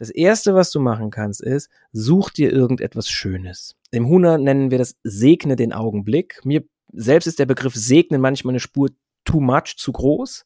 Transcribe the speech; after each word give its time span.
Das 0.00 0.08
erste, 0.08 0.54
was 0.54 0.70
du 0.70 0.80
machen 0.80 1.10
kannst, 1.10 1.42
ist, 1.42 1.68
such 1.92 2.30
dir 2.30 2.50
irgendetwas 2.50 3.10
Schönes. 3.10 3.76
Im 3.90 4.08
Huna 4.08 4.38
nennen 4.38 4.70
wir 4.70 4.78
das 4.78 4.96
segne 5.02 5.56
den 5.56 5.74
Augenblick. 5.74 6.40
Mir 6.42 6.64
selbst 6.90 7.26
ist 7.26 7.38
der 7.38 7.44
Begriff 7.44 7.74
segnen 7.74 8.22
manchmal 8.22 8.52
eine 8.52 8.60
Spur 8.60 8.88
too 9.26 9.40
much, 9.40 9.76
zu 9.76 9.92
groß. 9.92 10.42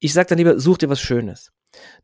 Ich 0.00 0.12
sage 0.12 0.30
dann 0.30 0.38
lieber, 0.38 0.58
such 0.58 0.78
dir 0.78 0.88
was 0.88 1.00
Schönes. 1.00 1.52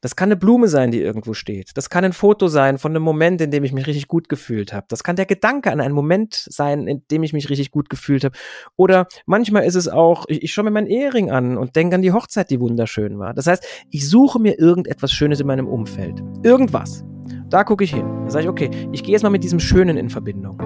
Das 0.00 0.16
kann 0.16 0.28
eine 0.28 0.36
Blume 0.36 0.68
sein, 0.68 0.90
die 0.90 1.00
irgendwo 1.00 1.34
steht. 1.34 1.72
Das 1.74 1.90
kann 1.90 2.04
ein 2.04 2.12
Foto 2.12 2.48
sein 2.48 2.78
von 2.78 2.92
einem 2.92 3.02
Moment, 3.02 3.40
in 3.40 3.50
dem 3.50 3.64
ich 3.64 3.72
mich 3.72 3.86
richtig 3.86 4.08
gut 4.08 4.28
gefühlt 4.28 4.72
habe. 4.72 4.86
Das 4.88 5.02
kann 5.04 5.16
der 5.16 5.26
Gedanke 5.26 5.70
an 5.70 5.80
einen 5.80 5.94
Moment 5.94 6.34
sein, 6.34 6.86
in 6.86 7.02
dem 7.10 7.22
ich 7.22 7.32
mich 7.32 7.50
richtig 7.50 7.70
gut 7.70 7.90
gefühlt 7.90 8.24
habe. 8.24 8.36
Oder 8.76 9.06
manchmal 9.26 9.64
ist 9.64 9.74
es 9.74 9.88
auch, 9.88 10.24
ich, 10.28 10.42
ich 10.42 10.52
schaue 10.52 10.64
mir 10.64 10.70
meinen 10.70 10.86
Ehering 10.86 11.30
an 11.30 11.56
und 11.56 11.76
denke 11.76 11.96
an 11.96 12.02
die 12.02 12.12
Hochzeit, 12.12 12.50
die 12.50 12.60
wunderschön 12.60 13.18
war. 13.18 13.34
Das 13.34 13.46
heißt, 13.46 13.64
ich 13.90 14.08
suche 14.08 14.38
mir 14.38 14.58
irgendetwas 14.58 15.12
Schönes 15.12 15.40
in 15.40 15.46
meinem 15.46 15.66
Umfeld. 15.66 16.22
Irgendwas. 16.42 17.04
Da 17.50 17.64
gucke 17.64 17.84
ich 17.84 17.94
hin. 17.94 18.06
Da 18.24 18.30
sage 18.30 18.44
ich, 18.44 18.50
okay, 18.50 18.70
ich 18.92 19.02
gehe 19.02 19.12
jetzt 19.12 19.22
mal 19.22 19.30
mit 19.30 19.42
diesem 19.42 19.60
Schönen 19.60 19.96
in 19.96 20.10
Verbindung. 20.10 20.60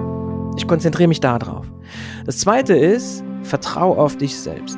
Ich 0.57 0.67
konzentriere 0.67 1.07
mich 1.07 1.19
da 1.19 1.39
drauf. 1.39 1.71
Das 2.25 2.39
zweite 2.39 2.75
ist, 2.75 3.23
vertrau 3.41 3.97
auf 3.97 4.17
dich 4.17 4.37
selbst. 4.37 4.77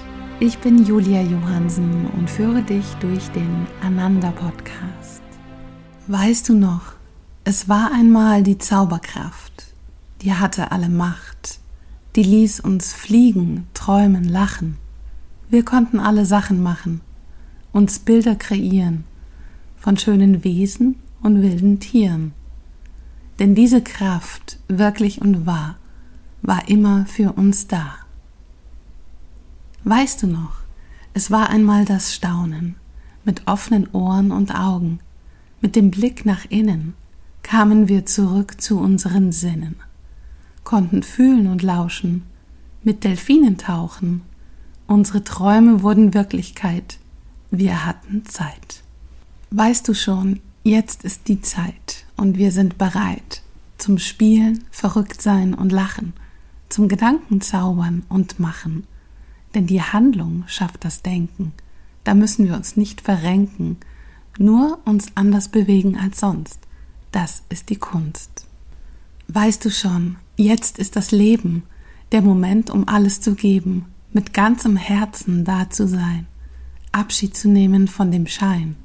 Ich 0.43 0.57
bin 0.57 0.83
Julia 0.83 1.21
Johansen 1.21 2.07
und 2.17 2.27
führe 2.27 2.63
dich 2.63 2.95
durch 2.95 3.27
den 3.29 3.67
Ananda 3.79 4.31
Podcast. 4.31 5.21
Weißt 6.07 6.49
du 6.49 6.55
noch, 6.55 6.93
es 7.43 7.69
war 7.69 7.91
einmal 7.93 8.41
die 8.41 8.57
Zauberkraft, 8.57 9.75
die 10.23 10.33
hatte 10.33 10.71
alle 10.71 10.89
Macht, 10.89 11.59
die 12.15 12.23
ließ 12.23 12.59
uns 12.59 12.91
fliegen, 12.91 13.67
träumen, 13.75 14.23
lachen. 14.23 14.77
Wir 15.51 15.63
konnten 15.63 15.99
alle 15.99 16.25
Sachen 16.25 16.63
machen, 16.63 17.01
uns 17.71 17.99
Bilder 17.99 18.33
kreieren 18.33 19.03
von 19.77 19.95
schönen 19.95 20.43
Wesen 20.43 20.95
und 21.21 21.43
wilden 21.43 21.79
Tieren. 21.79 22.33
Denn 23.37 23.53
diese 23.53 23.83
Kraft, 23.83 24.57
wirklich 24.67 25.21
und 25.21 25.45
wahr, 25.45 25.75
war 26.41 26.67
immer 26.67 27.05
für 27.05 27.33
uns 27.33 27.67
da. 27.67 28.00
Weißt 29.83 30.21
du 30.21 30.27
noch, 30.27 30.61
es 31.13 31.31
war 31.31 31.49
einmal 31.49 31.85
das 31.85 32.13
Staunen, 32.13 32.75
mit 33.25 33.47
offenen 33.47 33.89
Ohren 33.91 34.31
und 34.31 34.53
Augen, 34.53 34.99
mit 35.59 35.75
dem 35.75 35.91
Blick 35.91 36.25
nach 36.25 36.45
innen 36.49 36.93
kamen 37.43 37.87
wir 37.87 38.05
zurück 38.05 38.61
zu 38.61 38.79
unseren 38.79 39.31
Sinnen, 39.31 39.75
konnten 40.63 41.01
fühlen 41.01 41.47
und 41.47 41.63
lauschen, 41.63 42.23
mit 42.83 43.03
Delfinen 43.03 43.57
tauchen, 43.57 44.21
unsere 44.87 45.23
Träume 45.23 45.81
wurden 45.81 46.13
Wirklichkeit, 46.13 46.99
wir 47.49 47.85
hatten 47.85 48.25
Zeit. 48.25 48.83
Weißt 49.49 49.87
du 49.87 49.93
schon, 49.93 50.39
jetzt 50.63 51.03
ist 51.03 51.27
die 51.27 51.41
Zeit 51.41 52.05
und 52.17 52.37
wir 52.37 52.51
sind 52.51 52.77
bereit 52.77 53.41
zum 53.77 53.97
Spielen, 53.97 54.63
Verrücktsein 54.69 55.55
und 55.55 55.71
Lachen, 55.71 56.13
zum 56.69 56.87
Gedankenzaubern 56.87 58.03
und 58.09 58.39
Machen, 58.39 58.85
denn 59.53 59.67
die 59.67 59.81
Handlung 59.81 60.43
schafft 60.47 60.85
das 60.85 61.01
Denken. 61.01 61.53
Da 62.03 62.13
müssen 62.13 62.47
wir 62.47 62.55
uns 62.55 62.77
nicht 62.77 63.01
verrenken, 63.01 63.77
nur 64.37 64.79
uns 64.85 65.07
anders 65.15 65.49
bewegen 65.49 65.97
als 65.97 66.19
sonst. 66.19 66.59
Das 67.11 67.43
ist 67.49 67.69
die 67.69 67.75
Kunst. 67.75 68.47
Weißt 69.27 69.63
du 69.63 69.69
schon, 69.69 70.17
jetzt 70.37 70.79
ist 70.79 70.95
das 70.95 71.11
Leben, 71.11 71.63
der 72.11 72.21
Moment, 72.21 72.69
um 72.69 72.87
alles 72.87 73.21
zu 73.21 73.35
geben, 73.35 73.85
mit 74.13 74.33
ganzem 74.33 74.75
Herzen 74.75 75.45
da 75.45 75.69
zu 75.69 75.87
sein, 75.87 76.27
Abschied 76.91 77.35
zu 77.35 77.49
nehmen 77.49 77.87
von 77.87 78.11
dem 78.11 78.27
Schein, 78.27 78.75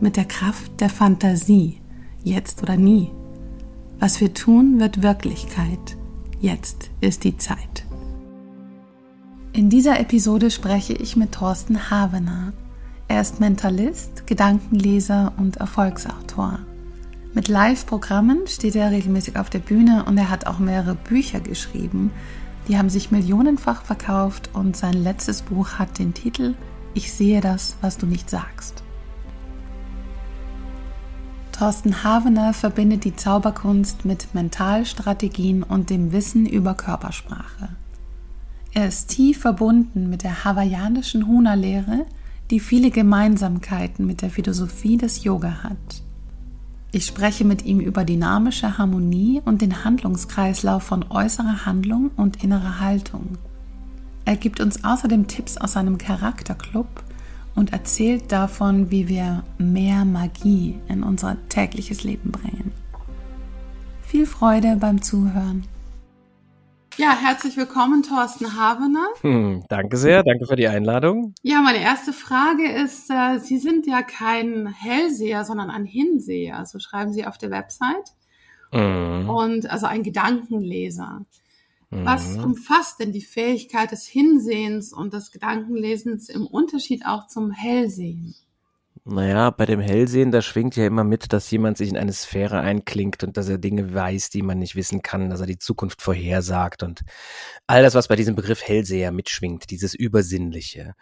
mit 0.00 0.16
der 0.16 0.26
Kraft 0.26 0.80
der 0.80 0.90
Fantasie, 0.90 1.80
jetzt 2.22 2.62
oder 2.62 2.76
nie. 2.76 3.10
Was 3.98 4.20
wir 4.20 4.34
tun, 4.34 4.78
wird 4.78 5.02
Wirklichkeit. 5.02 5.96
Jetzt 6.40 6.90
ist 7.00 7.24
die 7.24 7.36
Zeit. 7.36 7.87
In 9.58 9.70
dieser 9.70 9.98
Episode 9.98 10.52
spreche 10.52 10.92
ich 10.92 11.16
mit 11.16 11.32
Thorsten 11.32 11.90
Havener. 11.90 12.52
Er 13.08 13.20
ist 13.20 13.40
Mentalist, 13.40 14.24
Gedankenleser 14.24 15.32
und 15.36 15.56
Erfolgsautor. 15.56 16.60
Mit 17.34 17.48
Live-Programmen 17.48 18.46
steht 18.46 18.76
er 18.76 18.92
regelmäßig 18.92 19.36
auf 19.36 19.50
der 19.50 19.58
Bühne 19.58 20.04
und 20.04 20.16
er 20.16 20.30
hat 20.30 20.46
auch 20.46 20.60
mehrere 20.60 20.94
Bücher 20.94 21.40
geschrieben. 21.40 22.12
Die 22.68 22.78
haben 22.78 22.88
sich 22.88 23.10
millionenfach 23.10 23.82
verkauft 23.82 24.50
und 24.52 24.76
sein 24.76 24.92
letztes 24.92 25.42
Buch 25.42 25.70
hat 25.72 25.98
den 25.98 26.14
Titel 26.14 26.54
Ich 26.94 27.12
sehe 27.12 27.40
das, 27.40 27.74
was 27.80 27.98
du 27.98 28.06
nicht 28.06 28.30
sagst. 28.30 28.84
Thorsten 31.50 32.04
Havener 32.04 32.54
verbindet 32.54 33.02
die 33.02 33.16
Zauberkunst 33.16 34.04
mit 34.04 34.36
Mentalstrategien 34.36 35.64
und 35.64 35.90
dem 35.90 36.12
Wissen 36.12 36.46
über 36.46 36.74
Körpersprache. 36.74 37.70
Er 38.74 38.88
ist 38.88 39.08
tief 39.08 39.40
verbunden 39.40 40.10
mit 40.10 40.22
der 40.22 40.44
hawaiianischen 40.44 41.26
Huna-Lehre, 41.26 42.06
die 42.50 42.60
viele 42.60 42.90
Gemeinsamkeiten 42.90 44.06
mit 44.06 44.22
der 44.22 44.30
Philosophie 44.30 44.96
des 44.96 45.24
Yoga 45.24 45.62
hat. 45.62 46.02
Ich 46.90 47.04
spreche 47.04 47.44
mit 47.44 47.64
ihm 47.64 47.80
über 47.80 48.04
dynamische 48.04 48.78
Harmonie 48.78 49.42
und 49.44 49.60
den 49.60 49.84
Handlungskreislauf 49.84 50.82
von 50.82 51.04
äußerer 51.10 51.66
Handlung 51.66 52.10
und 52.16 52.42
innerer 52.42 52.80
Haltung. 52.80 53.36
Er 54.24 54.36
gibt 54.36 54.60
uns 54.60 54.84
außerdem 54.84 55.26
Tipps 55.26 55.58
aus 55.58 55.72
seinem 55.72 55.98
Charakterclub 55.98 56.86
und 57.54 57.72
erzählt 57.72 58.32
davon, 58.32 58.90
wie 58.90 59.08
wir 59.08 59.42
mehr 59.58 60.04
Magie 60.04 60.76
in 60.88 61.02
unser 61.02 61.36
tägliches 61.48 62.04
Leben 62.04 62.30
bringen. 62.30 62.72
Viel 64.02 64.26
Freude 64.26 64.76
beim 64.76 65.02
Zuhören. 65.02 65.64
Ja, 66.98 67.16
herzlich 67.16 67.56
willkommen, 67.56 68.02
Thorsten 68.02 68.56
Havener. 68.56 69.06
Hm, 69.20 69.64
danke 69.68 69.96
sehr, 69.96 70.24
danke 70.24 70.46
für 70.46 70.56
die 70.56 70.66
Einladung. 70.66 71.32
Ja, 71.44 71.62
meine 71.62 71.80
erste 71.80 72.12
Frage 72.12 72.68
ist, 72.72 73.08
äh, 73.08 73.38
Sie 73.38 73.58
sind 73.58 73.86
ja 73.86 74.02
kein 74.02 74.66
Hellseher, 74.66 75.44
sondern 75.44 75.70
ein 75.70 75.84
Hinseher, 75.84 76.66
so 76.66 76.80
schreiben 76.80 77.12
Sie 77.12 77.24
auf 77.24 77.38
der 77.38 77.52
Website. 77.52 78.14
Mhm. 78.72 79.30
Und 79.30 79.70
also 79.70 79.86
ein 79.86 80.02
Gedankenleser. 80.02 81.24
Mhm. 81.90 82.04
Was 82.04 82.36
umfasst 82.36 82.98
denn 82.98 83.12
die 83.12 83.22
Fähigkeit 83.22 83.92
des 83.92 84.04
Hinsehens 84.04 84.92
und 84.92 85.14
des 85.14 85.30
Gedankenlesens 85.30 86.28
im 86.28 86.48
Unterschied 86.48 87.06
auch 87.06 87.28
zum 87.28 87.52
Hellsehen? 87.52 88.34
Naja, 89.10 89.48
bei 89.48 89.64
dem 89.64 89.80
Hellsehen, 89.80 90.32
da 90.32 90.42
schwingt 90.42 90.76
ja 90.76 90.86
immer 90.86 91.02
mit, 91.02 91.32
dass 91.32 91.50
jemand 91.50 91.78
sich 91.78 91.88
in 91.88 91.96
eine 91.96 92.12
Sphäre 92.12 92.60
einklingt 92.60 93.24
und 93.24 93.38
dass 93.38 93.48
er 93.48 93.56
Dinge 93.56 93.94
weiß, 93.94 94.28
die 94.28 94.42
man 94.42 94.58
nicht 94.58 94.76
wissen 94.76 95.00
kann, 95.00 95.30
dass 95.30 95.40
er 95.40 95.46
die 95.46 95.58
Zukunft 95.58 96.02
vorhersagt 96.02 96.82
und 96.82 97.00
all 97.66 97.82
das, 97.82 97.94
was 97.94 98.08
bei 98.08 98.16
diesem 98.16 98.34
Begriff 98.34 98.62
Hellseher 98.62 99.10
mitschwingt, 99.10 99.70
dieses 99.70 99.94
Übersinnliche. 99.94 100.92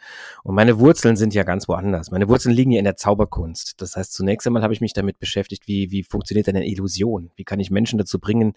Und 0.45 0.55
meine 0.55 0.79
Wurzeln 0.79 1.17
sind 1.17 1.35
ja 1.35 1.43
ganz 1.43 1.67
woanders. 1.67 2.13
Meine 2.13 2.29
Wurzeln 2.29 2.55
liegen 2.55 2.71
ja 2.71 2.79
in 2.79 2.85
der 2.85 2.95
Zauberkunst. 2.95 3.81
Das 3.81 3.97
heißt, 3.97 4.13
zunächst 4.13 4.47
einmal 4.47 4.63
habe 4.63 4.73
ich 4.73 4.81
mich 4.81 4.93
damit 4.93 5.19
beschäftigt, 5.19 5.67
wie, 5.67 5.91
wie 5.91 6.05
funktioniert 6.05 6.49
eine 6.49 6.65
Illusion? 6.65 7.33
Wie 7.35 7.43
kann 7.43 7.59
ich 7.59 7.73
Menschen 7.73 7.99
dazu 7.99 8.21
bringen, 8.21 8.53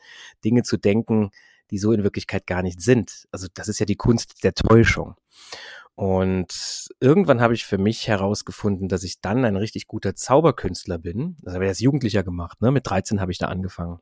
Dinge 0.46 0.62
zu 0.62 0.78
denken, 0.78 1.32
die 1.72 1.80
so 1.80 1.92
in 1.92 2.04
Wirklichkeit 2.04 2.46
gar 2.46 2.62
nicht 2.62 2.82
sind? 2.82 3.28
Also 3.32 3.48
das 3.52 3.68
ist 3.68 3.80
ja 3.80 3.88
die 3.88 3.96
Kunst 3.96 4.44
der 4.44 4.54
Täuschung. 4.54 5.16
Und 6.00 6.88
irgendwann 7.02 7.42
habe 7.42 7.54
ich 7.54 7.66
für 7.66 7.78
mich 7.78 8.08
herausgefunden, 8.08 8.88
dass 8.88 9.04
ich 9.04 9.20
dann 9.20 9.44
ein 9.44 9.58
richtig 9.58 9.86
guter 9.86 10.16
Zauberkünstler 10.16 10.98
bin. 10.98 11.36
Das 11.42 11.56
habe 11.56 11.66
ich 11.66 11.68
als 11.68 11.82
Jugendlicher 11.82 12.24
gemacht. 12.24 12.62
Ne? 12.62 12.72
Mit 12.72 12.90
13 12.90 13.20
habe 13.20 13.34
ich 13.34 13.38
da 13.38 13.48
angefangen. 13.48 14.00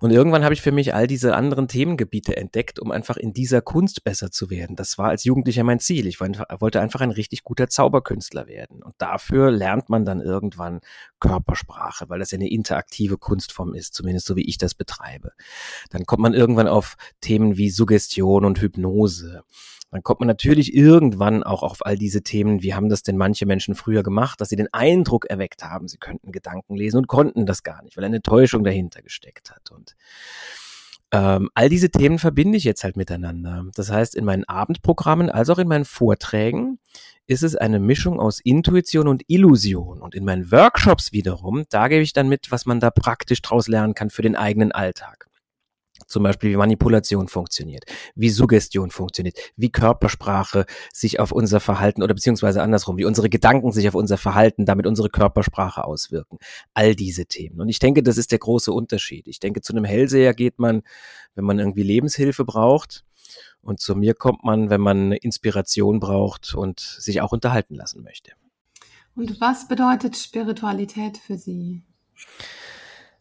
Und 0.00 0.10
irgendwann 0.10 0.44
habe 0.44 0.52
ich 0.52 0.60
für 0.60 0.70
mich 0.70 0.92
all 0.92 1.06
diese 1.06 1.34
anderen 1.34 1.66
Themengebiete 1.66 2.36
entdeckt, 2.36 2.78
um 2.78 2.90
einfach 2.90 3.16
in 3.16 3.32
dieser 3.32 3.62
Kunst 3.62 4.04
besser 4.04 4.30
zu 4.30 4.50
werden. 4.50 4.76
Das 4.76 4.98
war 4.98 5.08
als 5.08 5.24
Jugendlicher 5.24 5.64
mein 5.64 5.80
Ziel. 5.80 6.06
Ich 6.06 6.20
wollte 6.20 6.78
einfach 6.78 7.00
ein 7.00 7.10
richtig 7.10 7.42
guter 7.42 7.68
Zauberkünstler 7.70 8.46
werden. 8.46 8.82
Und 8.82 8.94
dafür 8.98 9.50
lernt 9.50 9.88
man 9.88 10.04
dann 10.04 10.20
irgendwann 10.20 10.80
Körpersprache, 11.20 12.10
weil 12.10 12.18
das 12.18 12.32
ja 12.32 12.36
eine 12.36 12.50
interaktive 12.50 13.16
Kunstform 13.16 13.72
ist, 13.72 13.94
zumindest 13.94 14.26
so 14.26 14.36
wie 14.36 14.46
ich 14.46 14.58
das 14.58 14.74
betreibe. 14.74 15.32
Dann 15.88 16.04
kommt 16.04 16.20
man 16.20 16.34
irgendwann 16.34 16.68
auf 16.68 16.96
Themen 17.22 17.56
wie 17.56 17.70
Suggestion 17.70 18.44
und 18.44 18.60
Hypnose. 18.60 19.42
Dann 19.94 20.02
kommt 20.02 20.18
man 20.18 20.26
natürlich 20.26 20.74
irgendwann 20.74 21.44
auch 21.44 21.62
auf 21.62 21.86
all 21.86 21.96
diese 21.96 22.22
Themen, 22.22 22.64
wie 22.64 22.74
haben 22.74 22.88
das 22.88 23.04
denn 23.04 23.16
manche 23.16 23.46
Menschen 23.46 23.76
früher 23.76 24.02
gemacht, 24.02 24.40
dass 24.40 24.48
sie 24.48 24.56
den 24.56 24.66
Eindruck 24.72 25.26
erweckt 25.26 25.62
haben, 25.62 25.86
sie 25.86 25.98
könnten 25.98 26.32
Gedanken 26.32 26.74
lesen 26.74 26.96
und 26.96 27.06
konnten 27.06 27.46
das 27.46 27.62
gar 27.62 27.80
nicht, 27.84 27.96
weil 27.96 28.02
eine 28.02 28.20
Täuschung 28.20 28.64
dahinter 28.64 29.02
gesteckt 29.02 29.52
hat. 29.52 29.70
Und 29.70 29.94
ähm, 31.12 31.48
all 31.54 31.68
diese 31.68 31.90
Themen 31.90 32.18
verbinde 32.18 32.58
ich 32.58 32.64
jetzt 32.64 32.82
halt 32.82 32.96
miteinander. 32.96 33.66
Das 33.76 33.88
heißt, 33.88 34.16
in 34.16 34.24
meinen 34.24 34.42
Abendprogrammen 34.42 35.30
als 35.30 35.48
auch 35.48 35.58
in 35.58 35.68
meinen 35.68 35.84
Vorträgen 35.84 36.80
ist 37.28 37.44
es 37.44 37.54
eine 37.54 37.78
Mischung 37.78 38.18
aus 38.18 38.40
Intuition 38.40 39.06
und 39.06 39.22
Illusion. 39.28 40.02
Und 40.02 40.16
in 40.16 40.24
meinen 40.24 40.50
Workshops 40.50 41.12
wiederum, 41.12 41.66
da 41.70 41.86
gebe 41.86 42.02
ich 42.02 42.12
dann 42.12 42.28
mit, 42.28 42.50
was 42.50 42.66
man 42.66 42.80
da 42.80 42.90
praktisch 42.90 43.42
draus 43.42 43.68
lernen 43.68 43.94
kann 43.94 44.10
für 44.10 44.22
den 44.22 44.34
eigenen 44.34 44.72
Alltag. 44.72 45.28
Zum 46.06 46.22
Beispiel, 46.22 46.50
wie 46.50 46.56
Manipulation 46.56 47.28
funktioniert, 47.28 47.84
wie 48.14 48.30
Suggestion 48.30 48.90
funktioniert, 48.90 49.38
wie 49.56 49.70
Körpersprache 49.70 50.66
sich 50.92 51.20
auf 51.20 51.32
unser 51.32 51.60
Verhalten 51.60 52.02
oder 52.02 52.14
beziehungsweise 52.14 52.62
andersrum, 52.62 52.96
wie 52.96 53.04
unsere 53.04 53.28
Gedanken 53.28 53.72
sich 53.72 53.88
auf 53.88 53.94
unser 53.94 54.18
Verhalten, 54.18 54.66
damit 54.66 54.86
unsere 54.86 55.10
Körpersprache 55.10 55.84
auswirken. 55.84 56.38
All 56.74 56.94
diese 56.94 57.26
Themen. 57.26 57.60
Und 57.60 57.68
ich 57.68 57.78
denke, 57.78 58.02
das 58.02 58.18
ist 58.18 58.32
der 58.32 58.38
große 58.38 58.72
Unterschied. 58.72 59.28
Ich 59.28 59.40
denke, 59.40 59.60
zu 59.60 59.72
einem 59.72 59.84
Hellseher 59.84 60.34
geht 60.34 60.58
man, 60.58 60.82
wenn 61.34 61.44
man 61.44 61.58
irgendwie 61.58 61.82
Lebenshilfe 61.82 62.44
braucht. 62.44 63.04
Und 63.62 63.80
zu 63.80 63.94
mir 63.96 64.14
kommt 64.14 64.44
man, 64.44 64.68
wenn 64.68 64.80
man 64.80 65.12
Inspiration 65.12 65.98
braucht 65.98 66.54
und 66.54 66.80
sich 66.80 67.20
auch 67.22 67.32
unterhalten 67.32 67.74
lassen 67.74 68.02
möchte. 68.02 68.32
Und 69.16 69.40
was 69.40 69.68
bedeutet 69.68 70.16
Spiritualität 70.16 71.18
für 71.18 71.38
Sie? 71.38 71.82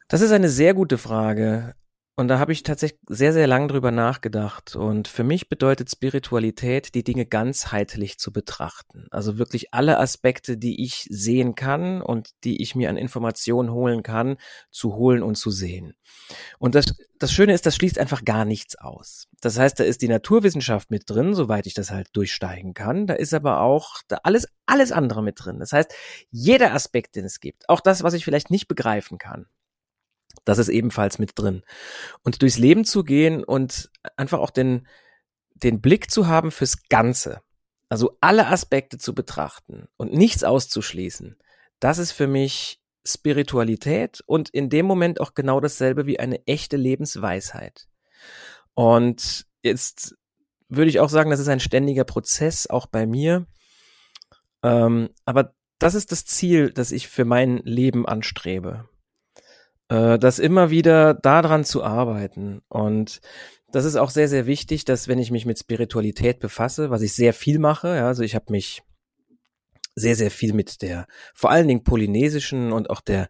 Das 0.07 0.21
ist 0.21 0.31
eine 0.31 0.49
sehr 0.49 0.73
gute 0.73 0.97
Frage. 0.97 1.75
Und 2.15 2.27
da 2.27 2.37
habe 2.37 2.51
ich 2.51 2.61
tatsächlich 2.61 2.99
sehr, 3.07 3.33
sehr 3.33 3.47
lang 3.47 3.67
drüber 3.67 3.89
nachgedacht. 3.89 4.75
Und 4.75 5.07
für 5.07 5.23
mich 5.23 5.49
bedeutet 5.49 5.89
Spiritualität, 5.89 6.93
die 6.93 7.03
Dinge 7.03 7.25
ganzheitlich 7.25 8.19
zu 8.19 8.31
betrachten. 8.31 9.07
Also 9.09 9.39
wirklich 9.39 9.73
alle 9.73 9.99
Aspekte, 9.99 10.55
die 10.55 10.83
ich 10.83 11.07
sehen 11.09 11.55
kann 11.55 12.03
und 12.03 12.29
die 12.43 12.61
ich 12.61 12.75
mir 12.75 12.91
an 12.91 12.97
Informationen 12.97 13.71
holen 13.71 14.03
kann, 14.03 14.37
zu 14.69 14.93
holen 14.93 15.23
und 15.23 15.35
zu 15.35 15.49
sehen. 15.49 15.95
Und 16.59 16.75
das, 16.75 16.93
das 17.17 17.33
Schöne 17.33 17.53
ist, 17.53 17.65
das 17.65 17.75
schließt 17.75 17.97
einfach 17.97 18.23
gar 18.23 18.45
nichts 18.45 18.75
aus. 18.75 19.27
Das 19.41 19.57
heißt, 19.57 19.79
da 19.79 19.83
ist 19.83 20.03
die 20.03 20.07
Naturwissenschaft 20.07 20.91
mit 20.91 21.09
drin, 21.09 21.33
soweit 21.33 21.65
ich 21.65 21.73
das 21.73 21.89
halt 21.89 22.09
durchsteigen 22.13 22.75
kann. 22.75 23.07
Da 23.07 23.15
ist 23.15 23.33
aber 23.33 23.61
auch 23.61 24.01
da 24.07 24.19
alles, 24.21 24.47
alles 24.67 24.91
andere 24.91 25.23
mit 25.23 25.43
drin. 25.43 25.57
Das 25.57 25.73
heißt, 25.73 25.91
jeder 26.29 26.75
Aspekt, 26.75 27.15
den 27.15 27.25
es 27.25 27.39
gibt, 27.39 27.67
auch 27.69 27.79
das, 27.79 28.03
was 28.03 28.13
ich 28.13 28.23
vielleicht 28.23 28.51
nicht 28.51 28.67
begreifen 28.67 29.17
kann, 29.17 29.47
das 30.45 30.57
ist 30.57 30.69
ebenfalls 30.69 31.19
mit 31.19 31.31
drin. 31.35 31.63
Und 32.23 32.41
durchs 32.41 32.57
Leben 32.57 32.85
zu 32.85 33.03
gehen 33.03 33.43
und 33.43 33.89
einfach 34.17 34.39
auch 34.39 34.49
den, 34.49 34.87
den 35.53 35.81
Blick 35.81 36.11
zu 36.11 36.27
haben 36.27 36.51
fürs 36.51 36.83
Ganze. 36.89 37.41
Also 37.89 38.17
alle 38.21 38.47
Aspekte 38.47 38.97
zu 38.97 39.13
betrachten 39.13 39.87
und 39.97 40.13
nichts 40.13 40.43
auszuschließen. 40.43 41.37
Das 41.79 41.97
ist 41.97 42.11
für 42.11 42.27
mich 42.27 42.81
Spiritualität 43.05 44.21
und 44.25 44.49
in 44.49 44.69
dem 44.69 44.85
Moment 44.85 45.19
auch 45.19 45.33
genau 45.33 45.59
dasselbe 45.59 46.05
wie 46.05 46.19
eine 46.19 46.45
echte 46.47 46.77
Lebensweisheit. 46.77 47.87
Und 48.73 49.45
jetzt 49.61 50.15
würde 50.69 50.89
ich 50.89 50.99
auch 50.99 51.09
sagen, 51.09 51.29
das 51.29 51.39
ist 51.39 51.49
ein 51.49 51.59
ständiger 51.59 52.05
Prozess, 52.05 52.67
auch 52.67 52.87
bei 52.87 53.05
mir. 53.05 53.45
Ähm, 54.63 55.09
aber 55.25 55.53
das 55.77 55.93
ist 55.93 56.11
das 56.11 56.25
Ziel, 56.25 56.71
das 56.71 56.91
ich 56.91 57.09
für 57.09 57.25
mein 57.25 57.57
Leben 57.57 58.07
anstrebe 58.07 58.87
äh, 59.89 60.17
das 60.19 60.39
immer 60.39 60.69
wieder 60.69 61.13
daran 61.13 61.63
zu 61.63 61.83
arbeiten. 61.83 62.61
Und 62.69 63.21
das 63.71 63.85
ist 63.85 63.95
auch 63.95 64.09
sehr, 64.09 64.27
sehr 64.27 64.45
wichtig, 64.45 64.85
dass 64.85 65.07
wenn 65.07 65.19
ich 65.19 65.31
mich 65.31 65.45
mit 65.45 65.59
Spiritualität 65.59 66.39
befasse, 66.39 66.89
was 66.89 67.01
ich 67.01 67.13
sehr 67.13 67.33
viel 67.33 67.59
mache, 67.59 67.95
ja, 67.95 68.07
also 68.07 68.23
ich 68.23 68.35
habe 68.35 68.51
mich 68.51 68.83
sehr, 69.95 70.15
sehr 70.15 70.31
viel 70.31 70.53
mit 70.53 70.81
der 70.81 71.07
vor 71.33 71.51
allen 71.51 71.67
Dingen 71.67 71.83
polynesischen 71.83 72.71
und 72.71 72.89
auch 72.89 73.01
der 73.01 73.27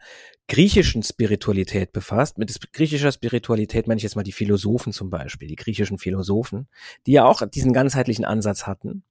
griechischen 0.48 1.04
Spiritualität 1.04 1.92
befasst. 1.92 2.38
Mit 2.38 2.58
griechischer 2.74 3.12
Spiritualität 3.12 3.88
meine 3.88 3.98
ich 3.98 4.04
jetzt 4.04 4.16
mal 4.16 4.24
die 4.24 4.32
Philosophen 4.32 4.94
zum 4.94 5.10
Beispiel, 5.10 5.48
die 5.48 5.56
griechischen 5.56 5.98
Philosophen, 5.98 6.68
die 7.06 7.14
ja 7.14 7.26
auch 7.26 7.42
diesen 7.48 7.74
ganzheitlichen 7.74 8.26
Ansatz 8.26 8.68
hatten. 8.68 9.04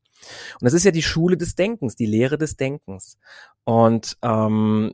Und 0.61 0.65
das 0.65 0.73
ist 0.73 0.85
ja 0.85 0.91
die 0.91 1.03
Schule 1.03 1.37
des 1.37 1.55
Denkens, 1.55 1.97
die 1.97 2.07
Lehre 2.07 2.39
des 2.39 2.57
Denkens. 2.57 3.19
Und 3.65 4.17
ähm, 4.23 4.93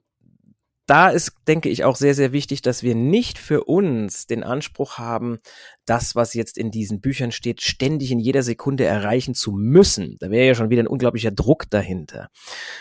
da 0.89 1.11
ist, 1.11 1.33
denke 1.47 1.69
ich, 1.69 1.85
auch 1.85 1.97
sehr, 1.97 2.15
sehr 2.15 2.33
wichtig, 2.33 2.63
dass 2.63 2.83
wir 2.83 2.95
nicht 2.95 3.39
für 3.39 3.65
uns 3.65 4.27
den 4.27 4.43
Anspruch 4.43 4.97
haben, 4.97 5.39
das, 5.85 6.17
was 6.17 6.33
jetzt 6.33 6.57
in 6.57 6.71
diesen 6.71 7.03
Büchern 7.03 7.31
steht, 7.31 7.61
ständig 7.61 8.11
in 8.11 8.19
jeder 8.19 8.43
Sekunde 8.43 8.85
erreichen 8.85 9.35
zu 9.35 9.53
müssen. 9.53 10.17
Da 10.19 10.31
wäre 10.31 10.47
ja 10.47 10.55
schon 10.55 10.71
wieder 10.71 10.83
ein 10.83 10.89
unglaublicher 10.89 11.31
Druck 11.31 11.69
dahinter. 11.69 12.31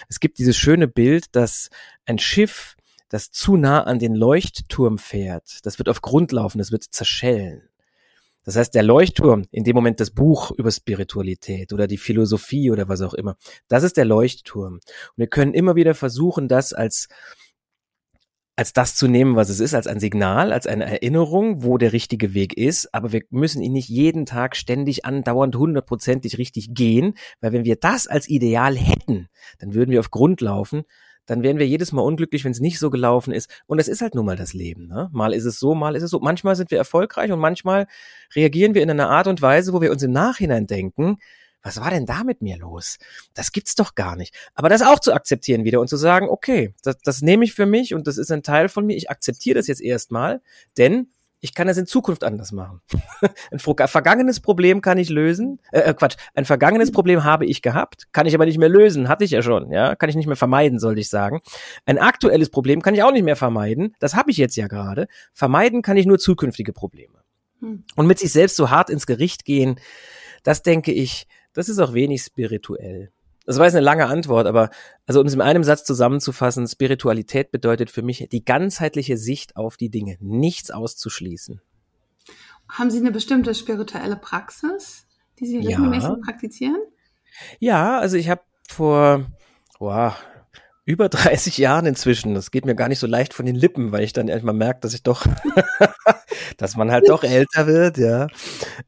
Es 0.07 0.21
gibt 0.21 0.39
dieses 0.39 0.55
schöne 0.55 0.87
Bild, 0.87 1.35
dass 1.35 1.69
ein 2.05 2.17
Schiff, 2.17 2.77
das 3.09 3.31
zu 3.31 3.57
nah 3.57 3.83
an 3.83 3.99
den 3.99 4.15
Leuchtturm 4.15 4.97
fährt, 4.97 5.65
das 5.65 5.77
wird 5.77 5.89
auf 5.89 6.01
Grund 6.01 6.31
laufen, 6.31 6.59
das 6.59 6.71
wird 6.71 6.83
zerschellen. 6.83 7.67
Das 8.45 8.55
heißt, 8.55 8.73
der 8.73 8.83
Leuchtturm, 8.83 9.43
in 9.51 9.65
dem 9.65 9.75
Moment 9.75 9.99
das 9.99 10.11
Buch 10.11 10.51
über 10.51 10.71
Spiritualität 10.71 11.73
oder 11.73 11.87
die 11.87 11.97
Philosophie 11.97 12.71
oder 12.71 12.87
was 12.87 13.01
auch 13.01 13.13
immer, 13.13 13.35
das 13.67 13.83
ist 13.83 13.97
der 13.97 14.05
Leuchtturm. 14.05 14.75
Und 14.75 14.81
wir 15.17 15.27
können 15.27 15.53
immer 15.53 15.75
wieder 15.75 15.93
versuchen, 15.93 16.47
das 16.47 16.71
als 16.71 17.09
als 18.57 18.73
das 18.73 18.95
zu 18.95 19.07
nehmen, 19.07 19.35
was 19.35 19.49
es 19.49 19.59
ist, 19.59 19.75
als 19.75 19.85
ein 19.85 19.99
Signal, 19.99 20.51
als 20.51 20.65
eine 20.65 20.85
Erinnerung, 20.85 21.63
wo 21.63 21.77
der 21.77 21.93
richtige 21.93 22.33
Weg 22.33 22.57
ist. 22.57 22.91
Aber 22.91 23.11
wir 23.11 23.21
müssen 23.29 23.61
ihn 23.61 23.73
nicht 23.73 23.87
jeden 23.87 24.25
Tag 24.25 24.55
ständig 24.55 25.05
andauernd 25.05 25.55
hundertprozentig 25.55 26.39
richtig 26.39 26.73
gehen, 26.73 27.13
weil 27.39 27.53
wenn 27.53 27.65
wir 27.65 27.75
das 27.75 28.07
als 28.07 28.27
Ideal 28.27 28.75
hätten, 28.75 29.27
dann 29.59 29.75
würden 29.75 29.91
wir 29.91 29.99
auf 29.99 30.09
Grund 30.09 30.41
laufen. 30.41 30.83
Dann 31.27 31.43
wären 31.43 31.59
wir 31.59 31.67
jedes 31.67 31.91
Mal 31.91 32.01
unglücklich, 32.01 32.45
wenn 32.45 32.51
es 32.51 32.59
nicht 32.59 32.79
so 32.79 32.89
gelaufen 32.89 33.31
ist. 33.31 33.49
Und 33.67 33.77
es 33.77 33.87
ist 33.87 34.01
halt 34.01 34.15
nun 34.15 34.25
mal 34.25 34.37
das 34.37 34.53
Leben. 34.53 34.87
Ne? 34.87 35.09
Mal 35.11 35.33
ist 35.33 35.45
es 35.45 35.59
so, 35.59 35.75
mal 35.75 35.95
ist 35.95 36.03
es 36.03 36.09
so. 36.09 36.19
Manchmal 36.19 36.55
sind 36.55 36.71
wir 36.71 36.79
erfolgreich 36.79 37.31
und 37.31 37.39
manchmal 37.39 37.85
reagieren 38.33 38.73
wir 38.73 38.81
in 38.81 38.89
einer 38.89 39.09
Art 39.09 39.27
und 39.27 39.41
Weise, 39.41 39.71
wo 39.71 39.81
wir 39.81 39.91
uns 39.91 40.01
im 40.01 40.11
Nachhinein 40.11 40.65
denken, 40.65 41.17
was 41.61 41.79
war 41.79 41.89
denn 41.89 42.05
da 42.05 42.23
mit 42.23 42.41
mir 42.41 42.57
los? 42.57 42.97
Das 43.33 43.51
gibt's 43.51 43.75
doch 43.75 43.95
gar 43.95 44.15
nicht. 44.15 44.33
Aber 44.55 44.69
das 44.69 44.81
auch 44.81 44.99
zu 44.99 45.13
akzeptieren 45.13 45.63
wieder 45.63 45.81
und 45.81 45.89
zu 45.89 45.97
sagen, 45.97 46.29
okay, 46.29 46.73
das, 46.83 46.97
das 47.03 47.21
nehme 47.21 47.45
ich 47.45 47.53
für 47.53 47.65
mich 47.65 47.93
und 47.93 48.07
das 48.07 48.17
ist 48.17 48.31
ein 48.31 48.43
Teil 48.43 48.69
von 48.69 48.85
mir. 48.85 48.95
Ich 48.95 49.09
akzeptiere 49.09 49.57
das 49.57 49.67
jetzt 49.67 49.81
erstmal, 49.81 50.41
denn 50.77 51.09
ich 51.39 51.53
kann 51.53 51.67
das 51.67 51.77
in 51.77 51.85
Zukunft 51.85 52.23
anders 52.23 52.51
machen. 52.51 52.81
ein 53.51 53.59
vergangenes 53.59 54.39
Problem 54.39 54.81
kann 54.81 54.97
ich 54.97 55.09
lösen. 55.09 55.59
Äh, 55.71 55.81
äh, 55.81 55.93
Quatsch, 55.93 56.17
ein 56.33 56.45
vergangenes 56.45 56.91
Problem 56.91 57.23
habe 57.23 57.45
ich 57.45 57.61
gehabt, 57.61 58.11
kann 58.11 58.25
ich 58.25 58.33
aber 58.33 58.45
nicht 58.45 58.57
mehr 58.57 58.69
lösen. 58.69 59.07
Hatte 59.07 59.23
ich 59.23 59.31
ja 59.31 59.41
schon, 59.41 59.71
ja, 59.71 59.95
kann 59.95 60.09
ich 60.09 60.15
nicht 60.15 60.27
mehr 60.27 60.35
vermeiden, 60.35 60.79
sollte 60.79 61.01
ich 61.01 61.09
sagen. 61.09 61.41
Ein 61.85 61.99
aktuelles 61.99 62.49
Problem 62.49 62.81
kann 62.81 62.95
ich 62.95 63.03
auch 63.03 63.11
nicht 63.11 63.23
mehr 63.23 63.35
vermeiden. 63.35 63.95
Das 63.99 64.15
habe 64.15 64.31
ich 64.31 64.37
jetzt 64.37 64.55
ja 64.55 64.67
gerade. 64.67 65.07
Vermeiden 65.33 65.81
kann 65.81 65.97
ich 65.97 66.05
nur 66.05 66.17
zukünftige 66.17 66.73
Probleme. 66.73 67.19
Hm. 67.59 67.83
Und 67.95 68.07
mit 68.07 68.19
sich 68.19 68.31
selbst 68.31 68.55
so 68.55 68.71
hart 68.71 68.89
ins 68.89 69.05
Gericht 69.05 69.45
gehen, 69.45 69.79
das 70.43 70.63
denke 70.63 70.91
ich, 70.91 71.27
das 71.57 71.69
ist 71.69 71.79
auch 71.79 71.93
wenig 71.93 72.21
spirituell. 72.21 73.11
Das 73.47 73.57
war 73.57 73.65
jetzt 73.65 73.73
eine 73.73 73.83
lange 73.83 74.05
Antwort, 74.05 74.45
aber 74.45 74.69
also 75.07 75.19
um 75.19 75.25
es 75.25 75.33
in 75.33 75.41
einem 75.41 75.63
Satz 75.63 75.83
zusammenzufassen, 75.85 76.67
Spiritualität 76.67 77.49
bedeutet 77.49 77.89
für 77.89 78.03
mich 78.03 78.27
die 78.31 78.45
ganzheitliche 78.45 79.17
Sicht 79.17 79.57
auf 79.57 79.75
die 79.75 79.89
Dinge, 79.89 80.17
nichts 80.19 80.69
auszuschließen. 80.69 81.59
Haben 82.69 82.91
Sie 82.91 82.99
eine 82.99 83.11
bestimmte 83.11 83.55
spirituelle 83.55 84.17
Praxis, 84.17 85.07
die 85.39 85.47
Sie 85.47 85.57
regelmäßig 85.57 86.09
ja. 86.09 86.17
praktizieren? 86.23 86.81
Ja, 87.59 87.97
also 87.97 88.17
ich 88.17 88.29
habe 88.29 88.41
vor 88.69 89.25
wow, 89.79 90.13
über 90.87 91.09
30 91.09 91.57
Jahren 91.59 91.85
inzwischen, 91.85 92.33
das 92.33 92.49
geht 92.49 92.65
mir 92.65 92.73
gar 92.73 92.87
nicht 92.87 92.99
so 92.99 93.05
leicht 93.05 93.33
von 93.33 93.45
den 93.45 93.55
Lippen, 93.55 93.91
weil 93.91 94.03
ich 94.03 94.13
dann 94.13 94.29
erstmal 94.29 94.55
merke, 94.55 94.79
dass 94.79 94.95
ich 94.95 95.03
doch, 95.03 95.27
dass 96.57 96.75
man 96.75 96.91
halt 96.91 97.09
doch 97.09 97.23
älter 97.23 97.67
wird, 97.67 97.97
ja. 97.97 98.27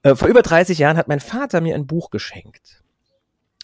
Äh, 0.02 0.16
vor 0.16 0.30
über 0.30 0.42
30 0.42 0.80
Jahren 0.80 0.98
hat 0.98 1.10
mein 1.10 1.20
Vater 1.20 1.62
mir 1.62 1.76
ein 1.76 1.86
Buch 1.86 2.10
geschenkt 2.10 2.82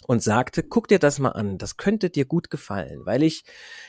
und 0.06 0.22
sagte, 0.22 0.63
guck 0.63 0.89
dir 0.89 1.00
das 1.00 1.18
mal 1.18 1.30
an, 1.30 1.58
das 1.58 1.77
könnte 1.77 2.10
dir 2.10 2.25
gut 2.25 2.50
gefallen, 2.50 3.06
weil 3.06 3.24
ich, 3.24 3.46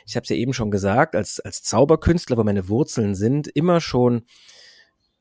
ich 0.07 0.15
habe 0.15 0.23
es 0.23 0.31
ja 0.31 0.37
eben 0.37 0.55
schon 0.55 0.71
gesagt, 0.71 1.17
als, 1.17 1.41
als 1.41 1.63
Zauberkünstler, 1.63 2.37
wo 2.37 2.45
meine 2.45 2.69
Wurzeln 2.69 3.17
sind, 3.17 3.49
immer 3.49 3.81
schon 3.81 4.23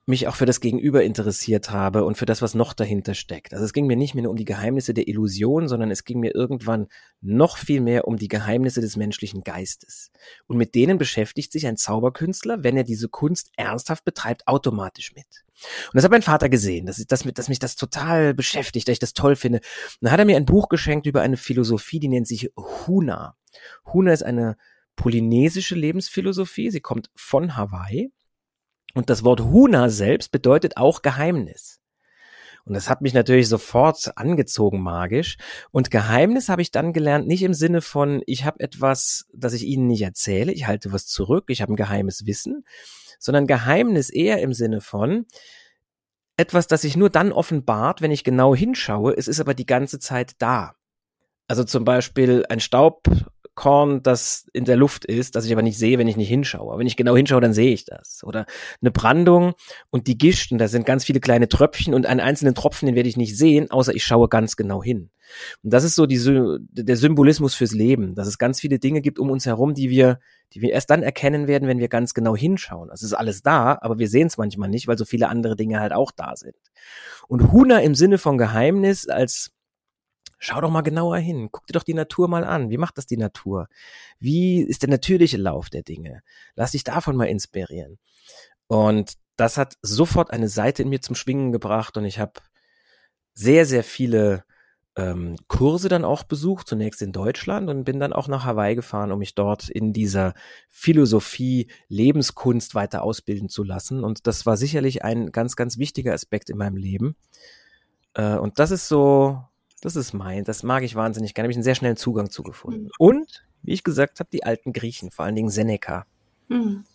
mich 0.07 0.27
auch 0.27 0.35
für 0.35 0.45
das 0.45 0.59
Gegenüber 0.59 1.03
interessiert 1.03 1.71
habe 1.71 2.05
und 2.05 2.15
für 2.15 2.27
das, 2.27 2.43
was 2.43 2.53
noch 2.53 2.73
dahinter 2.73 3.15
steckt. 3.15 3.53
Also 3.53 3.65
es 3.65 3.73
ging 3.73 3.87
mir 3.87 3.95
nicht 3.95 4.13
mehr 4.13 4.23
nur 4.23 4.31
um 4.31 4.37
die 4.37 4.45
Geheimnisse 4.45 4.93
der 4.93 5.07
Illusion, 5.07 5.67
sondern 5.67 5.89
es 5.89 6.03
ging 6.03 6.19
mir 6.19 6.35
irgendwann 6.35 6.87
noch 7.21 7.57
viel 7.57 7.81
mehr 7.81 8.07
um 8.07 8.17
die 8.17 8.27
Geheimnisse 8.27 8.81
des 8.81 8.97
menschlichen 8.97 9.41
Geistes. 9.41 10.11
Und 10.45 10.57
mit 10.57 10.75
denen 10.75 10.99
beschäftigt 10.99 11.51
sich 11.51 11.65
ein 11.65 11.77
Zauberkünstler, 11.77 12.63
wenn 12.63 12.77
er 12.77 12.83
diese 12.83 13.09
Kunst 13.09 13.51
ernsthaft 13.57 14.05
betreibt, 14.05 14.47
automatisch 14.47 15.13
mit. 15.15 15.25
Und 15.87 15.95
das 15.95 16.03
hat 16.03 16.11
mein 16.11 16.21
Vater 16.21 16.49
gesehen, 16.49 16.85
dass, 16.85 16.97
dass, 17.07 17.23
dass 17.23 17.49
mich 17.49 17.59
das 17.59 17.75
total 17.75 18.35
beschäftigt, 18.35 18.87
dass 18.87 18.93
ich 18.93 18.99
das 18.99 19.13
toll 19.13 19.35
finde. 19.35 19.59
Und 19.59 19.97
dann 20.01 20.11
hat 20.11 20.19
er 20.19 20.25
mir 20.25 20.37
ein 20.37 20.45
Buch 20.45 20.69
geschenkt 20.69 21.07
über 21.07 21.21
eine 21.21 21.37
Philosophie, 21.37 21.99
die 21.99 22.09
nennt 22.09 22.27
sich 22.27 22.51
Huna. 22.55 23.37
Huna 23.91 24.13
ist 24.13 24.23
eine 24.23 24.55
polynesische 24.95 25.75
Lebensphilosophie. 25.75 26.69
Sie 26.69 26.81
kommt 26.81 27.09
von 27.15 27.57
Hawaii 27.57 28.11
und 28.95 29.09
das 29.11 29.23
Wort 29.23 29.41
Huna 29.41 29.89
selbst 29.89 30.31
bedeutet 30.31 30.77
auch 30.77 31.03
Geheimnis. 31.03 31.79
Und 32.63 32.73
das 32.73 32.89
hat 32.89 33.01
mich 33.01 33.13
natürlich 33.13 33.47
sofort 33.47 34.17
angezogen 34.17 34.81
magisch. 34.81 35.37
Und 35.69 35.91
Geheimnis 35.91 36.49
habe 36.49 36.63
ich 36.63 36.71
dann 36.71 36.93
gelernt, 36.93 37.27
nicht 37.27 37.43
im 37.43 37.53
Sinne 37.53 37.81
von, 37.81 38.23
ich 38.25 38.43
habe 38.43 38.59
etwas, 38.59 39.27
das 39.33 39.53
ich 39.53 39.65
Ihnen 39.65 39.85
nicht 39.85 40.01
erzähle, 40.01 40.51
ich 40.51 40.65
halte 40.65 40.91
was 40.91 41.05
zurück, 41.05 41.45
ich 41.49 41.61
habe 41.61 41.73
ein 41.73 41.75
geheimes 41.75 42.25
Wissen, 42.25 42.65
sondern 43.19 43.45
Geheimnis 43.45 44.09
eher 44.09 44.41
im 44.41 44.53
Sinne 44.53 44.81
von, 44.81 45.27
etwas, 46.37 46.67
das 46.67 46.81
sich 46.81 46.97
nur 46.97 47.09
dann 47.09 47.31
offenbart, 47.31 48.01
wenn 48.01 48.11
ich 48.11 48.23
genau 48.23 48.55
hinschaue, 48.55 49.15
es 49.15 49.27
ist 49.27 49.39
aber 49.39 49.53
die 49.53 49.67
ganze 49.67 49.99
Zeit 49.99 50.33
da. 50.39 50.73
Also 51.47 51.63
zum 51.63 51.85
Beispiel 51.85 52.45
ein 52.49 52.59
Staubkorn, 53.55 54.03
das 54.03 54.45
in 54.53 54.65
der 54.65 54.75
Luft 54.75 55.05
ist, 55.05 55.35
das 55.35 55.45
ich 55.45 55.51
aber 55.51 55.61
nicht 55.61 55.77
sehe, 55.77 55.97
wenn 55.97 56.07
ich 56.07 56.17
nicht 56.17 56.27
hinschaue. 56.27 56.69
Aber 56.71 56.79
wenn 56.79 56.87
ich 56.87 56.97
genau 56.97 57.15
hinschaue, 57.15 57.41
dann 57.41 57.53
sehe 57.53 57.73
ich 57.73 57.85
das. 57.85 58.21
Oder 58.23 58.45
eine 58.81 58.91
Brandung 58.91 59.53
und 59.89 60.07
die 60.07 60.17
Gischten, 60.17 60.57
da 60.57 60.67
sind 60.67 60.85
ganz 60.85 61.05
viele 61.05 61.19
kleine 61.19 61.47
Tröpfchen 61.47 61.93
und 61.93 62.05
einen 62.05 62.19
einzelnen 62.19 62.55
Tropfen, 62.55 62.85
den 62.85 62.95
werde 62.95 63.09
ich 63.09 63.17
nicht 63.17 63.37
sehen, 63.37 63.71
außer 63.71 63.95
ich 63.95 64.03
schaue 64.03 64.27
ganz 64.29 64.55
genau 64.55 64.83
hin. 64.83 65.09
Und 65.63 65.73
das 65.73 65.83
ist 65.83 65.95
so 65.95 66.05
die, 66.05 66.19
der 66.71 66.97
Symbolismus 66.97 67.55
fürs 67.55 67.73
Leben, 67.73 68.13
dass 68.13 68.27
es 68.27 68.37
ganz 68.37 68.59
viele 68.59 68.77
Dinge 68.77 69.01
gibt 69.01 69.17
um 69.17 69.31
uns 69.31 69.45
herum, 69.45 69.73
die 69.73 69.89
wir, 69.89 70.19
die 70.53 70.61
wir 70.61 70.71
erst 70.71 70.89
dann 70.89 71.01
erkennen 71.01 71.47
werden, 71.47 71.67
wenn 71.67 71.79
wir 71.79 71.87
ganz 71.87 72.13
genau 72.13 72.35
hinschauen. 72.35 72.91
Also 72.91 73.05
es 73.05 73.11
ist 73.11 73.17
alles 73.17 73.41
da, 73.41 73.77
aber 73.81 73.97
wir 73.97 74.07
sehen 74.07 74.27
es 74.27 74.37
manchmal 74.37 74.69
nicht, 74.69 74.87
weil 74.87 74.97
so 74.97 75.05
viele 75.05 75.29
andere 75.29 75.55
Dinge 75.55 75.79
halt 75.79 75.93
auch 75.93 76.11
da 76.11 76.35
sind. 76.35 76.55
Und 77.27 77.51
Huna 77.51 77.79
im 77.79 77.95
Sinne 77.95 78.19
von 78.19 78.37
Geheimnis 78.37 79.07
als 79.07 79.54
Schau 80.37 80.61
doch 80.61 80.69
mal 80.69 80.81
genauer 80.81 81.17
hin. 81.17 81.49
Guck 81.51 81.67
dir 81.67 81.73
doch 81.73 81.83
die 81.83 81.93
Natur 81.93 82.27
mal 82.27 82.43
an. 82.43 82.69
Wie 82.69 82.77
macht 82.77 82.97
das 82.97 83.05
die 83.05 83.17
Natur? 83.17 83.67
Wie 84.19 84.61
ist 84.61 84.81
der 84.81 84.89
natürliche 84.89 85.37
Lauf 85.37 85.69
der 85.69 85.83
Dinge? 85.83 86.21
Lass 86.55 86.71
dich 86.71 86.83
davon 86.83 87.15
mal 87.15 87.25
inspirieren. 87.25 87.97
Und 88.67 89.13
das 89.37 89.57
hat 89.57 89.77
sofort 89.81 90.31
eine 90.31 90.49
Seite 90.49 90.83
in 90.83 90.89
mir 90.89 91.01
zum 91.01 91.15
Schwingen 91.15 91.51
gebracht 91.51 91.97
und 91.97 92.05
ich 92.05 92.19
habe 92.19 92.33
sehr, 93.33 93.65
sehr 93.65 93.83
viele 93.83 94.45
ähm, 94.95 95.35
Kurse 95.47 95.89
dann 95.89 96.05
auch 96.05 96.23
besucht, 96.23 96.67
zunächst 96.67 97.01
in 97.01 97.11
Deutschland 97.11 97.69
und 97.69 97.83
bin 97.83 97.99
dann 97.99 98.13
auch 98.13 98.29
nach 98.29 98.45
Hawaii 98.45 98.75
gefahren, 98.75 99.11
um 99.11 99.19
mich 99.19 99.35
dort 99.35 99.69
in 99.69 99.91
dieser 99.91 100.33
Philosophie, 100.69 101.69
Lebenskunst 101.89 102.75
weiter 102.75 103.03
ausbilden 103.03 103.49
zu 103.49 103.63
lassen. 103.63 104.03
Und 104.03 104.25
das 104.25 104.45
war 104.45 104.55
sicherlich 104.55 105.03
ein 105.03 105.31
ganz, 105.31 105.57
ganz 105.57 105.77
wichtiger 105.77 106.13
Aspekt 106.13 106.49
in 106.49 106.57
meinem 106.57 106.77
Leben. 106.77 107.17
Äh, 108.13 108.37
und 108.37 108.57
das 108.59 108.71
ist 108.71 108.87
so, 108.87 109.43
das 109.81 109.95
ist 109.95 110.13
mein, 110.13 110.43
das 110.43 110.63
mag 110.63 110.83
ich 110.83 110.95
wahnsinnig 110.95 111.33
gerne. 111.33 111.45
Habe 111.45 111.51
ich 111.51 111.57
einen 111.57 111.63
sehr 111.63 111.75
schnellen 111.75 111.97
Zugang 111.97 112.29
zugefunden. 112.29 112.85
Mhm. 112.85 112.91
Und, 112.97 113.45
wie 113.63 113.73
ich 113.73 113.83
gesagt 113.83 114.19
habe, 114.19 114.29
die 114.31 114.43
alten 114.43 114.73
Griechen, 114.73 115.11
vor 115.11 115.25
allen 115.25 115.35
Dingen 115.35 115.49
Seneca. 115.49 116.05
Mhm. 116.47 116.85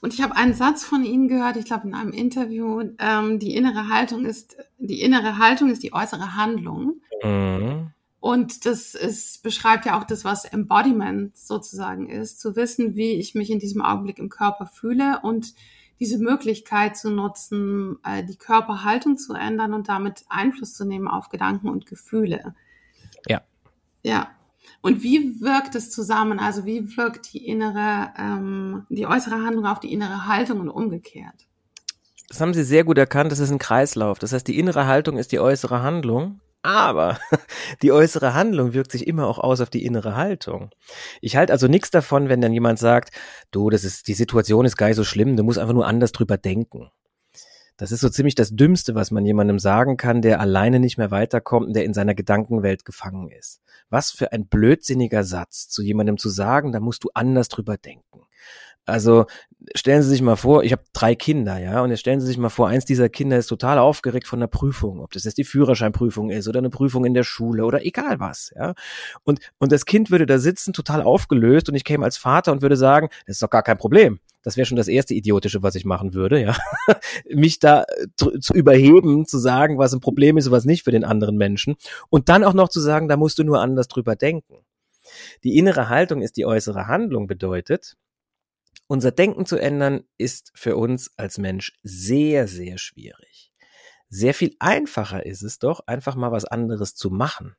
Und 0.00 0.12
ich 0.12 0.20
habe 0.20 0.36
einen 0.36 0.52
Satz 0.52 0.84
von 0.84 1.04
Ihnen 1.04 1.28
gehört, 1.28 1.56
ich 1.56 1.64
glaube 1.64 1.88
in 1.88 1.94
einem 1.94 2.12
Interview, 2.12 2.82
ähm, 2.98 3.38
die 3.38 3.54
innere 3.54 3.88
Haltung 3.88 4.26
ist, 4.26 4.56
die 4.78 5.00
innere 5.00 5.38
Haltung 5.38 5.70
ist 5.70 5.82
die 5.82 5.94
äußere 5.94 6.36
Handlung. 6.36 7.00
Mhm. 7.22 7.90
Und 8.20 8.64
das 8.64 8.94
ist, 8.94 9.42
beschreibt 9.42 9.86
ja 9.86 9.98
auch 9.98 10.04
das, 10.04 10.24
was 10.24 10.46
Embodiment 10.46 11.36
sozusagen 11.36 12.08
ist, 12.08 12.40
zu 12.40 12.56
wissen, 12.56 12.96
wie 12.96 13.12
ich 13.12 13.34
mich 13.34 13.50
in 13.50 13.58
diesem 13.58 13.82
Augenblick 13.82 14.18
im 14.18 14.30
Körper 14.30 14.66
fühle 14.66 15.20
und 15.22 15.54
diese 16.04 16.18
Möglichkeit 16.18 16.98
zu 16.98 17.10
nutzen, 17.10 17.96
äh, 18.04 18.22
die 18.22 18.36
Körperhaltung 18.36 19.16
zu 19.16 19.32
ändern 19.32 19.72
und 19.72 19.88
damit 19.88 20.26
Einfluss 20.28 20.74
zu 20.74 20.84
nehmen 20.84 21.08
auf 21.08 21.30
Gedanken 21.30 21.70
und 21.70 21.86
Gefühle. 21.86 22.54
Ja. 23.26 23.40
Ja. 24.02 24.28
Und 24.82 25.02
wie 25.02 25.40
wirkt 25.40 25.74
es 25.74 25.90
zusammen? 25.90 26.38
Also 26.38 26.66
wie 26.66 26.94
wirkt 26.98 27.32
die 27.32 27.46
innere, 27.46 28.12
ähm, 28.18 28.84
die 28.90 29.06
äußere 29.06 29.36
Handlung 29.36 29.64
auf 29.64 29.80
die 29.80 29.94
innere 29.94 30.26
Haltung 30.26 30.60
und 30.60 30.68
umgekehrt? 30.68 31.46
Das 32.28 32.38
haben 32.42 32.52
Sie 32.52 32.64
sehr 32.64 32.84
gut 32.84 32.98
erkannt. 32.98 33.32
Das 33.32 33.38
ist 33.38 33.50
ein 33.50 33.58
Kreislauf. 33.58 34.18
Das 34.18 34.32
heißt, 34.32 34.46
die 34.46 34.58
innere 34.58 34.86
Haltung 34.86 35.16
ist 35.16 35.32
die 35.32 35.40
äußere 35.40 35.82
Handlung. 35.82 36.40
Aber 36.64 37.18
die 37.82 37.92
äußere 37.92 38.32
Handlung 38.32 38.72
wirkt 38.72 38.90
sich 38.90 39.06
immer 39.06 39.26
auch 39.26 39.38
aus 39.38 39.60
auf 39.60 39.68
die 39.68 39.84
innere 39.84 40.16
Haltung. 40.16 40.70
Ich 41.20 41.36
halte 41.36 41.52
also 41.52 41.68
nichts 41.68 41.90
davon, 41.90 42.30
wenn 42.30 42.40
dann 42.40 42.54
jemand 42.54 42.78
sagt, 42.78 43.10
du, 43.50 43.68
das 43.68 43.84
ist, 43.84 44.08
die 44.08 44.14
Situation 44.14 44.64
ist 44.64 44.78
gar 44.78 44.86
nicht 44.86 44.96
so 44.96 45.04
schlimm, 45.04 45.36
du 45.36 45.44
musst 45.44 45.58
einfach 45.58 45.74
nur 45.74 45.86
anders 45.86 46.12
drüber 46.12 46.38
denken. 46.38 46.90
Das 47.76 47.92
ist 47.92 48.00
so 48.00 48.08
ziemlich 48.08 48.34
das 48.34 48.56
Dümmste, 48.56 48.94
was 48.94 49.10
man 49.10 49.26
jemandem 49.26 49.58
sagen 49.58 49.98
kann, 49.98 50.22
der 50.22 50.40
alleine 50.40 50.80
nicht 50.80 50.96
mehr 50.96 51.10
weiterkommt 51.10 51.66
und 51.66 51.76
der 51.76 51.84
in 51.84 51.92
seiner 51.92 52.14
Gedankenwelt 52.14 52.86
gefangen 52.86 53.28
ist. 53.28 53.60
Was 53.90 54.10
für 54.10 54.32
ein 54.32 54.46
blödsinniger 54.46 55.22
Satz, 55.22 55.68
zu 55.68 55.82
jemandem 55.82 56.16
zu 56.16 56.30
sagen, 56.30 56.72
da 56.72 56.80
musst 56.80 57.04
du 57.04 57.10
anders 57.12 57.48
drüber 57.48 57.76
denken. 57.76 58.22
Also 58.86 59.26
stellen 59.74 60.02
Sie 60.02 60.10
sich 60.10 60.20
mal 60.20 60.36
vor, 60.36 60.62
ich 60.62 60.72
habe 60.72 60.82
drei 60.92 61.14
Kinder, 61.14 61.58
ja, 61.58 61.82
und 61.82 61.90
jetzt 61.90 62.00
stellen 62.00 62.20
Sie 62.20 62.26
sich 62.26 62.36
mal 62.36 62.50
vor, 62.50 62.68
eins 62.68 62.84
dieser 62.84 63.08
Kinder 63.08 63.38
ist 63.38 63.46
total 63.46 63.78
aufgeregt 63.78 64.26
von 64.26 64.40
der 64.40 64.46
Prüfung, 64.46 65.00
ob 65.00 65.12
das 65.12 65.24
jetzt 65.24 65.38
die 65.38 65.44
Führerscheinprüfung 65.44 66.30
ist 66.30 66.48
oder 66.48 66.58
eine 66.58 66.70
Prüfung 66.70 67.06
in 67.06 67.14
der 67.14 67.24
Schule 67.24 67.64
oder 67.64 67.84
egal 67.84 68.20
was, 68.20 68.52
ja. 68.56 68.74
Und 69.24 69.40
und 69.58 69.72
das 69.72 69.86
Kind 69.86 70.10
würde 70.10 70.26
da 70.26 70.38
sitzen, 70.38 70.74
total 70.74 71.02
aufgelöst, 71.02 71.68
und 71.68 71.74
ich 71.74 71.84
käme 71.84 72.04
als 72.04 72.18
Vater 72.18 72.52
und 72.52 72.60
würde 72.60 72.76
sagen, 72.76 73.08
das 73.26 73.36
ist 73.36 73.42
doch 73.42 73.50
gar 73.50 73.62
kein 73.62 73.78
Problem. 73.78 74.20
Das 74.42 74.58
wäre 74.58 74.66
schon 74.66 74.76
das 74.76 74.88
erste 74.88 75.14
idiotische, 75.14 75.62
was 75.62 75.74
ich 75.74 75.86
machen 75.86 76.12
würde, 76.12 76.42
ja. 76.42 76.54
Mich 77.30 77.58
da 77.58 77.84
zu, 78.16 78.38
zu 78.38 78.52
überheben, 78.52 79.24
zu 79.24 79.38
sagen, 79.38 79.78
was 79.78 79.94
ein 79.94 80.00
Problem 80.00 80.36
ist 80.36 80.46
und 80.46 80.52
was 80.52 80.66
nicht 80.66 80.84
für 80.84 80.90
den 80.90 81.04
anderen 81.04 81.36
Menschen, 81.36 81.76
und 82.10 82.28
dann 82.28 82.44
auch 82.44 82.54
noch 82.54 82.68
zu 82.68 82.80
sagen, 82.80 83.08
da 83.08 83.16
musst 83.16 83.38
du 83.38 83.44
nur 83.44 83.62
anders 83.62 83.88
drüber 83.88 84.14
denken. 84.14 84.58
Die 85.42 85.56
innere 85.56 85.88
Haltung 85.88 86.22
ist 86.22 86.36
die 86.36 86.46
äußere 86.46 86.86
Handlung 86.86 87.26
bedeutet, 87.26 87.96
unser 88.86 89.10
Denken 89.10 89.46
zu 89.46 89.56
ändern 89.56 90.04
ist 90.18 90.52
für 90.54 90.76
uns 90.76 91.12
als 91.16 91.38
Mensch 91.38 91.72
sehr, 91.82 92.48
sehr 92.48 92.78
schwierig. 92.78 93.52
Sehr 94.08 94.34
viel 94.34 94.54
einfacher 94.58 95.24
ist 95.26 95.42
es 95.42 95.58
doch, 95.58 95.86
einfach 95.86 96.14
mal 96.14 96.32
was 96.32 96.44
anderes 96.44 96.94
zu 96.94 97.10
machen. 97.10 97.56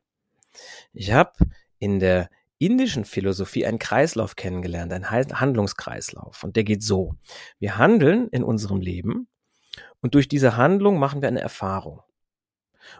Ich 0.92 1.12
habe 1.12 1.32
in 1.78 1.98
der 1.98 2.30
indischen 2.58 3.04
Philosophie 3.04 3.66
einen 3.66 3.78
Kreislauf 3.78 4.36
kennengelernt, 4.36 4.92
einen 4.92 5.10
Handlungskreislauf. 5.10 6.42
Und 6.44 6.56
der 6.56 6.64
geht 6.64 6.82
so. 6.82 7.14
Wir 7.58 7.76
handeln 7.76 8.28
in 8.28 8.42
unserem 8.42 8.80
Leben 8.80 9.28
und 10.00 10.14
durch 10.14 10.28
diese 10.28 10.56
Handlung 10.56 10.98
machen 10.98 11.20
wir 11.20 11.28
eine 11.28 11.40
Erfahrung. 11.40 12.02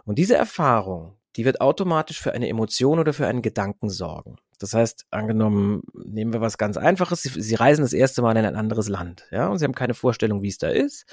Und 0.05 0.19
diese 0.19 0.35
Erfahrung, 0.35 1.17
die 1.35 1.45
wird 1.45 1.61
automatisch 1.61 2.21
für 2.21 2.33
eine 2.33 2.47
Emotion 2.49 2.99
oder 2.99 3.13
für 3.13 3.27
einen 3.27 3.41
Gedanken 3.41 3.89
sorgen. 3.89 4.37
Das 4.59 4.73
heißt, 4.73 5.05
angenommen, 5.11 5.81
nehmen 5.93 6.33
wir 6.33 6.41
was 6.41 6.57
ganz 6.57 6.77
Einfaches, 6.77 7.21
Sie, 7.21 7.29
Sie, 7.29 7.55
reisen 7.55 7.83
das 7.83 7.93
erste 7.93 8.21
Mal 8.21 8.35
in 8.37 8.45
ein 8.45 8.55
anderes 8.55 8.89
Land, 8.89 9.27
ja, 9.31 9.47
und 9.47 9.59
Sie 9.59 9.65
haben 9.65 9.75
keine 9.75 9.93
Vorstellung, 9.93 10.41
wie 10.41 10.49
es 10.49 10.57
da 10.57 10.69
ist. 10.69 11.05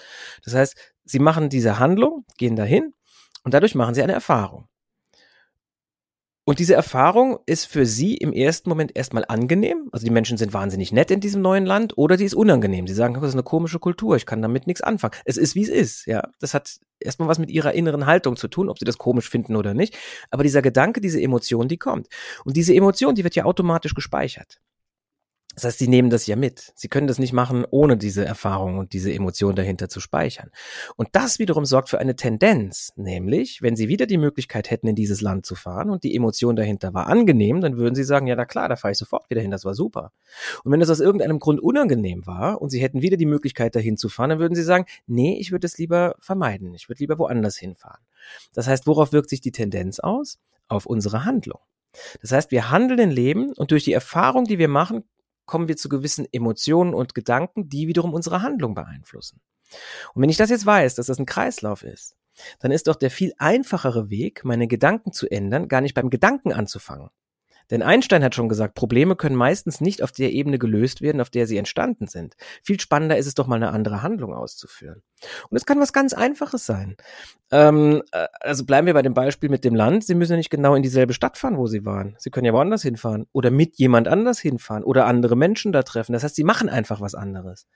Das 0.45 0.55
heißt, 0.55 0.77
Sie 1.05 1.19
machen 1.19 1.49
diese 1.51 1.79
Handlung, 1.79 2.25
gehen 2.39 2.57
dahin 2.57 2.95
und 3.43 3.55
dadurch 3.55 3.75
machen 3.75 3.95
Sie 3.95 4.03
eine 4.03 4.13
Erfahrung. 4.15 4.69
Und 6.47 6.59
diese 6.59 6.75
Erfahrung 6.75 7.39
ist 7.47 7.65
für 7.65 7.87
sie 7.87 8.17
im 8.17 8.33
ersten 8.33 8.69
Moment 8.69 8.95
erstmal 8.95 9.25
angenehm. 9.27 9.89
Also 9.93 10.05
die 10.05 10.13
Menschen 10.13 10.37
sind 10.37 10.53
wahnsinnig 10.53 10.93
nett 10.93 11.11
in 11.11 11.21
diesem 11.21 11.41
neuen 11.41 11.65
Land 11.65 11.97
oder 11.97 12.19
die 12.19 12.25
ist 12.25 12.35
unangenehm. 12.35 12.87
Sie 12.87 12.93
sagen, 12.93 13.15
das 13.15 13.31
ist 13.31 13.35
eine 13.35 13.43
komische 13.43 13.79
Kultur, 13.79 14.17
ich 14.17 14.27
kann 14.27 14.43
damit 14.43 14.67
nichts 14.67 14.83
anfangen. 14.83 15.15
Es 15.25 15.39
ist, 15.39 15.55
wie 15.55 15.63
es 15.63 15.71
ist, 15.71 16.07
ja. 16.07 16.29
Das 16.41 16.53
hat 16.53 16.81
erstmal 17.01 17.29
was 17.29 17.39
mit 17.39 17.51
ihrer 17.51 17.73
inneren 17.73 18.05
Haltung 18.05 18.37
zu 18.37 18.49
tun, 18.49 18.69
ob 18.69 18.79
sie 18.79 18.85
das 18.85 18.99
komisch 18.99 19.31
finden 19.31 19.57
oder 19.57 19.73
nicht. 19.73 19.97
Aber 20.31 20.43
dieser 20.43 20.61
Gedanke, 20.61 21.01
diese 21.01 21.21
Emotion, 21.21 21.67
die 21.67 21.79
kommt. 21.79 22.09
Und 22.45 22.57
diese 22.57 22.75
Emotion, 22.75 23.15
die 23.15 23.25
wird 23.25 23.37
ja 23.37 23.45
automatisch 23.45 23.95
gespeichert. 23.95 24.61
Das 25.55 25.65
heißt, 25.65 25.79
sie 25.79 25.89
nehmen 25.89 26.11
das 26.11 26.27
ja 26.27 26.37
mit. 26.37 26.73
Sie 26.75 26.89
können 26.89 27.07
das 27.07 27.19
nicht 27.19 27.33
machen, 27.33 27.65
ohne 27.71 27.97
diese 27.97 28.25
Erfahrung 28.25 28.79
und 28.79 28.93
diese 28.93 29.13
Emotion 29.13 29.55
dahinter 29.55 29.89
zu 29.89 30.01
speichern. 30.01 30.51
Und 30.97 31.09
das 31.13 31.39
wiederum 31.39 31.65
sorgt 31.65 31.89
für 31.89 31.99
eine 31.99 32.17
Tendenz, 32.17 32.93
nämlich, 32.97 33.63
wenn 33.63 33.77
sie 33.77 33.89
wieder 33.89 34.07
die 34.07 34.19
Möglichkeit 34.19 34.71
hätten, 34.71 34.89
in 34.89 34.97
dieses 34.97 35.21
Land 35.21 35.47
zu 35.47 35.55
fahren 35.55 35.91
und 35.91 36.05
die 36.05 36.15
Emotion 36.15 36.57
dahinter 36.57 36.93
war 36.95 37.07
angenehm, 37.07 37.61
dann 37.61 37.77
würden 37.77 37.95
sie 37.95 38.05
sagen, 38.05 38.27
ja, 38.27 38.37
na 38.37 38.45
klar, 38.45 38.69
da 38.69 38.77
fahre 38.77 38.93
ich 38.93 38.99
sofort 38.99 39.31
wieder 39.31 39.41
hin, 39.41 39.51
das 39.51 39.65
war 39.65 39.75
super. 39.75 40.13
Und 40.65 40.73
wenn 40.73 40.81
es 40.81 40.91
aus 40.91 41.01
irgendeinem 41.01 41.39
Grund 41.39 41.61
unangenehm 41.61 42.27
war 42.27 42.61
und 42.61 42.71
sie 42.71 42.81
hätten 42.81 43.03
wieder 43.03 43.17
die 43.17 43.27
Möglichkeit, 43.27 43.75
dahin 43.77 43.97
zu 43.97 44.09
fahren, 44.09 44.31
dann 44.31 44.39
würden 44.39 44.55
sie 44.55 44.63
sagen, 44.63 44.87
nee, 45.07 45.37
ich 45.39 45.53
würde 45.53 45.67
es 45.67 45.79
lieber 45.79 46.17
vermeiden. 46.21 46.75
Ich 46.75 46.89
würde 46.89 47.01
lieber 47.01 47.19
woanders 47.19 47.57
hinfahren. 47.57 48.03
Das 48.55 48.67
heißt, 48.67 48.87
worauf 48.87 49.13
wirkt 49.13 49.31
sich 49.31 49.41
die 49.41 49.53
Tendenz 49.53 50.01
aus? 50.01 50.39
Auf 50.67 50.87
unsere 50.87 51.25
Handlung. 51.25 51.61
Das 52.23 52.33
heißt, 52.33 52.51
wir 52.51 52.71
handeln 52.71 52.99
in 52.99 53.11
Leben 53.11 53.53
und 53.53 53.71
durch 53.71 53.85
die 53.85 53.93
Erfahrung, 53.93 54.45
die 54.45 54.59
wir 54.59 54.69
machen, 54.69 55.05
kommen 55.47 55.69
wir 55.69 55.77
zu 55.77 55.89
gewissen 55.89 56.27
Emotionen 56.33 56.95
und 56.95 57.15
Gedanken, 57.15 57.69
die 57.69 57.89
wiederum 57.89 58.15
unsere 58.15 58.43
Handlung 58.43 58.75
beeinflussen. 58.75 59.41
Und 60.15 60.23
wenn 60.23 60.31
ich 60.31 60.37
das 60.37 60.51
jetzt 60.51 60.67
weiß, 60.67 60.95
dass 60.95 61.07
das 61.07 61.19
ein 61.19 61.27
Kreislauf 61.27 61.83
ist, 61.83 62.17
dann 62.59 62.73
ist 62.73 62.89
doch 62.89 62.97
der 62.97 63.11
viel 63.11 63.33
einfachere 63.39 64.11
Weg, 64.11 64.45
meine 64.45 64.67
Gedanken 64.67 65.13
zu 65.13 65.29
ändern, 65.29 65.69
gar 65.69 65.81
nicht 65.81 65.95
beim 65.95 66.11
Gedanken 66.11 66.53
anzufangen, 66.53 67.11
denn 67.71 67.83
Einstein 67.83 68.23
hat 68.23 68.35
schon 68.35 68.49
gesagt, 68.49 68.75
Probleme 68.75 69.17
können 69.17 69.37
meistens 69.37 69.81
nicht 69.81 70.03
auf 70.03 70.13
der 70.13 70.33
Ebene 70.33 70.59
gelöst 70.59 71.01
werden, 71.01 71.21
auf 71.21 71.31
der 71.31 71.47
sie 71.47 71.57
entstanden 71.57 72.07
sind. 72.07 72.35
Viel 72.63 72.79
spannender 72.81 73.17
ist 73.17 73.27
es 73.27 73.35
doch 73.35 73.47
mal 73.47 73.57
eine 73.57 73.71
andere 73.71 74.03
Handlung 74.03 74.35
auszuführen. 74.35 75.03
Und 75.49 75.57
es 75.57 75.65
kann 75.65 75.81
was 75.81 75.93
ganz 75.93 76.13
Einfaches 76.13 76.67
sein. 76.67 76.97
Ähm, 77.51 78.03
äh, 78.13 78.27
also 78.41 78.65
bleiben 78.65 78.87
wir 78.87 78.95
bei 78.95 79.03
dem 79.03 79.15
Beispiel 79.15 79.49
mit 79.49 79.65
dem 79.65 79.75
Land. 79.75 80.05
Sie 80.05 80.15
müssen 80.15 80.33
ja 80.33 80.37
nicht 80.37 80.51
genau 80.51 80.75
in 80.75 80.83
dieselbe 80.83 81.15
Stadt 81.15 81.39
fahren, 81.39 81.57
wo 81.57 81.67
Sie 81.67 81.85
waren. 81.85 82.17
Sie 82.19 82.31
können 82.31 82.47
ja 82.47 82.53
woanders 82.53 82.83
hinfahren 82.83 83.27
oder 83.33 83.51
mit 83.51 83.77
jemand 83.77 84.09
anders 84.09 84.39
hinfahren 84.39 84.85
oder 84.85 85.07
andere 85.07 85.37
Menschen 85.37 85.73
da 85.73 85.83
treffen. 85.83 86.13
Das 86.13 86.25
heißt, 86.25 86.37
Sie 86.37 86.45
machen 86.45 86.69
einfach 86.69 87.01
was 87.01 87.15
anderes. 87.15 87.67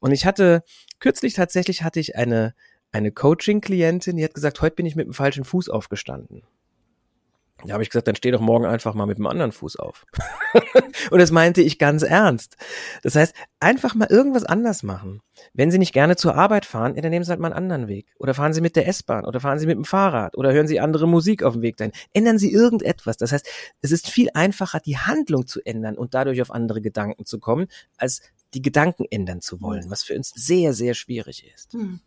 Und 0.00 0.12
ich 0.12 0.26
hatte, 0.26 0.62
kürzlich 1.00 1.34
tatsächlich 1.34 1.82
hatte 1.82 2.00
ich 2.00 2.16
eine, 2.16 2.54
eine 2.92 3.10
Coaching-Klientin, 3.10 4.16
die 4.16 4.24
hat 4.24 4.34
gesagt, 4.34 4.60
heute 4.60 4.76
bin 4.76 4.86
ich 4.86 4.96
mit 4.96 5.06
dem 5.06 5.14
falschen 5.14 5.44
Fuß 5.44 5.68
aufgestanden. 5.68 6.42
Da 7.66 7.74
habe 7.74 7.82
ich 7.82 7.90
gesagt, 7.90 8.08
dann 8.08 8.16
steh 8.16 8.30
doch 8.30 8.40
morgen 8.40 8.66
einfach 8.66 8.94
mal 8.94 9.06
mit 9.06 9.18
dem 9.18 9.26
anderen 9.26 9.52
Fuß 9.52 9.76
auf. 9.76 10.06
und 11.10 11.18
das 11.18 11.30
meinte 11.30 11.62
ich 11.62 11.78
ganz 11.78 12.02
ernst. 12.02 12.56
Das 13.02 13.14
heißt, 13.14 13.34
einfach 13.60 13.94
mal 13.94 14.08
irgendwas 14.10 14.44
anders 14.44 14.82
machen. 14.82 15.20
Wenn 15.52 15.70
Sie 15.70 15.78
nicht 15.78 15.92
gerne 15.92 16.16
zur 16.16 16.34
Arbeit 16.34 16.66
fahren, 16.66 16.94
dann 16.94 17.10
nehmen 17.10 17.24
Sie 17.24 17.30
halt 17.30 17.40
mal 17.40 17.48
einen 17.48 17.56
anderen 17.70 17.88
Weg. 17.88 18.06
Oder 18.18 18.34
fahren 18.34 18.52
Sie 18.52 18.60
mit 18.60 18.76
der 18.76 18.86
S-Bahn 18.86 19.24
oder 19.24 19.40
fahren 19.40 19.58
Sie 19.58 19.66
mit 19.66 19.76
dem 19.76 19.84
Fahrrad 19.84 20.36
oder 20.36 20.52
hören 20.52 20.68
Sie 20.68 20.80
andere 20.80 21.08
Musik 21.08 21.42
auf 21.42 21.54
dem 21.54 21.62
Weg 21.62 21.76
dahin. 21.76 21.92
Ändern 22.12 22.38
Sie 22.38 22.52
irgendetwas. 22.52 23.16
Das 23.16 23.32
heißt, 23.32 23.48
es 23.80 23.92
ist 23.92 24.08
viel 24.08 24.28
einfacher, 24.34 24.80
die 24.80 24.98
Handlung 24.98 25.46
zu 25.46 25.60
ändern 25.64 25.96
und 25.96 26.14
dadurch 26.14 26.42
auf 26.42 26.50
andere 26.50 26.80
Gedanken 26.80 27.24
zu 27.24 27.38
kommen, 27.38 27.66
als 27.96 28.20
die 28.52 28.62
Gedanken 28.62 29.04
ändern 29.10 29.40
zu 29.40 29.60
wollen, 29.60 29.90
was 29.90 30.04
für 30.04 30.14
uns 30.14 30.30
sehr, 30.34 30.72
sehr 30.74 30.94
schwierig 30.94 31.44
ist. 31.52 31.72
Hm. 31.72 32.00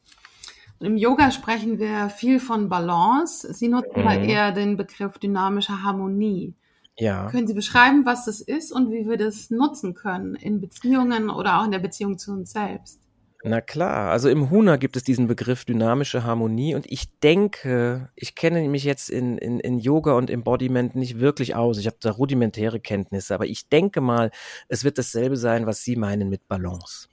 Im 0.79 0.95
Yoga 0.95 1.31
sprechen 1.31 1.79
wir 1.79 2.09
viel 2.09 2.39
von 2.39 2.69
Balance. 2.69 3.51
Sie 3.53 3.67
nutzen 3.67 4.01
mhm. 4.01 4.29
eher 4.29 4.51
den 4.51 4.77
Begriff 4.77 5.17
dynamische 5.17 5.83
Harmonie. 5.83 6.55
Ja. 6.99 7.27
Können 7.29 7.47
Sie 7.47 7.53
beschreiben, 7.53 8.05
was 8.05 8.25
das 8.25 8.41
ist 8.41 8.71
und 8.71 8.91
wie 8.91 9.07
wir 9.07 9.17
das 9.17 9.49
nutzen 9.49 9.93
können 9.93 10.35
in 10.35 10.59
Beziehungen 10.61 11.29
oder 11.29 11.59
auch 11.59 11.65
in 11.65 11.71
der 11.71 11.79
Beziehung 11.79 12.17
zu 12.17 12.31
uns 12.31 12.51
selbst? 12.51 12.99
Na 13.43 13.61
klar, 13.61 14.11
also 14.11 14.29
im 14.29 14.49
Huna 14.49 14.77
gibt 14.77 14.97
es 14.97 15.03
diesen 15.03 15.27
Begriff 15.27 15.63
dynamische 15.63 16.23
Harmonie 16.23 16.73
und 16.73 16.91
ich 16.91 17.19
denke, 17.19 18.09
ich 18.15 18.33
kenne 18.33 18.67
mich 18.67 18.83
jetzt 18.83 19.11
in, 19.11 19.37
in, 19.37 19.59
in 19.59 19.77
Yoga 19.77 20.13
und 20.13 20.31
Embodiment 20.31 20.95
nicht 20.95 21.19
wirklich 21.19 21.55
aus. 21.55 21.77
Ich 21.77 21.85
habe 21.85 21.97
da 22.01 22.11
rudimentäre 22.11 22.79
Kenntnisse, 22.79 23.35
aber 23.35 23.45
ich 23.45 23.69
denke 23.69 24.01
mal, 24.01 24.31
es 24.67 24.83
wird 24.83 24.97
dasselbe 24.97 25.37
sein, 25.37 25.67
was 25.67 25.83
Sie 25.83 25.95
meinen 25.95 26.29
mit 26.29 26.47
Balance. 26.47 27.07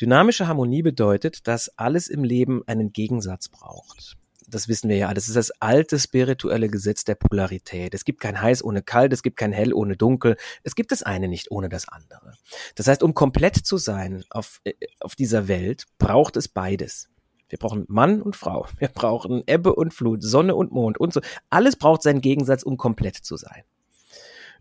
Dynamische 0.00 0.46
Harmonie 0.46 0.82
bedeutet, 0.82 1.46
dass 1.46 1.70
alles 1.78 2.08
im 2.08 2.24
Leben 2.24 2.62
einen 2.66 2.92
Gegensatz 2.92 3.48
braucht. 3.48 4.16
Das 4.50 4.66
wissen 4.66 4.88
wir 4.88 4.96
ja. 4.96 5.12
Das 5.12 5.28
ist 5.28 5.36
das 5.36 5.50
alte 5.60 5.98
spirituelle 5.98 6.68
Gesetz 6.68 7.04
der 7.04 7.16
Polarität. 7.16 7.94
Es 7.94 8.04
gibt 8.04 8.20
kein 8.20 8.40
heiß 8.40 8.64
ohne 8.64 8.82
kalt, 8.82 9.12
es 9.12 9.22
gibt 9.22 9.36
kein 9.36 9.52
hell 9.52 9.74
ohne 9.74 9.96
dunkel. 9.96 10.36
Es 10.62 10.74
gibt 10.74 10.90
das 10.90 11.02
eine 11.02 11.28
nicht 11.28 11.50
ohne 11.50 11.68
das 11.68 11.88
andere. 11.88 12.32
Das 12.74 12.86
heißt, 12.86 13.02
um 13.02 13.14
komplett 13.14 13.56
zu 13.56 13.76
sein 13.76 14.24
auf, 14.30 14.60
äh, 14.64 14.72
auf 15.00 15.14
dieser 15.14 15.48
Welt, 15.48 15.84
braucht 15.98 16.36
es 16.36 16.48
beides. 16.48 17.08
Wir 17.48 17.58
brauchen 17.58 17.84
Mann 17.88 18.22
und 18.22 18.36
Frau. 18.36 18.66
Wir 18.78 18.88
brauchen 18.88 19.42
Ebbe 19.46 19.74
und 19.74 19.94
Flut, 19.94 20.22
Sonne 20.22 20.54
und 20.54 20.72
Mond 20.72 20.98
und 20.98 21.12
so. 21.12 21.20
Alles 21.50 21.76
braucht 21.76 22.02
seinen 22.02 22.20
Gegensatz, 22.20 22.62
um 22.62 22.76
komplett 22.76 23.16
zu 23.16 23.36
sein. 23.36 23.64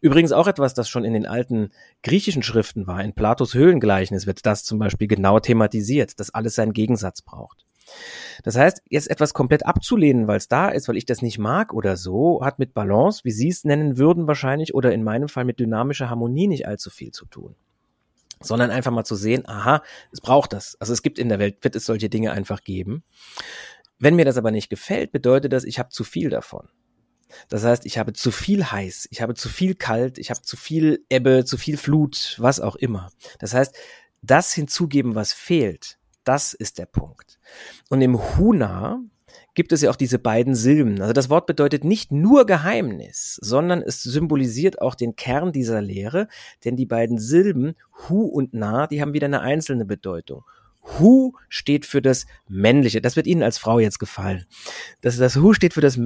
Übrigens 0.01 0.31
auch 0.31 0.47
etwas, 0.47 0.73
das 0.73 0.89
schon 0.89 1.03
in 1.03 1.13
den 1.13 1.25
alten 1.25 1.71
griechischen 2.03 2.43
Schriften 2.43 2.87
war. 2.87 3.03
In 3.03 3.13
Platos 3.13 3.53
Höhlengleichnis 3.53 4.27
wird 4.27 4.45
das 4.45 4.63
zum 4.63 4.79
Beispiel 4.79 5.07
genau 5.07 5.39
thematisiert, 5.39 6.19
dass 6.19 6.33
alles 6.33 6.55
seinen 6.55 6.73
Gegensatz 6.73 7.21
braucht. 7.21 7.65
Das 8.43 8.55
heißt, 8.55 8.81
jetzt 8.89 9.09
etwas 9.09 9.33
komplett 9.33 9.65
abzulehnen, 9.65 10.27
weil 10.27 10.37
es 10.37 10.47
da 10.47 10.69
ist, 10.69 10.87
weil 10.87 10.97
ich 10.97 11.05
das 11.05 11.21
nicht 11.21 11.39
mag 11.39 11.73
oder 11.73 11.95
so, 11.97 12.41
hat 12.43 12.59
mit 12.59 12.73
Balance, 12.73 13.21
wie 13.23 13.31
Sie 13.31 13.47
es 13.47 13.63
nennen 13.63 13.97
würden 13.97 14.27
wahrscheinlich, 14.27 14.73
oder 14.73 14.91
in 14.91 15.03
meinem 15.03 15.29
Fall 15.29 15.45
mit 15.45 15.59
dynamischer 15.59 16.09
Harmonie 16.09 16.47
nicht 16.47 16.67
allzu 16.67 16.89
viel 16.89 17.11
zu 17.11 17.25
tun. 17.25 17.55
Sondern 18.39 18.69
einfach 18.69 18.91
mal 18.91 19.05
zu 19.05 19.15
sehen, 19.15 19.47
aha, 19.47 19.81
es 20.11 20.21
braucht 20.21 20.53
das. 20.53 20.75
Also 20.79 20.93
es 20.93 21.01
gibt 21.01 21.17
in 21.17 21.29
der 21.29 21.39
Welt, 21.39 21.63
wird 21.63 21.75
es 21.75 21.85
solche 21.85 22.09
Dinge 22.09 22.31
einfach 22.31 22.61
geben. 22.61 23.03
Wenn 23.99 24.15
mir 24.15 24.25
das 24.25 24.37
aber 24.37 24.51
nicht 24.51 24.69
gefällt, 24.69 25.11
bedeutet 25.11 25.53
das, 25.53 25.63
ich 25.63 25.79
habe 25.79 25.89
zu 25.89 26.03
viel 26.03 26.29
davon. 26.29 26.67
Das 27.49 27.63
heißt, 27.63 27.85
ich 27.85 27.97
habe 27.97 28.13
zu 28.13 28.31
viel 28.31 28.65
heiß, 28.65 29.07
ich 29.11 29.21
habe 29.21 29.33
zu 29.35 29.49
viel 29.49 29.75
kalt, 29.75 30.17
ich 30.17 30.29
habe 30.29 30.41
zu 30.41 30.57
viel 30.57 31.05
Ebbe, 31.09 31.45
zu 31.45 31.57
viel 31.57 31.77
Flut, 31.77 32.35
was 32.39 32.59
auch 32.59 32.75
immer. 32.75 33.11
Das 33.39 33.53
heißt, 33.53 33.75
das 34.21 34.53
hinzugeben, 34.53 35.15
was 35.15 35.33
fehlt, 35.33 35.97
das 36.23 36.53
ist 36.53 36.77
der 36.77 36.85
Punkt. 36.85 37.39
Und 37.89 38.01
im 38.01 38.37
Huna 38.37 39.01
gibt 39.53 39.71
es 39.71 39.81
ja 39.81 39.89
auch 39.89 39.95
diese 39.95 40.19
beiden 40.19 40.55
Silben. 40.55 41.01
Also 41.01 41.13
das 41.13 41.29
Wort 41.29 41.47
bedeutet 41.47 41.83
nicht 41.83 42.11
nur 42.11 42.45
Geheimnis, 42.45 43.39
sondern 43.41 43.81
es 43.81 44.03
symbolisiert 44.03 44.81
auch 44.81 44.93
den 44.93 45.15
Kern 45.15 45.51
dieser 45.51 45.81
Lehre, 45.81 46.27
denn 46.63 46.75
die 46.75 46.85
beiden 46.85 47.17
Silben 47.17 47.75
Hu 48.07 48.25
und 48.25 48.49
Na, 48.53 48.87
die 48.87 49.01
haben 49.01 49.13
wieder 49.13 49.25
eine 49.25 49.41
einzelne 49.41 49.85
Bedeutung. 49.85 50.43
Hu 50.99 51.33
steht 51.49 51.85
für 51.85 52.01
das 52.01 52.27
Männliche. 52.47 53.01
Das 53.01 53.15
wird 53.15 53.27
Ihnen 53.27 53.43
als 53.43 53.57
Frau 53.57 53.79
jetzt 53.79 53.99
gefallen. 53.99 54.45
Das, 55.01 55.17
das 55.17 55.35
Hu 55.37 55.53
steht 55.53 55.73
für 55.73 55.81
das 55.81 55.99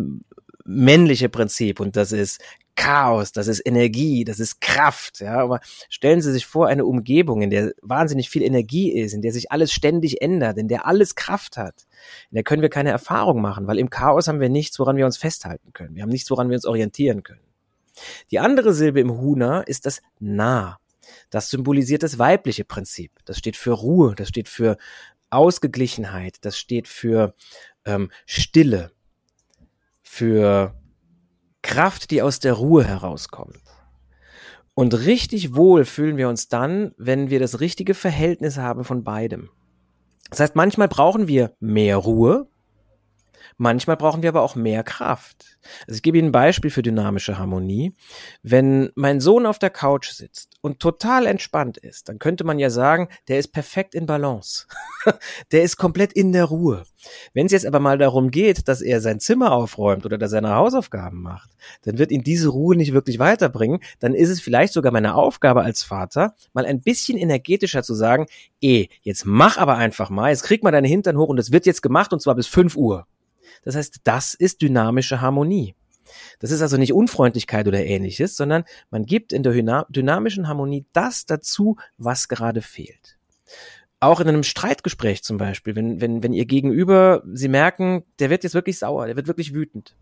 männliche 0.66 1.30
Prinzip 1.30 1.80
und 1.80 1.96
das 1.96 2.12
ist 2.12 2.42
Chaos, 2.76 3.32
das 3.32 3.48
ist 3.48 3.66
Energie, 3.66 4.24
das 4.24 4.40
ist 4.40 4.62
Kraft, 4.62 5.20
ja, 5.20 5.36
aber 5.36 5.60
stellen 5.90 6.22
Sie 6.22 6.32
sich 6.32 6.46
vor 6.46 6.68
eine 6.68 6.86
Umgebung, 6.86 7.42
in 7.42 7.50
der 7.50 7.74
wahnsinnig 7.82 8.30
viel 8.30 8.42
Energie 8.42 8.92
ist, 8.92 9.14
in 9.14 9.22
der 9.22 9.34
sich 9.34 9.52
alles 9.52 9.74
ständig 9.74 10.22
ändert, 10.22 10.58
in 10.58 10.68
der 10.68 10.86
alles 10.88 11.16
Kraft 11.16 11.58
hat. 11.58 11.86
In 12.32 12.36
der 12.36 12.44
können 12.44 12.62
wir 12.62 12.70
keine 12.70 12.90
Erfahrung 12.90 13.42
machen, 13.42 13.68
weil 13.68 13.78
im 13.78 13.90
Chaos 13.90 14.28
haben 14.28 14.40
wir 14.40 14.50
nichts, 14.50 14.80
woran 14.80 14.96
wir 14.96 15.06
uns 15.06 15.18
festhalten 15.18 15.74
können. 15.74 15.96
Wir 15.96 16.04
haben 16.04 16.10
nichts, 16.10 16.32
woran 16.32 16.50
wir 16.50 16.56
uns 16.56 16.66
orientieren 16.66 17.24
können. 17.24 17.42
Die 18.32 18.40
andere 18.40 18.74
Silbe 18.74 19.02
im 19.02 19.18
Huna 19.18 19.62
ist 19.62 19.86
das 19.86 20.02
Na. 20.20 20.80
Das 21.30 21.50
symbolisiert 21.50 22.04
das 22.04 22.20
weibliche 22.20 22.64
Prinzip. 22.64 23.12
Das 23.26 23.38
steht 23.38 23.58
für 23.58 23.72
Ruhe, 23.72 24.16
das 24.16 24.30
steht 24.30 24.48
für 24.48 24.78
Ausgeglichenheit, 25.30 26.38
das 26.42 26.58
steht 26.58 26.88
für 26.88 27.36
ähm, 27.86 28.12
Stille 28.26 28.92
für 30.14 30.76
Kraft, 31.62 32.12
die 32.12 32.22
aus 32.22 32.42
der 32.42 32.52
Ruhe 32.52 32.84
herauskommt. 32.84 33.62
Und 34.74 34.94
richtig 35.06 35.56
wohl 35.56 35.86
fühlen 35.86 36.18
wir 36.18 36.28
uns 36.28 36.50
dann, 36.50 36.92
wenn 36.98 37.30
wir 37.30 37.40
das 37.40 37.62
richtige 37.62 37.94
Verhältnis 37.94 38.58
haben 38.58 38.84
von 38.84 39.06
beidem. 39.06 39.52
Das 40.30 40.42
heißt, 40.42 40.56
manchmal 40.58 40.90
brauchen 40.90 41.30
wir 41.30 41.56
mehr 41.62 41.96
Ruhe, 41.96 42.50
Manchmal 43.62 43.96
brauchen 43.96 44.24
wir 44.24 44.30
aber 44.30 44.42
auch 44.42 44.56
mehr 44.56 44.82
Kraft. 44.82 45.60
Also 45.86 45.98
ich 45.98 46.02
gebe 46.02 46.18
Ihnen 46.18 46.30
ein 46.30 46.32
Beispiel 46.32 46.72
für 46.72 46.82
dynamische 46.82 47.38
Harmonie. 47.38 47.94
Wenn 48.42 48.90
mein 48.96 49.20
Sohn 49.20 49.46
auf 49.46 49.60
der 49.60 49.70
Couch 49.70 50.10
sitzt 50.10 50.58
und 50.62 50.80
total 50.80 51.28
entspannt 51.28 51.78
ist, 51.78 52.10
dann 52.10 52.18
könnte 52.18 52.44
man 52.44 52.58
ja 52.58 52.72
sagen, 52.72 53.10
der 53.28 53.38
ist 53.38 53.50
perfekt 53.50 53.94
in 53.94 54.08
Balance. 54.08 54.66
der 55.52 55.62
ist 55.62 55.78
komplett 55.78 56.12
in 56.12 56.32
der 56.32 56.46
Ruhe. 56.46 56.86
Wenn 57.36 57.46
es 57.46 57.52
jetzt 57.52 57.68
aber 57.68 57.80
mal 57.80 58.00
darum 58.00 58.32
geht, 58.32 58.68
dass 58.68 58.82
er 58.82 59.00
sein 59.00 59.20
Zimmer 59.20 59.52
aufräumt 59.52 60.08
oder 60.08 60.18
dass 60.18 60.32
er 60.32 60.42
seine 60.42 60.56
Hausaufgaben 60.56 61.22
macht, 61.22 61.52
dann 61.84 62.00
wird 62.00 62.12
ihn 62.12 62.24
diese 62.24 62.50
Ruhe 62.50 62.76
nicht 62.76 62.94
wirklich 62.94 63.20
weiterbringen. 63.20 63.82
Dann 64.00 64.16
ist 64.16 64.30
es 64.30 64.42
vielleicht 64.42 64.74
sogar 64.74 64.92
meine 64.92 65.14
Aufgabe 65.14 65.62
als 65.62 65.84
Vater, 65.84 66.34
mal 66.54 66.66
ein 66.66 66.82
bisschen 66.82 67.16
energetischer 67.16 67.84
zu 67.84 67.94
sagen, 67.94 68.26
eh, 68.60 68.88
jetzt 69.04 69.28
mach 69.28 69.60
aber 69.60 69.76
einfach 69.76 70.10
mal, 70.10 70.32
jetzt 70.32 70.46
krieg 70.46 70.64
mal 70.64 70.72
deine 70.72 70.88
Hintern 70.88 71.18
hoch 71.18 71.30
und 71.30 71.38
es 71.38 71.52
wird 71.52 71.68
jetzt 71.68 71.84
gemacht 71.84 72.12
und 72.12 72.24
zwar 72.24 72.34
bis 72.34 72.48
fünf 72.48 72.76
Uhr. 72.76 73.06
Das 73.64 73.76
heißt, 73.76 74.02
das 74.04 74.34
ist 74.34 74.62
dynamische 74.62 75.22
Harmonie. 75.22 75.76
Das 76.40 76.52
ist 76.52 76.62
also 76.62 76.78
nicht 76.78 76.94
Unfreundlichkeit 76.94 77.68
oder 77.68 77.84
ähnliches, 77.86 78.36
sondern 78.36 78.64
man 78.90 79.06
gibt 79.06 79.34
in 79.34 79.44
der 79.44 79.86
dynamischen 79.90 80.48
Harmonie 80.48 80.86
das 80.94 81.26
dazu, 81.26 81.78
was 81.98 82.28
gerade 82.28 82.62
fehlt. 82.62 83.18
Auch 84.00 84.20
in 84.20 84.28
einem 84.28 84.44
Streitgespräch 84.44 85.24
zum 85.24 85.38
Beispiel, 85.38 85.76
wenn, 85.76 86.02
wenn, 86.02 86.24
wenn 86.24 86.34
ihr 86.34 86.46
Gegenüber, 86.46 87.24
sie 87.34 87.48
merken, 87.48 88.04
der 88.20 88.30
wird 88.30 88.44
jetzt 88.44 88.56
wirklich 88.56 88.80
sauer, 88.80 89.06
der 89.06 89.16
wird 89.16 89.28
wirklich 89.28 89.54
wütend. 89.54 89.96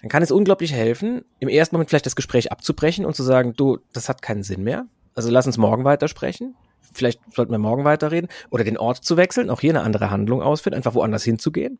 Dann 0.00 0.08
kann 0.08 0.22
es 0.22 0.30
unglaublich 0.30 0.72
helfen, 0.72 1.24
im 1.38 1.48
ersten 1.48 1.76
Moment 1.76 1.90
vielleicht 1.90 2.06
das 2.06 2.16
Gespräch 2.16 2.50
abzubrechen 2.50 3.04
und 3.04 3.14
zu 3.14 3.22
sagen, 3.22 3.54
du, 3.54 3.78
das 3.92 4.08
hat 4.08 4.22
keinen 4.22 4.42
Sinn 4.42 4.64
mehr. 4.64 4.86
Also 5.14 5.30
lass 5.30 5.46
uns 5.46 5.58
morgen 5.58 5.84
weitersprechen 5.84 6.56
vielleicht 6.92 7.20
sollten 7.34 7.52
wir 7.52 7.58
morgen 7.58 7.84
weiterreden, 7.84 8.28
oder 8.50 8.64
den 8.64 8.78
Ort 8.78 9.04
zu 9.04 9.16
wechseln, 9.16 9.50
auch 9.50 9.60
hier 9.60 9.70
eine 9.70 9.82
andere 9.82 10.10
Handlung 10.10 10.42
ausführen, 10.42 10.74
einfach 10.74 10.94
woanders 10.94 11.24
hinzugehen. 11.24 11.78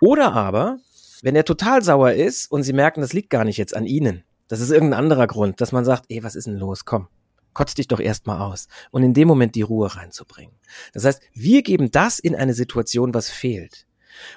Oder 0.00 0.32
aber, 0.32 0.78
wenn 1.22 1.36
er 1.36 1.44
total 1.44 1.82
sauer 1.82 2.12
ist 2.12 2.50
und 2.50 2.62
sie 2.62 2.72
merken, 2.72 3.00
das 3.00 3.12
liegt 3.12 3.30
gar 3.30 3.44
nicht 3.44 3.58
jetzt 3.58 3.76
an 3.76 3.86
ihnen, 3.86 4.24
das 4.48 4.60
ist 4.60 4.70
irgendein 4.70 4.98
anderer 4.98 5.26
Grund, 5.26 5.60
dass 5.60 5.72
man 5.72 5.84
sagt, 5.84 6.06
ey, 6.08 6.22
was 6.22 6.34
ist 6.34 6.46
denn 6.46 6.56
los? 6.56 6.84
Komm, 6.84 7.08
kotz 7.52 7.74
dich 7.74 7.88
doch 7.88 8.00
erstmal 8.00 8.40
aus 8.40 8.66
und 8.90 9.02
in 9.02 9.14
dem 9.14 9.28
Moment 9.28 9.54
die 9.54 9.62
Ruhe 9.62 9.94
reinzubringen. 9.94 10.54
Das 10.92 11.04
heißt, 11.04 11.22
wir 11.32 11.62
geben 11.62 11.90
das 11.90 12.18
in 12.18 12.34
eine 12.34 12.54
Situation, 12.54 13.14
was 13.14 13.30
fehlt. 13.30 13.86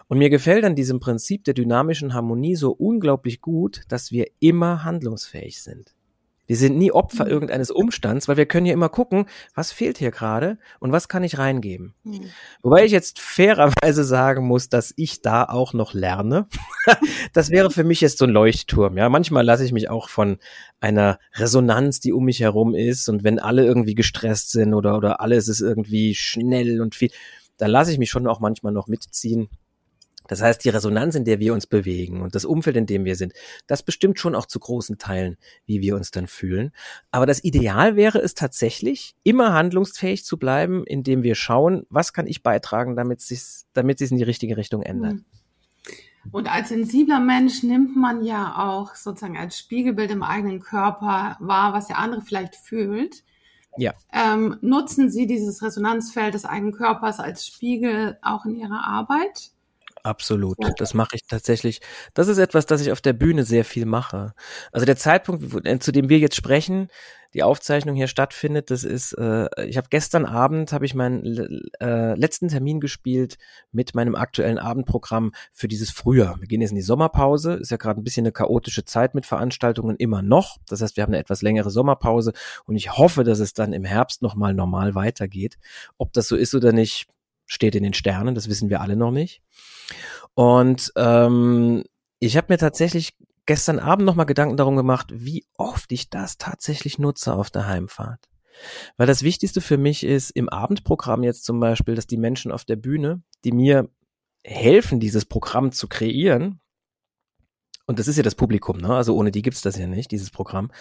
Und 0.08 0.20
mir 0.20 0.30
gefällt 0.30 0.66
an 0.66 0.76
diesem 0.76 1.00
Prinzip 1.00 1.44
der 1.46 1.54
dynamischen 1.54 2.14
Harmonie 2.14 2.56
so 2.56 2.72
unglaublich 2.72 3.42
gut, 3.42 3.82
dass 3.88 4.12
wir 4.12 4.28
immer 4.40 4.84
handlungsfähig 4.84 5.62
sind. 5.62 5.96
Wir 6.46 6.58
sind 6.58 6.78
nie 6.78 6.92
Opfer 6.92 7.26
mhm. 7.26 7.32
irgendeines 7.32 7.72
Umstands, 7.72 8.28
weil 8.28 8.38
wir 8.38 8.46
können 8.46 8.66
ja 8.66 8.74
immer 8.74 8.90
gucken, 8.90 9.28
was 9.56 9.72
fehlt 9.72 9.98
hier 9.98 10.12
gerade 10.12 10.58
und 10.80 10.92
was 10.92 11.08
kann 11.08 11.24
ich 11.24 11.38
reingeben. 11.38 11.94
Mhm. 12.04 12.26
Wobei 12.62 12.84
ich 12.84 12.92
jetzt 12.92 13.20
fairerweise 13.20 14.04
sagen 14.04 14.46
muss, 14.46 14.70
dass 14.70 14.94
ich 14.98 15.22
da 15.22 15.46
auch 15.46 15.74
noch 15.74 15.94
lerne. 15.94 16.48
das 17.34 17.50
wäre 17.50 17.72
für 17.72 17.84
mich 17.84 18.02
jetzt 18.02 18.18
so 18.18 18.26
ein 18.26 18.32
Leuchtturm. 18.32 18.98
Ja, 18.98 19.08
manchmal 19.10 19.46
lasse 19.46 19.64
ich 19.64 19.72
mich 19.72 19.90
auch 19.90 20.10
von 20.10 20.38
einer 20.82 21.18
Resonanz, 21.36 22.02
die 22.02 22.12
um 22.12 22.26
mich 22.26 22.42
herum 22.42 22.76
ist 22.76 23.08
und 23.08 23.24
wenn 23.24 23.40
alle 23.40 23.66
irgendwie 23.66 23.96
gestresst 23.96 24.52
sind 24.52 24.74
oder 24.74 24.98
oder 24.98 25.22
alles 25.22 25.48
ist 25.48 25.62
irgendwie 25.62 26.14
schnell 26.14 26.82
und 26.82 26.96
viel, 26.96 27.12
da 27.58 27.68
lasse 27.68 27.92
ich 27.92 27.98
mich 27.98 28.10
schon 28.10 28.28
auch 28.28 28.42
manchmal 28.42 28.74
noch 28.74 28.88
mitziehen 28.88 29.50
Das 30.28 30.42
heißt, 30.42 30.64
die 30.64 30.70
Resonanz, 30.70 31.16
in 31.16 31.26
der 31.26 31.40
wir 31.40 31.54
uns 31.54 31.68
bewegen 31.68 32.22
und 32.22 32.36
das 32.36 32.46
Umfeld, 32.46 32.78
in 32.78 32.86
dem 32.86 33.06
wir 33.06 33.16
sind, 33.16 33.34
das 33.68 33.84
bestimmt 33.84 34.20
schon 34.20 34.36
auch 34.36 34.46
zu 34.46 34.60
großen 34.60 34.98
Teilen, 34.98 35.38
wie 35.66 35.82
wir 35.82 35.96
uns 35.96 36.12
dann 36.12 36.28
fühlen. 36.28 36.72
Aber 37.12 37.26
das 37.26 37.44
Ideal 37.44 37.96
wäre 37.96 38.20
es 38.20 38.34
tatsächlich, 38.34 39.16
immer 39.24 39.54
handlungsfähig 39.54 40.26
zu 40.26 40.38
bleiben, 40.38 40.86
indem 40.86 41.24
wir 41.24 41.36
schauen, 41.36 41.86
was 41.90 42.14
kann 42.14 42.28
ich 42.28 42.44
beitragen, 42.44 42.96
damit 42.96 43.20
es 43.20 43.66
damit 43.74 44.00
sich 44.00 44.12
in 44.12 44.18
die 44.18 44.24
richtige 44.24 44.58
Richtung 44.58 44.82
ändert. 44.82 45.16
Mhm. 45.16 45.26
Und 46.32 46.50
als 46.50 46.70
sensibler 46.70 47.20
Mensch 47.20 47.64
nimmt 47.64 47.98
man 47.98 48.24
ja 48.24 48.56
auch 48.58 48.96
sozusagen 48.96 49.38
als 49.38 49.60
Spiegelbild 49.60 50.12
im 50.12 50.24
eigenen 50.24 50.62
Körper 50.62 51.36
wahr, 51.40 51.74
was 51.74 51.88
der 51.88 51.98
andere 51.98 52.22
vielleicht 52.22 52.56
fühlt. 52.56 53.24
Ja. 53.76 53.94
Ähm, 54.14 54.58
nutzen 54.62 55.10
Sie 55.10 55.28
dieses 55.28 55.62
Resonanzfeld 55.62 56.34
des 56.34 56.46
eigenen 56.46 56.74
Körpers 56.74 57.20
als 57.20 57.46
Spiegel 57.46 58.18
auch 58.22 58.46
in 58.46 58.56
Ihrer 58.56 58.86
Arbeit? 58.86 59.52
Absolut. 60.04 60.58
Das 60.78 60.94
mache 60.94 61.16
ich 61.16 61.24
tatsächlich. 61.28 61.80
Das 62.14 62.28
ist 62.28 62.38
etwas, 62.38 62.66
das 62.66 62.82
ich 62.82 62.92
auf 62.92 63.00
der 63.00 63.14
Bühne 63.14 63.46
sehr 63.46 63.64
viel 63.64 63.86
mache. 63.86 64.34
Also 64.74 64.86
der 64.86 64.98
Zeitpunkt, 64.98 65.66
äh, 65.66 65.80
zu 65.80 65.94
dem 65.94 66.10
wir 66.10 66.20
jetzt 66.20 66.36
sprechen, 66.36 66.90
die 67.34 67.42
Aufzeichnung 67.42 67.96
hier 67.96 68.08
stattfindet, 68.08 68.70
das 68.70 68.84
ist, 68.84 69.14
äh, 69.14 69.48
ich 69.66 69.78
habe 69.78 69.88
gestern 69.90 70.26
Abend, 70.26 70.74
habe 70.74 70.86
ich 70.86 70.94
meinen 70.94 71.64
äh, 71.80 72.16
letzten 72.16 72.50
Termin 72.50 72.82
gespielt 72.82 73.38
mit 73.72 73.96
meinem 73.96 74.16
aktuellen 74.16 74.60
Abendprogramm 74.60 75.32
für 75.54 75.70
dieses 75.70 75.90
Frühjahr. 75.90 76.40
Wir 76.42 76.48
gehen 76.50 76.60
jetzt 76.60 76.72
in 76.72 76.76
die 76.76 76.82
Sommerpause, 76.82 77.54
ist 77.54 77.72
ja 77.72 77.78
gerade 77.78 78.02
ein 78.02 78.04
bisschen 78.04 78.26
eine 78.26 78.34
chaotische 78.34 78.84
Zeit 78.84 79.16
mit 79.16 79.26
Veranstaltungen 79.26 79.96
immer 79.96 80.22
noch. 80.22 80.58
Das 80.68 80.82
heißt, 80.82 80.98
wir 80.98 81.04
haben 81.04 81.12
eine 81.14 81.20
etwas 81.20 81.42
längere 81.42 81.72
Sommerpause 81.72 82.34
und 82.66 82.76
ich 82.76 82.98
hoffe, 82.98 83.24
dass 83.24 83.40
es 83.40 83.54
dann 83.54 83.72
im 83.72 83.86
Herbst 83.86 84.22
nochmal 84.22 84.54
normal 84.54 84.96
weitergeht. 84.96 85.58
Ob 85.98 86.12
das 86.12 86.28
so 86.28 86.36
ist 86.36 86.54
oder 86.54 86.74
nicht, 86.74 87.08
steht 87.46 87.76
in 87.76 87.84
den 87.84 87.94
Sternen, 87.94 88.36
das 88.36 88.50
wissen 88.50 88.70
wir 88.70 88.82
alle 88.82 88.96
noch 88.96 89.12
nicht. 89.12 89.42
Und 90.34 90.92
ähm, 90.96 91.84
ich 92.20 92.38
habe 92.38 92.48
mir 92.50 92.58
tatsächlich 92.58 93.16
gestern 93.46 93.80
Abend 93.80 94.06
nochmal 94.06 94.26
Gedanken 94.26 94.58
darum 94.58 94.76
gemacht, 94.76 95.08
wie 95.14 95.46
oft 95.58 95.92
ich 95.92 96.10
das 96.10 96.38
tatsächlich 96.38 97.00
nutze 97.00 97.34
auf 97.34 97.50
der 97.50 97.68
Heimfahrt. 97.68 98.30
Weil 98.98 99.08
das 99.08 99.24
Wichtigste 99.24 99.62
für 99.62 99.78
mich 99.78 100.04
ist 100.04 100.30
im 100.32 100.50
Abendprogramm 100.50 101.24
jetzt 101.24 101.44
zum 101.44 101.60
Beispiel, 101.60 101.96
dass 101.96 102.08
die 102.08 102.18
Menschen 102.18 102.52
auf 102.52 102.66
der 102.66 102.76
Bühne, 102.76 103.22
die 103.44 103.52
mir 103.52 103.90
helfen, 104.44 105.00
dieses 105.00 105.26
Programm 105.26 105.72
zu 105.72 105.88
kreieren, 105.88 106.60
und 107.86 108.00
das 108.00 108.08
ist 108.08 108.16
ja 108.16 108.24
das 108.24 108.36
Publikum, 108.36 108.78
ne? 108.78 108.96
also 108.96 109.16
ohne 109.16 109.32
die 109.32 109.42
gibt's 109.42 109.62
das 109.62 109.78
ja 109.78 109.88
nicht, 109.88 110.12
dieses 110.12 110.32
Programm, 110.32 110.72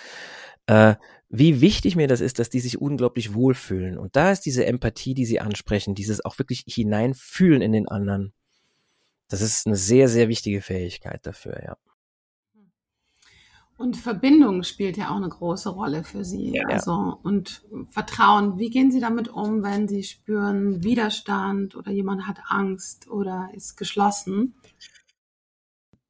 äh, 0.67 0.95
wie 1.29 1.61
wichtig 1.61 1.97
mir 1.97 2.07
das 2.07 2.21
ist, 2.21 2.39
dass 2.39 2.51
die 2.51 2.61
sich 2.61 2.81
unglaublich 2.81 3.35
wohlfühlen. 3.35 3.99
Und 3.99 4.15
da 4.15 4.31
ist 4.31 4.43
diese 4.43 4.67
Empathie, 4.67 5.15
die 5.15 5.25
sie 5.25 5.41
ansprechen, 5.41 5.95
dieses 5.95 6.25
auch 6.25 6.39
wirklich 6.39 6.65
hineinfühlen 6.69 7.63
in 7.63 7.73
den 7.73 7.89
anderen. 7.89 8.33
Das 9.33 9.41
ist 9.41 9.67
eine 9.67 9.77
sehr, 9.77 10.09
sehr 10.09 10.29
wichtige 10.29 10.61
Fähigkeit 10.61 11.27
dafür, 11.27 11.59
ja. 11.65 11.77
Und 13.79 13.97
Verbindung 13.97 14.63
spielt 14.63 14.97
ja 14.97 15.11
auch 15.11 15.17
eine 15.17 15.31
große 15.31 15.71
Rolle 15.71 16.05
für 16.05 16.25
Sie. 16.25 16.53
Ja, 16.55 16.67
also 16.69 17.19
und 17.23 17.65
Vertrauen. 17.91 18.59
Wie 18.59 18.69
gehen 18.69 18.93
Sie 18.93 19.01
damit 19.01 19.29
um, 19.29 19.63
wenn 19.63 19.89
Sie 19.89 20.03
spüren 20.05 20.85
Widerstand 20.85 21.75
oder 21.75 21.91
jemand 21.91 22.29
hat 22.29 22.41
Angst 22.47 23.09
oder 23.09 23.49
ist 23.55 23.77
geschlossen? 23.77 24.55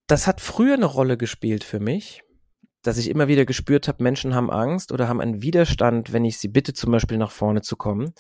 Das 0.09 0.27
hat 0.27 0.41
früher 0.41 0.75
eine 0.75 0.87
Rolle 0.87 1.17
gespielt 1.17 1.65
für 1.65 1.81
mich 1.81 2.23
dass 2.83 2.99
ich 2.99 3.09
immer 3.09 3.29
wieder 3.29 3.45
gespürt 3.45 3.87
habe, 3.87 4.03
Menschen 4.03 4.35
haben 4.35 4.51
Angst 4.51 4.91
oder 4.91 5.09
haben 5.09 5.21
einen 5.21 5.41
Widerstand, 5.41 6.13
wenn 6.13 6.25
ich 6.25 6.39
sie 6.39 6.49
bitte, 6.49 6.75
zum 6.75 6.91
Beispiel 6.91 7.17
nach 7.17 7.31
vorne 7.31 7.63
zu 7.63 7.77
kommen. 7.77 8.13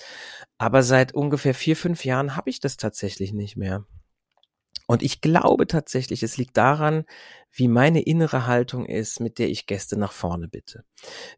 Aber 0.56 0.84
seit 0.84 1.12
ungefähr 1.12 1.52
vier, 1.52 1.76
fünf 1.76 2.04
Jahren 2.04 2.36
habe 2.36 2.48
ich 2.48 2.60
das 2.60 2.76
tatsächlich 2.76 3.32
nicht 3.32 3.56
mehr. 3.56 3.84
Und 4.86 5.02
ich 5.02 5.20
glaube 5.20 5.66
tatsächlich, 5.66 6.22
es 6.22 6.36
liegt 6.36 6.56
daran, 6.56 7.04
wie 7.52 7.68
meine 7.68 8.02
innere 8.02 8.46
Haltung 8.46 8.86
ist, 8.86 9.20
mit 9.20 9.38
der 9.38 9.48
ich 9.48 9.66
Gäste 9.66 9.98
nach 9.98 10.12
vorne 10.12 10.48
bitte. 10.48 10.84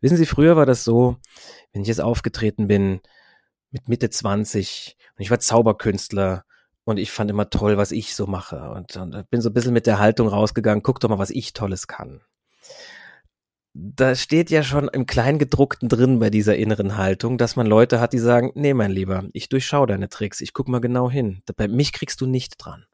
Wissen 0.00 0.16
Sie, 0.16 0.26
früher 0.26 0.56
war 0.56 0.66
das 0.66 0.84
so, 0.84 1.16
wenn 1.72 1.82
ich 1.82 1.88
jetzt 1.88 2.00
aufgetreten 2.00 2.68
bin, 2.68 3.00
mit 3.70 3.88
Mitte 3.88 4.10
20 4.10 4.96
und 5.16 5.22
ich 5.22 5.30
war 5.30 5.40
Zauberkünstler 5.40 6.44
und 6.84 6.98
ich 6.98 7.10
fand 7.10 7.30
immer 7.30 7.50
toll, 7.50 7.76
was 7.76 7.92
ich 7.92 8.14
so 8.14 8.26
mache 8.26 8.70
und, 8.70 8.96
und 8.96 9.30
bin 9.30 9.40
so 9.40 9.50
ein 9.50 9.54
bisschen 9.54 9.72
mit 9.72 9.86
der 9.86 9.98
Haltung 9.98 10.28
rausgegangen, 10.28 10.82
guck 10.82 11.00
doch 11.00 11.08
mal, 11.08 11.18
was 11.18 11.30
ich 11.30 11.52
Tolles 11.52 11.88
kann 11.88 12.20
da 13.74 14.14
steht 14.14 14.50
ja 14.50 14.62
schon 14.62 14.88
im 14.88 15.04
Kleingedruckten 15.04 15.88
drin 15.88 16.20
bei 16.20 16.30
dieser 16.30 16.56
inneren 16.56 16.96
Haltung, 16.96 17.38
dass 17.38 17.56
man 17.56 17.66
Leute 17.66 17.98
hat, 17.98 18.12
die 18.12 18.18
sagen, 18.18 18.52
nee, 18.54 18.72
mein 18.72 18.92
Lieber, 18.92 19.24
ich 19.32 19.48
durchschaue 19.48 19.88
deine 19.88 20.08
Tricks, 20.08 20.40
ich 20.40 20.52
guck 20.52 20.68
mal 20.68 20.80
genau 20.80 21.10
hin. 21.10 21.42
Bei 21.56 21.66
mich 21.66 21.92
kriegst 21.92 22.20
du 22.20 22.26
nicht 22.26 22.54
dran. 22.58 22.86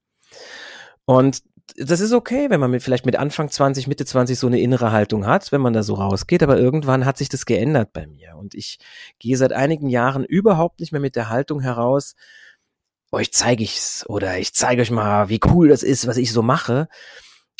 Und 1.05 1.43
das 1.77 2.01
ist 2.01 2.13
okay, 2.13 2.51
wenn 2.51 2.61
man 2.61 2.71
mit, 2.71 2.83
vielleicht 2.83 3.07
mit 3.07 3.17
Anfang 3.17 3.51
20, 3.51 3.87
Mitte 3.87 4.05
20 4.05 4.39
so 4.39 4.47
eine 4.47 4.61
innere 4.61 4.93
Haltung 4.93 5.27
hat, 5.27 5.53
wenn 5.53 5.61
man 5.61 5.73
da 5.73 5.83
so 5.83 5.95
rausgeht, 5.95 6.43
aber 6.43 6.59
irgendwann 6.59 7.05
hat 7.05 7.19
sich 7.19 7.29
das 7.29 7.47
geändert 7.47 7.93
bei 7.93 8.07
mir. 8.07 8.37
Und 8.37 8.55
ich 8.55 8.79
gehe 9.19 9.37
seit 9.37 9.53
einigen 9.53 9.89
Jahren 9.89 10.25
überhaupt 10.25 10.81
nicht 10.81 10.93
mehr 10.93 11.01
mit 11.01 11.17
der 11.17 11.29
Haltung 11.29 11.61
heraus, 11.61 12.15
euch 13.13 13.33
zeige 13.33 13.65
ich's 13.65 14.05
oder 14.09 14.39
ich 14.39 14.55
zeige 14.55 14.83
euch 14.83 14.91
mal, 14.91 15.29
wie 15.29 15.41
cool 15.47 15.69
das 15.69 15.83
ist, 15.83 16.07
was 16.07 16.17
ich 16.17 16.33
so 16.33 16.43
mache, 16.43 16.89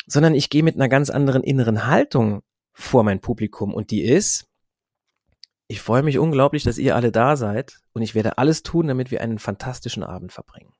sondern 0.07 0.33
ich 0.33 0.49
gehe 0.49 0.63
mit 0.63 0.75
einer 0.75 0.89
ganz 0.89 1.09
anderen 1.09 1.43
inneren 1.43 1.87
Haltung 1.87 2.41
vor 2.73 3.03
mein 3.03 3.19
Publikum 3.19 3.73
und 3.73 3.91
die 3.91 4.03
ist, 4.03 4.47
ich 5.67 5.81
freue 5.81 6.03
mich 6.03 6.19
unglaublich, 6.19 6.63
dass 6.63 6.77
ihr 6.77 6.95
alle 6.95 7.11
da 7.11 7.37
seid 7.37 7.79
und 7.93 8.01
ich 8.01 8.15
werde 8.15 8.37
alles 8.37 8.63
tun, 8.63 8.87
damit 8.87 9.11
wir 9.11 9.21
einen 9.21 9.39
fantastischen 9.39 10.03
Abend 10.03 10.31
verbringen. 10.31 10.73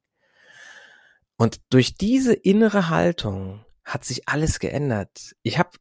Und 1.41 1.59
durch 1.71 1.95
diese 1.95 2.33
innere 2.33 2.89
Haltung 2.89 3.65
hat 3.83 4.05
sich 4.05 4.29
alles 4.29 4.59
geändert. 4.59 5.33
Ich 5.41 5.57
habe 5.57 5.71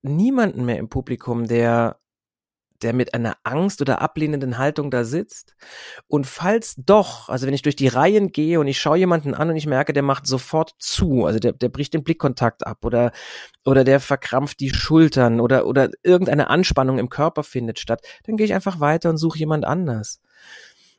niemanden 0.00 0.64
mehr 0.64 0.78
im 0.78 0.88
Publikum, 0.88 1.46
der 1.46 2.00
der 2.80 2.94
mit 2.94 3.12
einer 3.12 3.36
Angst 3.42 3.82
oder 3.82 4.00
ablehnenden 4.00 4.56
Haltung 4.56 4.90
da 4.90 5.04
sitzt. 5.04 5.56
Und 6.06 6.26
falls 6.26 6.76
doch, 6.78 7.28
also 7.28 7.46
wenn 7.46 7.52
ich 7.52 7.60
durch 7.60 7.76
die 7.76 7.88
Reihen 7.88 8.32
gehe 8.32 8.58
und 8.58 8.66
ich 8.66 8.80
schaue 8.80 8.96
jemanden 8.96 9.34
an 9.34 9.50
und 9.50 9.56
ich 9.56 9.66
merke, 9.66 9.92
der 9.92 10.02
macht 10.02 10.26
sofort 10.26 10.72
zu, 10.78 11.26
also 11.26 11.38
der, 11.38 11.52
der 11.52 11.68
bricht 11.68 11.92
den 11.92 12.02
Blickkontakt 12.02 12.66
ab 12.66 12.82
oder, 12.82 13.12
oder 13.66 13.84
der 13.84 14.00
verkrampft 14.00 14.58
die 14.60 14.70
Schultern 14.70 15.40
oder, 15.40 15.66
oder 15.66 15.90
irgendeine 16.02 16.48
Anspannung 16.48 16.98
im 16.98 17.10
Körper 17.10 17.42
findet 17.42 17.78
statt, 17.78 18.00
dann 18.24 18.38
gehe 18.38 18.46
ich 18.46 18.54
einfach 18.54 18.80
weiter 18.80 19.10
und 19.10 19.18
suche 19.18 19.38
jemand 19.38 19.66
anders. 19.66 20.22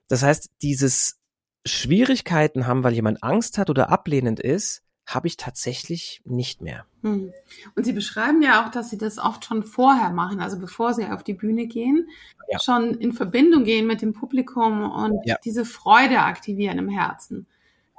Das 0.07 0.21
heißt, 0.21 0.51
dieses 0.62 1.20
Schwierigkeiten 1.65 2.67
haben, 2.67 2.84
weil 2.84 2.93
jemand 2.93 3.24
Angst 3.24 3.58
hat 3.58 3.69
oder 3.69 3.89
ablehnend 3.89 4.39
ist, 4.39 4.84
habe 5.06 5.28
ich 5.28 5.38
tatsächlich 5.38 6.21
nicht 6.26 6.62
mehr. 6.62 6.86
Hm. 7.02 7.34
Und 7.76 7.86
Sie 7.86 7.93
beschreiben 7.93 8.41
ja 8.41 8.63
auch, 8.63 8.71
dass 8.71 8.89
Sie 8.89 8.97
das 8.97 9.17
oft 9.17 9.45
schon 9.45 9.63
vorher 9.63 10.12
machen, 10.12 10.39
also 10.39 10.60
bevor 10.60 10.93
Sie 10.93 11.06
auf 11.06 11.24
die 11.24 11.34
Bühne 11.34 11.67
gehen, 11.67 12.08
ja. 12.50 12.60
schon 12.60 12.95
in 12.95 13.13
Verbindung 13.13 13.63
gehen 13.63 13.88
mit 13.88 14.02
dem 14.02 14.13
Publikum 14.13 14.89
und 14.89 15.19
ja. 15.26 15.38
diese 15.43 15.65
Freude 15.65 16.19
aktivieren 16.19 16.78
im 16.78 16.89
Herzen. 16.89 17.47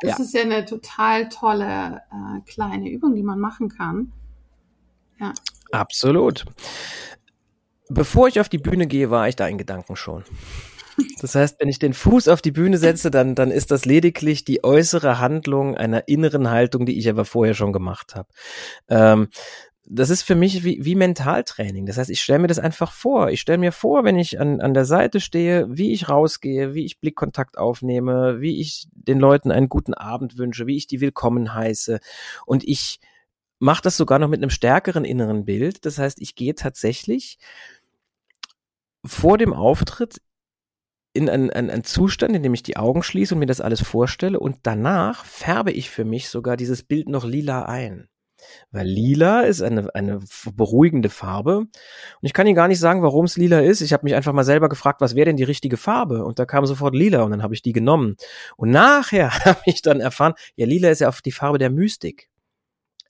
Das 0.01 0.19
ja. 0.19 0.25
ist 0.25 0.35
ja 0.35 0.43
eine 0.43 0.65
total 0.65 1.29
tolle 1.29 2.03
äh, 2.11 2.41
kleine 2.51 2.91
Übung, 2.91 3.15
die 3.15 3.23
man 3.23 3.39
machen 3.39 3.69
kann. 3.69 4.13
Ja. 5.21 5.33
Absolut. 5.71 6.45
Bevor 7.89 8.29
ich 8.29 8.41
auf 8.41 8.49
die 8.49 8.59
Bühne 8.59 8.87
gehe, 8.87 9.11
war 9.11 9.29
ich 9.29 9.37
da 9.37 9.47
in 9.47 9.59
Gedanken 9.59 9.97
schon. 9.97 10.25
Das 11.21 11.35
heißt, 11.35 11.61
wenn 11.61 11.69
ich 11.69 11.79
den 11.79 11.95
Fuß 11.95 12.29
auf 12.29 12.43
die 12.43 12.51
Bühne 12.51 12.79
setze, 12.79 13.11
dann, 13.11 13.35
dann 13.35 13.51
ist 13.51 13.71
das 13.71 13.85
lediglich 13.85 14.45
die 14.45 14.65
äußere 14.65 15.19
Handlung 15.19 15.77
einer 15.77 16.09
inneren 16.09 16.51
Haltung, 16.51 16.87
die 16.87 16.99
ich 16.99 17.09
aber 17.09 17.25
vorher 17.25 17.55
schon 17.55 17.73
gemacht 17.73 18.15
habe. 18.15 18.29
Ähm, 18.89 19.29
das 19.85 20.11
ist 20.11 20.23
für 20.23 20.37
mich 20.37 20.65
wie, 20.65 20.79
wie 20.85 20.95
Mentaltraining. 20.95 21.87
Das 21.87 21.99
heißt, 21.99 22.11
ich 22.11 22.23
stelle 22.23 22.39
mir 22.39 22.47
das 22.47 22.59
einfach 22.59 22.93
vor. 22.93 23.31
Ich 23.31 23.41
stelle 23.41 23.59
mir 23.59 23.73
vor, 23.73 24.05
wenn 24.05 24.19
ich 24.19 24.41
an, 24.41 24.61
an 24.61 24.75
der 24.75 24.85
Seite 24.85 25.21
stehe, 25.21 25.67
wie 25.69 25.93
ich 25.93 26.09
rausgehe, 26.09 26.75
wie 26.75 26.85
ich 26.85 27.01
Blickkontakt 27.01 27.59
aufnehme, 27.59 28.41
wie 28.41 28.61
ich 28.61 28.87
den 28.93 29.19
Leuten 29.19 29.51
einen 29.51 29.69
guten 29.69 29.95
Abend 29.95 30.39
wünsche, 30.39 30.67
wie 30.67 30.77
ich 30.77 30.87
die 30.87 31.01
willkommen 31.01 31.53
heiße. 31.53 31.99
Und 32.47 32.65
ich 32.65 33.01
mache 33.59 33.83
das 33.83 33.97
sogar 33.97 34.19
noch 34.19 34.29
mit 34.29 34.41
einem 34.41 34.51
stärkeren 34.51 35.05
inneren 35.05 35.45
Bild. 35.45 35.85
Das 35.85 35.99
heißt, 35.99 36.21
ich 36.21 36.37
gehe 36.37 36.55
tatsächlich 36.55 37.39
vor 39.05 39.37
dem 39.37 39.53
Auftritt 39.53 40.21
in 41.13 41.29
einen, 41.29 41.51
einen, 41.51 41.71
einen 41.71 41.85
Zustand, 41.85 42.35
in 42.35 42.43
dem 42.43 42.55
ich 42.55 42.63
die 42.63 42.77
Augen 42.77 43.03
schließe 43.03 43.35
und 43.35 43.39
mir 43.41 43.47
das 43.47 43.61
alles 43.61 43.83
vorstelle 43.83 44.41
und 44.41 44.59
danach 44.63 45.25
färbe 45.25 45.73
ich 45.73 45.91
für 45.91 46.05
mich 46.05 46.29
sogar 46.29 46.57
dieses 46.57 46.83
Bild 46.83 47.09
noch 47.09 47.25
lila 47.25 47.65
ein. 47.65 48.09
Weil 48.71 48.87
lila 48.87 49.43
ist 49.43 49.63
eine, 49.63 49.95
eine 49.95 50.21
beruhigende 50.55 51.11
Farbe. 51.11 51.59
Und 51.59 51.71
ich 52.23 52.33
kann 52.33 52.47
Ihnen 52.47 52.57
gar 52.57 52.69
nicht 52.69 52.81
sagen, 52.81 53.03
warum 53.03 53.25
es 53.25 53.37
lila 53.37 53.61
ist. 53.61 53.81
Ich 53.81 53.93
habe 53.93 54.05
mich 54.05 54.15
einfach 54.15 54.33
mal 54.33 54.45
selber 54.45 54.69
gefragt, 54.69 55.01
was 55.01 55.15
wäre 55.15 55.27
denn 55.27 55.37
die 55.37 55.45
richtige 55.45 55.77
Farbe? 55.77 56.25
Und 56.25 56.39
da 56.39 56.45
kam 56.45 56.67
sofort 56.67 56.95
lila 56.95 57.23
und 57.23 57.31
dann 57.31 57.43
habe 57.43 57.55
ich 57.55 57.63
die 57.63 57.73
genommen. 57.73 58.17
Und 58.57 58.71
nachher 58.71 59.31
habe 59.45 59.61
ich 59.67 59.83
dann 59.83 60.01
erfahren, 60.01 60.35
ja, 60.57 60.67
lila 60.67 60.91
ist 60.91 61.01
ja 61.01 61.09
auf 61.09 61.23
die 61.23 61.33
Farbe 61.33 61.59
der 61.59 61.71
Mystik. 61.71 62.29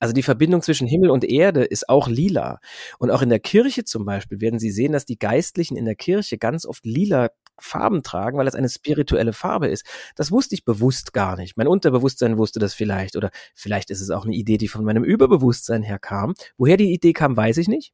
Also 0.01 0.15
die 0.15 0.25
Verbindung 0.25 0.63
zwischen 0.63 0.89
Himmel 0.89 1.11
und 1.11 1.23
Erde 1.23 1.63
ist 1.63 1.89
auch 1.89 2.09
lila. 2.09 2.59
Und 2.99 3.13
auch 3.13 3.23
in 3.23 3.29
der 3.29 3.39
Kirche 3.39 3.85
zum 3.85 4.05
Beispiel 4.05 4.41
werden 4.41 4.59
Sie 4.59 4.73
sehen, 4.73 4.93
dass 4.93 5.05
die 5.05 5.19
Geistlichen 5.19 5.77
in 5.77 5.85
der 5.85 5.95
Kirche 5.95 6.39
ganz 6.39 6.67
oft 6.67 6.85
lila 6.85 7.31
Farben 7.59 8.03
tragen, 8.03 8.39
weil 8.39 8.49
es 8.49 8.55
eine 8.55 8.69
spirituelle 8.69 9.33
Farbe 9.33 9.69
ist. 9.69 9.85
Das 10.17 10.31
wusste 10.31 10.55
ich 10.55 10.65
bewusst 10.65 11.13
gar 11.13 11.37
nicht. 11.37 11.57
Mein 11.57 11.69
Unterbewusstsein 11.69 12.39
wusste 12.39 12.59
das 12.59 12.75
vielleicht 12.75 13.17
oder 13.17 13.31
vielleicht 13.55 13.91
ist 13.91 14.01
es 14.01 14.11
auch 14.11 14.25
eine 14.25 14.35
Idee, 14.35 14.59
die 14.59 14.69
von 14.69 14.85
meinem 14.85 15.05
Überbewusstsein 15.05 15.83
her 15.83 15.99
kam. 15.99 16.35
Woher 16.57 16.77
die 16.77 16.93
Idee 16.93 17.13
kam, 17.13 17.37
weiß 17.37 17.59
ich 17.59 17.69
nicht. 17.69 17.93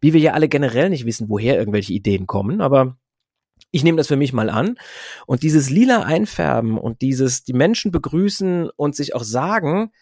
Wie 0.00 0.12
wir 0.12 0.20
ja 0.20 0.32
alle 0.32 0.48
generell 0.48 0.90
nicht 0.90 1.04
wissen, 1.04 1.28
woher 1.28 1.58
irgendwelche 1.58 1.92
Ideen 1.92 2.26
kommen, 2.26 2.60
aber 2.60 2.96
ich 3.70 3.84
nehme 3.84 3.98
das 3.98 4.08
für 4.08 4.16
mich 4.16 4.32
mal 4.32 4.50
an. 4.50 4.76
Und 5.26 5.42
dieses 5.42 5.70
lila 5.70 6.02
Einfärben 6.02 6.78
und 6.78 7.02
dieses 7.02 7.44
die 7.44 7.52
Menschen 7.52 7.90
begrüßen 7.90 8.70
und 8.74 8.96
sich 8.96 9.14
auch 9.14 9.22
sagen, 9.22 9.92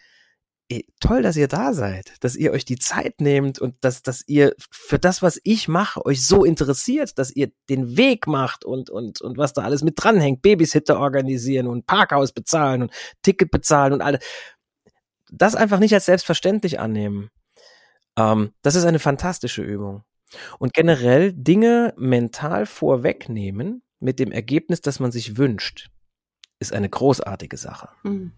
toll, 1.01 1.23
dass 1.23 1.37
ihr 1.37 1.49
da 1.49 1.73
seid, 1.73 2.13
dass 2.21 2.37
ihr 2.37 2.53
euch 2.53 2.65
die 2.65 2.79
Zeit 2.79 3.21
nehmt 3.21 3.59
und 3.59 3.77
dass, 3.81 4.03
dass 4.03 4.23
ihr 4.27 4.55
für 4.71 4.99
das, 4.99 5.23
was 5.23 5.41
ich 5.45 5.67
mache, 5.67 6.05
euch 6.05 6.27
so 6.27 6.45
interessiert, 6.45 7.19
dass 7.19 7.35
ihr 7.35 7.51
den 7.71 7.97
Weg 7.97 8.27
macht 8.27 8.65
und, 8.65 8.91
und, 8.91 9.21
und 9.23 9.39
was 9.39 9.55
da 9.55 9.63
alles 9.63 9.83
mit 9.83 9.95
dranhängt, 9.97 10.43
Babysitter 10.43 10.99
organisieren 10.99 11.67
und 11.67 11.87
Parkhaus 11.87 12.33
bezahlen 12.33 12.83
und 12.83 12.93
Ticket 13.23 13.51
bezahlen 13.51 13.95
und 13.95 14.03
alles. 14.03 14.21
Das 15.31 15.55
einfach 15.55 15.79
nicht 15.79 15.95
als 15.95 16.07
selbstverständlich 16.07 16.81
annehmen. 16.81 17.31
Ähm, 18.19 18.53
das 18.63 18.75
ist 18.75 18.85
eine 18.85 18.99
fantastische 18.99 19.63
Übung. 19.63 20.05
Und 20.59 20.75
generell 20.75 21.33
Dinge 21.33 21.95
mental 21.97 22.67
vorwegnehmen 22.67 23.83
mit 24.01 24.19
dem 24.19 24.33
Ergebnis, 24.33 24.83
das 24.83 25.01
man 25.01 25.13
sich 25.13 25.39
wünscht, 25.39 25.89
ist 26.59 26.75
eine 26.75 26.91
großartige 26.91 27.57
Sache. 27.57 27.89
Mhm. 28.03 28.33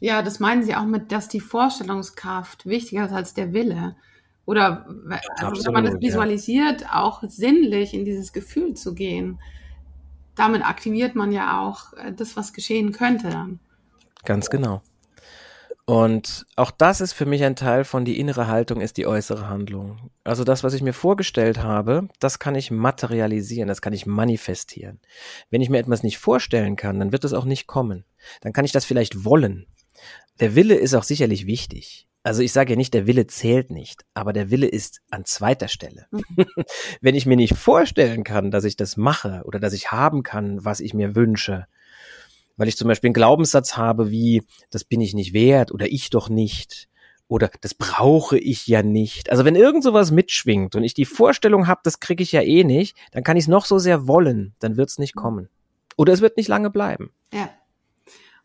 Ja, 0.00 0.22
das 0.22 0.40
meinen 0.40 0.62
Sie 0.62 0.74
auch 0.74 0.86
mit, 0.86 1.12
dass 1.12 1.28
die 1.28 1.40
Vorstellungskraft 1.40 2.66
wichtiger 2.66 3.04
ist 3.04 3.12
als 3.12 3.34
der 3.34 3.52
Wille. 3.52 3.96
Oder 4.46 4.86
also 4.86 5.46
Absolut, 5.46 5.66
wenn 5.66 5.72
man 5.74 5.84
das 5.84 6.00
visualisiert, 6.00 6.80
ja. 6.80 7.02
auch 7.02 7.22
sinnlich 7.26 7.94
in 7.94 8.04
dieses 8.04 8.32
Gefühl 8.32 8.74
zu 8.74 8.94
gehen. 8.94 9.38
Damit 10.34 10.64
aktiviert 10.64 11.14
man 11.14 11.32
ja 11.32 11.60
auch 11.60 11.92
äh, 11.92 12.12
das, 12.12 12.36
was 12.36 12.52
geschehen 12.52 12.92
könnte. 12.92 13.58
Ganz 14.24 14.48
genau. 14.50 14.82
Und 15.90 16.46
auch 16.54 16.70
das 16.70 17.00
ist 17.00 17.14
für 17.14 17.26
mich 17.26 17.42
ein 17.42 17.56
Teil 17.56 17.84
von 17.84 18.04
die 18.04 18.20
innere 18.20 18.46
Haltung 18.46 18.80
ist 18.80 18.96
die 18.96 19.08
äußere 19.08 19.48
Handlung. 19.48 20.10
Also 20.22 20.44
das, 20.44 20.62
was 20.62 20.72
ich 20.72 20.82
mir 20.82 20.92
vorgestellt 20.92 21.64
habe, 21.64 22.08
das 22.20 22.38
kann 22.38 22.54
ich 22.54 22.70
materialisieren, 22.70 23.66
das 23.66 23.82
kann 23.82 23.92
ich 23.92 24.06
manifestieren. 24.06 25.00
Wenn 25.50 25.62
ich 25.62 25.68
mir 25.68 25.78
etwas 25.78 26.04
nicht 26.04 26.18
vorstellen 26.18 26.76
kann, 26.76 27.00
dann 27.00 27.10
wird 27.10 27.24
es 27.24 27.32
auch 27.32 27.44
nicht 27.44 27.66
kommen. 27.66 28.04
Dann 28.40 28.52
kann 28.52 28.64
ich 28.64 28.70
das 28.70 28.84
vielleicht 28.84 29.24
wollen. 29.24 29.66
Der 30.40 30.54
Wille 30.54 30.74
ist 30.74 30.94
auch 30.94 31.02
sicherlich 31.02 31.46
wichtig. 31.46 32.06
Also 32.22 32.42
ich 32.42 32.52
sage 32.52 32.72
ja 32.72 32.76
nicht, 32.76 32.92
der 32.92 33.06
Wille 33.06 33.26
zählt 33.26 33.70
nicht, 33.70 34.04
aber 34.12 34.32
der 34.32 34.50
Wille 34.50 34.66
ist 34.66 35.00
an 35.10 35.24
zweiter 35.24 35.68
Stelle. 35.68 36.06
Mhm. 36.10 36.46
Wenn 37.00 37.14
ich 37.14 37.26
mir 37.26 37.36
nicht 37.36 37.56
vorstellen 37.56 38.24
kann, 38.24 38.50
dass 38.50 38.64
ich 38.64 38.76
das 38.76 38.96
mache 38.96 39.42
oder 39.44 39.58
dass 39.58 39.72
ich 39.72 39.90
haben 39.90 40.22
kann, 40.22 40.64
was 40.64 40.80
ich 40.80 40.92
mir 40.92 41.14
wünsche, 41.14 41.66
weil 42.56 42.68
ich 42.68 42.76
zum 42.76 42.88
Beispiel 42.88 43.08
einen 43.08 43.14
Glaubenssatz 43.14 43.78
habe 43.78 44.10
wie, 44.10 44.42
das 44.70 44.84
bin 44.84 45.00
ich 45.00 45.14
nicht 45.14 45.32
wert 45.32 45.72
oder 45.72 45.90
ich 45.90 46.10
doch 46.10 46.28
nicht 46.28 46.88
oder 47.26 47.48
das 47.60 47.74
brauche 47.74 48.36
ich 48.36 48.66
ja 48.66 48.82
nicht. 48.82 49.30
Also 49.30 49.44
wenn 49.44 49.54
irgend 49.54 49.84
sowas 49.84 50.10
mitschwingt 50.10 50.76
und 50.76 50.82
ich 50.82 50.92
die 50.92 51.06
Vorstellung 51.06 51.68
habe, 51.68 51.80
das 51.84 52.00
kriege 52.00 52.22
ich 52.22 52.32
ja 52.32 52.42
eh 52.42 52.64
nicht, 52.64 52.96
dann 53.12 53.22
kann 53.22 53.36
ich 53.36 53.44
es 53.44 53.48
noch 53.48 53.64
so 53.64 53.78
sehr 53.78 54.06
wollen, 54.06 54.54
dann 54.58 54.76
wird 54.76 54.90
es 54.90 54.98
nicht 54.98 55.14
mhm. 55.16 55.20
kommen. 55.20 55.48
Oder 55.96 56.12
es 56.12 56.20
wird 56.20 56.36
nicht 56.36 56.48
lange 56.48 56.70
bleiben. 56.70 57.12
Ja. 57.32 57.48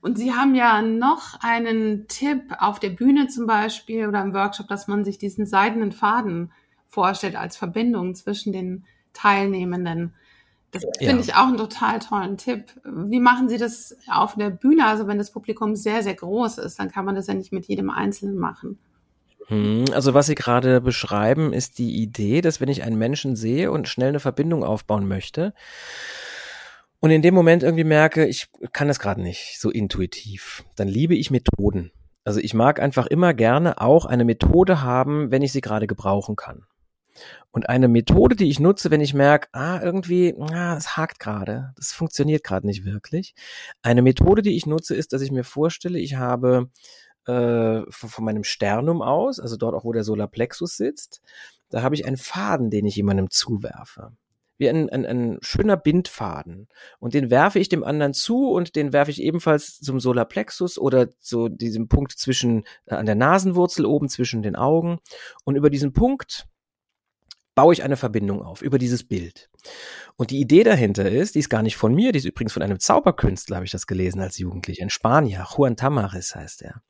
Und 0.05 0.19
Sie 0.19 0.33
haben 0.33 0.53
ja 0.53 0.83
noch 0.83 1.39
einen 1.41 2.07
Tipp 2.07 2.43
auf 2.59 2.79
der 2.79 2.91
Bühne 2.91 3.25
zum 3.25 3.47
Beispiel 3.47 4.07
oder 4.07 4.21
im 4.21 4.35
Workshop, 4.35 4.67
dass 4.67 4.87
man 4.87 5.03
sich 5.03 5.17
diesen 5.17 5.47
seidenen 5.47 5.91
Faden 5.91 6.51
vorstellt 6.85 7.35
als 7.35 7.57
Verbindung 7.57 8.13
zwischen 8.13 8.53
den 8.53 8.85
Teilnehmenden. 9.13 10.13
Das 10.69 10.83
ja. 10.99 11.09
finde 11.09 11.23
ich 11.23 11.33
auch 11.33 11.47
einen 11.47 11.57
total 11.57 11.97
tollen 11.97 12.37
Tipp. 12.37 12.65
Wie 12.83 13.19
machen 13.19 13.49
Sie 13.49 13.57
das 13.57 13.97
auf 14.07 14.35
der 14.35 14.51
Bühne? 14.51 14.85
Also 14.85 15.07
wenn 15.07 15.17
das 15.17 15.31
Publikum 15.31 15.75
sehr, 15.75 16.03
sehr 16.03 16.13
groß 16.13 16.59
ist, 16.59 16.77
dann 16.77 16.91
kann 16.91 17.05
man 17.05 17.15
das 17.15 17.25
ja 17.25 17.33
nicht 17.33 17.51
mit 17.51 17.65
jedem 17.65 17.89
Einzelnen 17.89 18.37
machen. 18.37 18.77
Hm, 19.47 19.85
also 19.91 20.13
was 20.13 20.27
Sie 20.27 20.35
gerade 20.35 20.81
beschreiben, 20.81 21.51
ist 21.51 21.79
die 21.79 21.95
Idee, 21.95 22.41
dass 22.41 22.61
wenn 22.61 22.69
ich 22.69 22.83
einen 22.83 22.99
Menschen 22.99 23.35
sehe 23.35 23.71
und 23.71 23.87
schnell 23.87 24.09
eine 24.09 24.19
Verbindung 24.19 24.63
aufbauen 24.63 25.07
möchte 25.07 25.55
und 26.99 27.12
in 27.12 27.21
dem 27.21 27.34
Moment 27.34 27.63
irgendwie 27.63 27.84
merke, 27.84 28.25
ich 28.25 28.47
kann 28.71 28.88
das 28.88 28.99
gerade 28.99 29.21
nicht 29.21 29.60
so 29.60 29.69
intuitiv, 29.69 30.63
dann 30.75 30.88
liebe 30.88 31.15
ich 31.15 31.31
Methoden. 31.31 31.91
Also 32.23 32.39
ich 32.39 32.53
mag 32.53 32.79
einfach 32.79 33.05
immer 33.05 33.34
gerne 33.34 33.79
auch 33.79 34.05
eine 34.05 34.25
Methode 34.25 34.81
haben, 34.81 35.29
wenn 35.29 35.43
ich 35.43 35.51
sie 35.51 35.62
gerade 35.62 35.86
gebrauchen 35.86 36.36
kann. 36.36 36.65
Und 37.51 37.69
eine 37.69 37.88
Methode, 37.88 38.36
die 38.36 38.49
ich 38.49 38.60
nutze, 38.60 38.91
wenn 38.91 38.99
ich 38.99 39.13
merke, 39.13 39.47
ah, 39.53 39.79
irgendwie, 39.81 40.36
ah, 40.51 40.75
es 40.75 40.97
hakt 40.97 41.19
gerade, 41.19 41.73
das 41.77 41.93
funktioniert 41.93 42.43
gerade 42.43 42.65
nicht 42.65 42.84
wirklich. 42.84 43.36
Eine 43.81 44.01
Methode, 44.01 44.41
die 44.41 44.58
ich 44.58 44.65
nutze, 44.65 44.95
ist, 44.95 45.13
dass 45.13 45.21
ich 45.21 45.31
mir 45.31 45.43
vorstelle, 45.43 45.99
ich 45.99 46.15
habe 46.15 46.69
äh, 47.27 47.84
von, 47.89 48.10
von 48.10 48.25
meinem 48.25 48.43
Sternum 48.43 49.01
aus, 49.01 49.39
also 49.39 49.55
dort 49.55 49.75
auch, 49.75 49.86
wo 49.86 49.93
der 49.93 50.03
Solarplexus 50.03 50.75
sitzt, 50.75 51.21
da 51.69 51.84
habe 51.84 51.95
ich 51.95 52.05
einen 52.05 52.17
Faden, 52.17 52.69
den 52.69 52.86
ich 52.86 52.95
jemandem 52.95 53.29
zuwerfe 53.29 54.12
wie 54.57 54.69
ein, 54.69 54.89
ein, 54.89 55.05
ein 55.05 55.37
schöner 55.41 55.77
Bindfaden. 55.77 56.67
Und 56.99 57.13
den 57.13 57.29
werfe 57.29 57.59
ich 57.59 57.69
dem 57.69 57.83
anderen 57.83 58.13
zu 58.13 58.51
und 58.51 58.75
den 58.75 58.93
werfe 58.93 59.11
ich 59.11 59.21
ebenfalls 59.21 59.79
zum 59.79 59.99
Solarplexus 59.99 60.77
oder 60.77 61.09
zu 61.19 61.49
diesem 61.49 61.87
Punkt 61.87 62.13
zwischen, 62.13 62.63
äh, 62.85 62.95
an 62.95 63.05
der 63.05 63.15
Nasenwurzel 63.15 63.85
oben 63.85 64.09
zwischen 64.09 64.41
den 64.41 64.55
Augen. 64.55 64.99
Und 65.43 65.55
über 65.55 65.69
diesen 65.69 65.93
Punkt 65.93 66.47
baue 67.55 67.73
ich 67.73 67.83
eine 67.83 67.97
Verbindung 67.97 68.41
auf 68.41 68.61
über 68.61 68.77
dieses 68.77 69.07
Bild. 69.07 69.49
Und 70.17 70.29
die 70.29 70.39
Idee 70.39 70.63
dahinter 70.63 71.09
ist, 71.09 71.35
die 71.35 71.39
ist 71.39 71.49
gar 71.49 71.63
nicht 71.63 71.77
von 71.77 71.95
mir, 71.95 72.11
die 72.11 72.19
ist 72.19 72.25
übrigens 72.25 72.53
von 72.53 72.61
einem 72.61 72.79
Zauberkünstler, 72.79 73.55
habe 73.55 73.65
ich 73.65 73.71
das 73.71 73.87
gelesen 73.87 74.21
als 74.21 74.37
Jugendlicher, 74.37 74.83
in 74.83 74.89
Spanier, 74.89 75.47
Juan 75.55 75.77
Tamaris 75.77 76.35
heißt 76.35 76.61
er. 76.61 76.81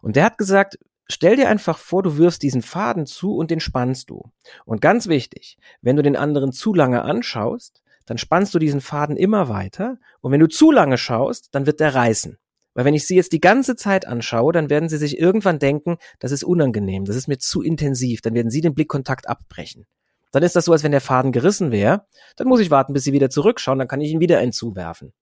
Und 0.00 0.16
der 0.16 0.24
hat 0.24 0.38
gesagt, 0.38 0.78
stell 1.08 1.36
dir 1.36 1.48
einfach 1.48 1.78
vor, 1.78 2.02
du 2.02 2.16
wirfst 2.16 2.42
diesen 2.42 2.62
Faden 2.62 3.06
zu 3.06 3.36
und 3.36 3.50
den 3.50 3.60
spannst 3.60 4.10
du. 4.10 4.30
Und 4.64 4.80
ganz 4.80 5.06
wichtig, 5.06 5.58
wenn 5.82 5.96
du 5.96 6.02
den 6.02 6.16
anderen 6.16 6.52
zu 6.52 6.74
lange 6.74 7.02
anschaust, 7.02 7.82
dann 8.06 8.18
spannst 8.18 8.54
du 8.54 8.58
diesen 8.58 8.80
Faden 8.80 9.16
immer 9.16 9.48
weiter 9.48 9.98
und 10.20 10.32
wenn 10.32 10.40
du 10.40 10.48
zu 10.48 10.70
lange 10.70 10.98
schaust, 10.98 11.48
dann 11.52 11.66
wird 11.66 11.80
der 11.80 11.94
reißen. 11.94 12.38
Weil 12.74 12.84
wenn 12.84 12.94
ich 12.94 13.06
sie 13.06 13.16
jetzt 13.16 13.32
die 13.32 13.40
ganze 13.40 13.74
Zeit 13.74 14.06
anschaue, 14.06 14.52
dann 14.52 14.68
werden 14.68 14.88
sie 14.88 14.98
sich 14.98 15.18
irgendwann 15.18 15.58
denken, 15.58 15.96
das 16.18 16.30
ist 16.30 16.44
unangenehm, 16.44 17.06
das 17.06 17.16
ist 17.16 17.26
mir 17.26 17.38
zu 17.38 17.62
intensiv, 17.62 18.20
dann 18.20 18.34
werden 18.34 18.50
sie 18.50 18.60
den 18.60 18.74
Blickkontakt 18.74 19.28
abbrechen. 19.28 19.86
Dann 20.30 20.42
ist 20.42 20.56
das 20.56 20.66
so, 20.66 20.72
als 20.72 20.82
wenn 20.82 20.92
der 20.92 21.00
Faden 21.00 21.32
gerissen 21.32 21.72
wäre, 21.72 22.04
dann 22.36 22.48
muss 22.48 22.60
ich 22.60 22.70
warten, 22.70 22.92
bis 22.92 23.04
sie 23.04 23.14
wieder 23.14 23.30
zurückschauen, 23.30 23.78
dann 23.78 23.88
kann 23.88 24.02
ich 24.02 24.10
ihn 24.10 24.20
wieder 24.20 24.38
einen 24.38 24.52
zuwerfen. 24.52 25.14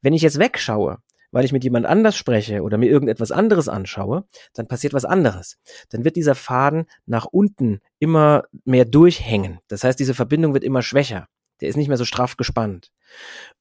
Wenn 0.00 0.12
ich 0.12 0.22
jetzt 0.22 0.38
wegschaue, 0.38 0.98
weil 1.32 1.44
ich 1.44 1.52
mit 1.52 1.64
jemand 1.64 1.86
anders 1.86 2.16
spreche 2.16 2.62
oder 2.62 2.78
mir 2.78 2.88
irgendetwas 2.88 3.32
anderes 3.32 3.68
anschaue, 3.68 4.24
dann 4.54 4.68
passiert 4.68 4.92
was 4.92 5.04
anderes. 5.04 5.58
Dann 5.90 6.04
wird 6.04 6.14
dieser 6.14 6.36
Faden 6.36 6.84
nach 7.06 7.24
unten 7.24 7.80
immer 7.98 8.44
mehr 8.64 8.84
durchhängen. 8.84 9.58
Das 9.66 9.82
heißt, 9.82 9.98
diese 9.98 10.14
Verbindung 10.14 10.54
wird 10.54 10.64
immer 10.64 10.82
schwächer. 10.82 11.26
Der 11.60 11.68
ist 11.68 11.76
nicht 11.76 11.88
mehr 11.88 11.96
so 11.96 12.04
straff 12.04 12.36
gespannt. 12.36 12.92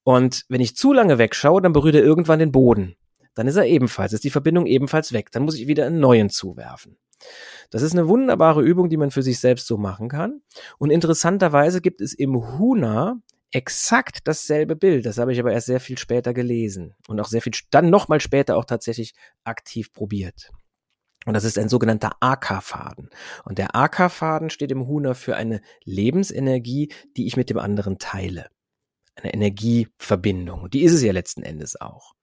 Und 0.03 0.43
wenn 0.49 0.61
ich 0.61 0.75
zu 0.75 0.93
lange 0.93 1.17
wegschaue, 1.17 1.61
dann 1.61 1.73
berührt 1.73 1.95
er 1.95 2.03
irgendwann 2.03 2.39
den 2.39 2.51
Boden 2.51 2.95
dann 3.33 3.47
ist 3.47 3.55
er 3.55 3.65
ebenfalls, 3.65 4.13
ist 4.13 4.23
die 4.23 4.29
Verbindung 4.29 4.65
ebenfalls 4.65 5.13
weg. 5.13 5.31
Dann 5.31 5.43
muss 5.43 5.55
ich 5.55 5.67
wieder 5.67 5.85
einen 5.85 5.99
neuen 5.99 6.29
zuwerfen. 6.29 6.97
Das 7.69 7.81
ist 7.81 7.93
eine 7.93 8.07
wunderbare 8.07 8.61
Übung, 8.61 8.89
die 8.89 8.97
man 8.97 9.11
für 9.11 9.21
sich 9.21 9.39
selbst 9.39 9.67
so 9.67 9.77
machen 9.77 10.09
kann. 10.09 10.41
Und 10.79 10.89
interessanterweise 10.89 11.81
gibt 11.81 12.01
es 12.01 12.13
im 12.13 12.57
Huna 12.57 13.21
exakt 13.51 14.19
dasselbe 14.25 14.75
Bild. 14.75 15.05
Das 15.05 15.17
habe 15.17 15.33
ich 15.33 15.39
aber 15.39 15.51
erst 15.51 15.67
sehr 15.67 15.79
viel 15.79 15.97
später 15.97 16.33
gelesen 16.33 16.95
und 17.07 17.19
auch 17.19 17.27
sehr 17.27 17.41
viel, 17.41 17.53
dann 17.69 17.89
nochmal 17.89 18.21
später 18.21 18.57
auch 18.57 18.65
tatsächlich 18.65 19.13
aktiv 19.43 19.91
probiert. 19.91 20.51
Und 21.25 21.35
das 21.35 21.43
ist 21.43 21.59
ein 21.59 21.69
sogenannter 21.69 22.15
AK-Faden. 22.19 23.09
Und 23.43 23.57
der 23.57 23.75
AK-Faden 23.75 24.49
steht 24.49 24.71
im 24.71 24.87
Huna 24.87 25.13
für 25.13 25.35
eine 25.35 25.61
Lebensenergie, 25.83 26.91
die 27.15 27.27
ich 27.27 27.37
mit 27.37 27.49
dem 27.49 27.59
anderen 27.59 27.99
teile. 27.99 28.47
Eine 29.15 29.33
Energieverbindung. 29.33 30.69
Die 30.71 30.83
ist 30.83 30.93
es 30.93 31.03
ja 31.03 31.11
letzten 31.11 31.43
Endes 31.43 31.79
auch. 31.79 32.13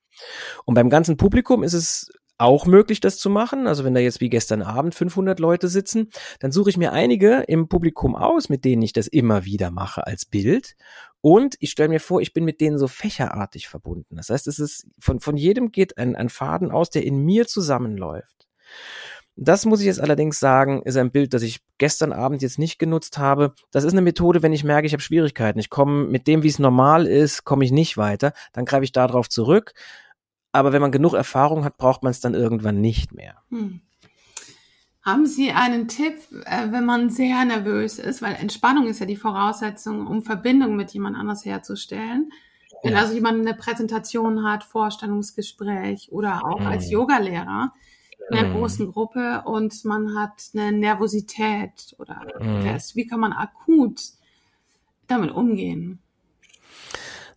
Und 0.64 0.74
beim 0.74 0.90
ganzen 0.90 1.16
Publikum 1.16 1.62
ist 1.62 1.74
es 1.74 2.10
auch 2.38 2.66
möglich, 2.66 3.00
das 3.00 3.18
zu 3.18 3.28
machen. 3.28 3.66
Also 3.66 3.84
wenn 3.84 3.94
da 3.94 4.00
jetzt 4.00 4.20
wie 4.20 4.30
gestern 4.30 4.62
Abend 4.62 4.94
500 4.94 5.38
Leute 5.40 5.68
sitzen, 5.68 6.10
dann 6.38 6.52
suche 6.52 6.70
ich 6.70 6.76
mir 6.76 6.92
einige 6.92 7.40
im 7.48 7.68
Publikum 7.68 8.14
aus, 8.14 8.48
mit 8.48 8.64
denen 8.64 8.82
ich 8.82 8.92
das 8.92 9.08
immer 9.08 9.44
wieder 9.44 9.70
mache 9.70 10.06
als 10.06 10.24
Bild. 10.24 10.76
Und 11.20 11.56
ich 11.58 11.72
stelle 11.72 11.88
mir 11.88 12.00
vor, 12.00 12.20
ich 12.20 12.32
bin 12.32 12.44
mit 12.44 12.60
denen 12.60 12.78
so 12.78 12.86
fächerartig 12.86 13.66
verbunden. 13.68 14.16
Das 14.16 14.30
heißt, 14.30 14.46
es 14.46 14.60
ist 14.60 14.86
von, 15.00 15.18
von 15.18 15.36
jedem 15.36 15.72
geht 15.72 15.98
ein, 15.98 16.14
ein 16.14 16.28
Faden 16.28 16.70
aus, 16.70 16.90
der 16.90 17.04
in 17.04 17.24
mir 17.24 17.46
zusammenläuft. 17.46 18.46
Das 19.40 19.66
muss 19.66 19.80
ich 19.80 19.86
jetzt 19.86 20.00
allerdings 20.00 20.40
sagen, 20.40 20.82
ist 20.82 20.96
ein 20.96 21.12
Bild, 21.12 21.32
das 21.32 21.42
ich 21.42 21.60
gestern 21.78 22.12
Abend 22.12 22.42
jetzt 22.42 22.58
nicht 22.58 22.78
genutzt 22.78 23.18
habe. 23.18 23.54
Das 23.70 23.84
ist 23.84 23.92
eine 23.92 24.02
Methode, 24.02 24.42
wenn 24.42 24.52
ich 24.52 24.64
merke, 24.64 24.86
ich 24.86 24.92
habe 24.92 25.02
Schwierigkeiten. 25.02 25.60
Ich 25.60 25.70
komme 25.70 26.06
mit 26.06 26.26
dem, 26.26 26.42
wie 26.42 26.48
es 26.48 26.58
normal 26.58 27.06
ist, 27.06 27.44
komme 27.44 27.64
ich 27.64 27.70
nicht 27.70 27.96
weiter. 27.96 28.32
Dann 28.52 28.64
greife 28.64 28.84
ich 28.84 28.92
darauf 28.92 29.28
zurück 29.28 29.74
aber 30.52 30.72
wenn 30.72 30.80
man 30.80 30.92
genug 30.92 31.14
Erfahrung 31.14 31.64
hat, 31.64 31.76
braucht 31.76 32.02
man 32.02 32.10
es 32.10 32.20
dann 32.20 32.34
irgendwann 32.34 32.80
nicht 32.80 33.12
mehr. 33.12 33.36
Hm. 33.50 33.80
Haben 35.02 35.26
Sie 35.26 35.52
einen 35.52 35.88
Tipp, 35.88 36.16
äh, 36.44 36.70
wenn 36.70 36.84
man 36.84 37.08
sehr 37.10 37.44
nervös 37.44 37.98
ist, 37.98 38.20
weil 38.20 38.34
Entspannung 38.34 38.88
ist 38.88 39.00
ja 39.00 39.06
die 39.06 39.16
Voraussetzung, 39.16 40.06
um 40.06 40.22
Verbindung 40.22 40.76
mit 40.76 40.90
jemand 40.90 41.16
anders 41.16 41.44
herzustellen. 41.44 42.30
Wenn 42.82 42.94
also 42.94 43.14
jemand 43.14 43.40
eine 43.40 43.56
Präsentation 43.56 44.44
hat, 44.44 44.64
Vorstellungsgespräch 44.64 46.12
oder 46.12 46.44
auch 46.44 46.60
als 46.60 46.86
mhm. 46.86 46.92
Yogalehrer 46.92 47.72
in 48.30 48.36
einer 48.36 48.48
mhm. 48.48 48.54
großen 48.58 48.92
Gruppe 48.92 49.42
und 49.46 49.84
man 49.84 50.14
hat 50.14 50.50
eine 50.54 50.72
Nervosität 50.72 51.96
oder 51.98 52.20
Stress, 52.36 52.94
wie 52.94 53.06
kann 53.06 53.20
man 53.20 53.32
akut 53.32 54.00
damit 55.06 55.30
umgehen? 55.30 56.00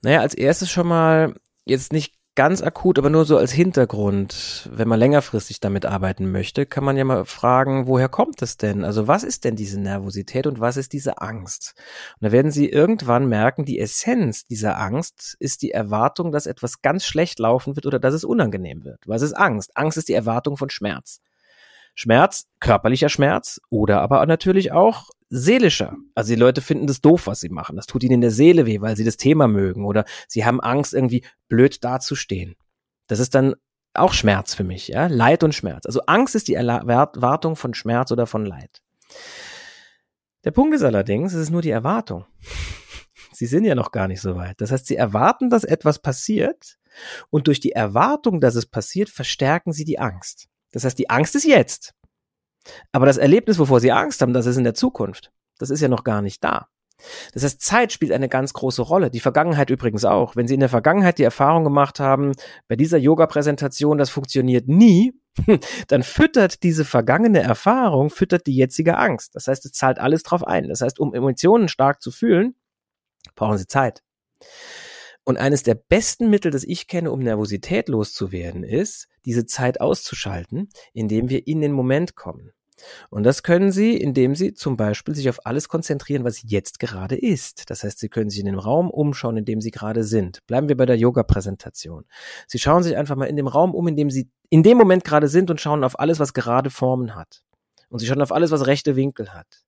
Naja, 0.02 0.20
als 0.20 0.34
erstes 0.34 0.70
schon 0.70 0.88
mal 0.88 1.36
jetzt 1.66 1.94
nicht 1.94 2.16
ganz 2.36 2.62
akut, 2.62 2.98
aber 2.98 3.10
nur 3.10 3.26
so 3.26 3.38
als 3.38 3.52
Hintergrund, 3.52 4.70
wenn 4.72 4.88
man 4.88 5.00
längerfristig 5.00 5.60
damit 5.60 5.86
arbeiten 5.86 6.32
möchte, 6.32 6.66
kann 6.66 6.84
man 6.84 6.96
ja 6.96 7.04
mal 7.04 7.26
fragen, 7.26 7.88
woher 7.88 8.08
kommt 8.08 8.42
es 8.42 8.58
denn? 8.58 8.86
Also 8.86 9.08
was 9.08 9.24
ist 9.24 9.44
denn 9.44 9.56
diese 9.56 9.80
Nervosität 9.80 10.48
und 10.48 10.60
was 10.60 10.78
ist 10.78 10.94
diese 10.94 11.22
Angst? 11.22 11.74
Und 12.20 12.28
da 12.28 12.32
werden 12.32 12.52
Sie 12.52 12.70
irgendwann 12.70 13.28
merken, 13.28 13.66
die 13.66 13.80
Essenz 13.80 14.46
dieser 14.46 14.80
Angst 14.80 15.36
ist 15.40 15.62
die 15.62 15.72
Erwartung, 15.72 16.32
dass 16.32 16.46
etwas 16.46 16.82
ganz 16.82 17.06
schlecht 17.06 17.40
laufen 17.40 17.76
wird 17.76 17.86
oder 17.86 18.00
dass 18.00 18.14
es 18.14 18.24
unangenehm 18.24 18.86
wird. 18.86 19.00
Was 19.06 19.22
ist 19.22 19.34
Angst? 19.34 19.76
Angst 19.76 19.98
ist 19.98 20.08
die 20.08 20.14
Erwartung 20.14 20.56
von 20.56 20.70
Schmerz. 20.70 21.20
Schmerz, 21.96 22.48
körperlicher 22.62 23.10
Schmerz 23.10 23.60
oder 23.70 24.02
aber 24.02 24.26
natürlich 24.26 24.72
auch 24.72 25.10
seelischer. 25.32 25.96
Also 26.14 26.34
die 26.34 26.40
Leute 26.40 26.62
finden 26.62 26.88
das 26.88 27.02
doof, 27.02 27.26
was 27.26 27.40
sie 27.40 27.50
machen. 27.50 27.78
Das 27.78 27.88
tut 27.88 28.04
ihnen 28.04 28.16
in 28.16 28.22
der 28.22 28.32
Seele 28.32 28.66
weh, 28.66 28.82
weil 28.82 28.98
sie 28.98 29.06
das 29.06 29.18
Thema 29.18 29.48
mögen 29.48 29.86
oder 29.86 30.06
sie 30.28 30.46
haben 30.46 30.60
Angst, 30.60 30.94
irgendwie 30.94 31.26
blöd 31.48 31.84
dazustehen. 31.84 32.56
Das 33.08 33.20
ist 33.20 33.34
dann 33.34 33.56
auch 33.94 34.14
Schmerz 34.14 34.54
für 34.54 34.64
mich, 34.64 34.90
ja, 34.90 35.08
Leid 35.08 35.44
und 35.44 35.56
Schmerz. 35.56 35.86
Also 35.86 36.02
Angst 36.02 36.36
ist 36.36 36.48
die 36.48 36.54
Erwartung 36.54 37.56
von 37.56 37.74
Schmerz 37.74 38.12
oder 38.12 38.28
von 38.28 38.46
Leid. 38.46 38.82
Der 40.44 40.52
Punkt 40.52 40.76
ist 40.76 40.84
allerdings, 40.84 41.34
es 41.34 41.44
ist 41.44 41.50
nur 41.50 41.62
die 41.62 41.72
Erwartung. 41.72 42.26
Sie 43.34 43.46
sind 43.48 43.64
ja 43.64 43.74
noch 43.74 43.92
gar 43.92 44.08
nicht 44.08 44.22
so 44.22 44.36
weit. 44.36 44.60
Das 44.62 44.72
heißt, 44.72 44.86
sie 44.86 44.98
erwarten, 44.98 45.50
dass 45.50 45.64
etwas 45.64 45.98
passiert 45.98 46.78
und 47.32 47.48
durch 47.48 47.60
die 47.60 47.72
Erwartung, 47.72 48.40
dass 48.40 48.54
es 48.54 48.68
passiert, 48.68 49.10
verstärken 49.10 49.74
sie 49.74 49.86
die 49.86 49.98
Angst. 49.98 50.48
Das 50.72 50.84
heißt, 50.84 51.00
die 51.00 51.10
Angst 51.10 51.36
ist 51.36 51.46
jetzt. 51.46 51.96
Aber 52.92 53.06
das 53.06 53.18
Erlebnis, 53.18 53.60
wovor 53.60 53.80
sie 53.80 53.92
Angst 53.92 54.22
haben, 54.22 54.34
das 54.34 54.46
ist 54.46 54.58
in 54.58 54.64
der 54.64 54.74
Zukunft. 54.74 55.32
Das 55.58 55.70
ist 55.70 55.82
ja 55.82 55.88
noch 55.88 56.04
gar 56.04 56.22
nicht 56.22 56.44
da. 56.44 56.68
Das 57.34 57.44
heißt, 57.44 57.62
Zeit 57.62 57.92
spielt 57.92 58.12
eine 58.12 58.30
ganz 58.30 58.54
große 58.54 58.82
Rolle. 58.82 59.10
Die 59.10 59.20
Vergangenheit 59.20 59.70
übrigens 59.70 60.06
auch. 60.06 60.36
Wenn 60.36 60.48
Sie 60.48 60.54
in 60.54 60.60
der 60.60 60.70
Vergangenheit 60.70 61.18
die 61.18 61.24
Erfahrung 61.24 61.64
gemacht 61.64 62.00
haben, 62.00 62.34
bei 62.68 62.76
dieser 62.76 62.98
Yoga-Präsentation, 62.98 63.98
das 63.98 64.10
funktioniert 64.10 64.68
nie, 64.68 65.14
dann 65.88 66.04
füttert 66.04 66.64
diese 66.64 66.86
vergangene 66.86 67.42
Erfahrung, 67.42 68.10
füttert 68.10 68.48
die 68.48 68.56
jetzige 68.56 68.98
Angst. 68.98 69.36
Das 69.36 69.48
heißt, 69.48 69.66
es 69.66 69.72
zahlt 69.72 70.00
alles 70.00 70.24
drauf 70.24 70.46
ein. 70.46 70.68
Das 70.68 70.82
heißt, 70.82 71.00
um 71.00 71.14
Emotionen 71.14 71.68
stark 71.68 72.02
zu 72.02 72.12
fühlen, 72.12 72.56
brauchen 73.36 73.58
Sie 73.58 73.68
Zeit. 73.68 74.04
Und 75.24 75.38
eines 75.38 75.64
der 75.64 75.76
besten 75.76 76.30
Mittel, 76.30 76.52
das 76.52 76.64
ich 76.64 76.88
kenne, 76.88 77.12
um 77.12 77.20
Nervosität 77.20 77.90
loszuwerden, 77.90 78.64
ist, 78.64 79.08
diese 79.26 79.46
Zeit 79.46 79.80
auszuschalten, 79.80 80.70
indem 80.94 81.30
wir 81.30 81.48
in 81.48 81.62
den 81.62 81.74
Moment 81.74 82.16
kommen. 82.16 82.52
Und 83.12 83.24
das 83.24 83.44
können 83.44 83.72
Sie, 83.72 83.96
indem 83.96 84.34
Sie 84.34 84.56
zum 84.56 84.76
Beispiel 84.76 85.14
sich 85.14 85.30
auf 85.30 85.46
alles 85.46 85.70
konzentrieren, 85.70 86.24
was 86.24 86.42
jetzt 86.44 86.80
gerade 86.80 87.16
ist. 87.16 87.70
Das 87.70 87.84
heißt, 87.84 88.00
Sie 88.00 88.10
können 88.10 88.32
sich 88.32 88.40
in 88.40 88.48
dem 88.48 88.58
Raum 88.58 88.90
umschauen, 88.90 89.38
in 89.38 89.46
dem 89.46 89.62
Sie 89.62 89.70
gerade 89.70 90.04
sind. 90.04 90.40
Bleiben 90.48 90.68
wir 90.68 90.78
bei 90.78 90.88
der 90.88 90.98
Yoga-Präsentation. 90.98 92.06
Sie 92.48 92.58
schauen 92.58 92.82
sich 92.82 92.98
einfach 92.98 93.16
mal 93.16 93.26
in 93.26 93.36
dem 93.36 93.48
Raum 93.48 93.76
um, 93.76 93.88
in 93.88 93.96
dem 93.96 94.10
Sie 94.10 94.32
in 94.50 94.64
dem 94.64 94.80
Moment 94.80 95.04
gerade 95.04 95.28
sind 95.28 95.52
und 95.52 95.62
schauen 95.62 95.84
auf 95.84 96.00
alles, 96.00 96.20
was 96.20 96.34
gerade 96.34 96.72
Formen 96.72 97.16
hat. 97.16 97.44
Und 97.90 98.00
Sie 98.00 98.08
schauen 98.08 98.22
auf 98.22 98.32
alles, 98.32 98.50
was 98.50 98.66
rechte 98.66 98.96
Winkel 98.96 99.32
hat 99.32 99.64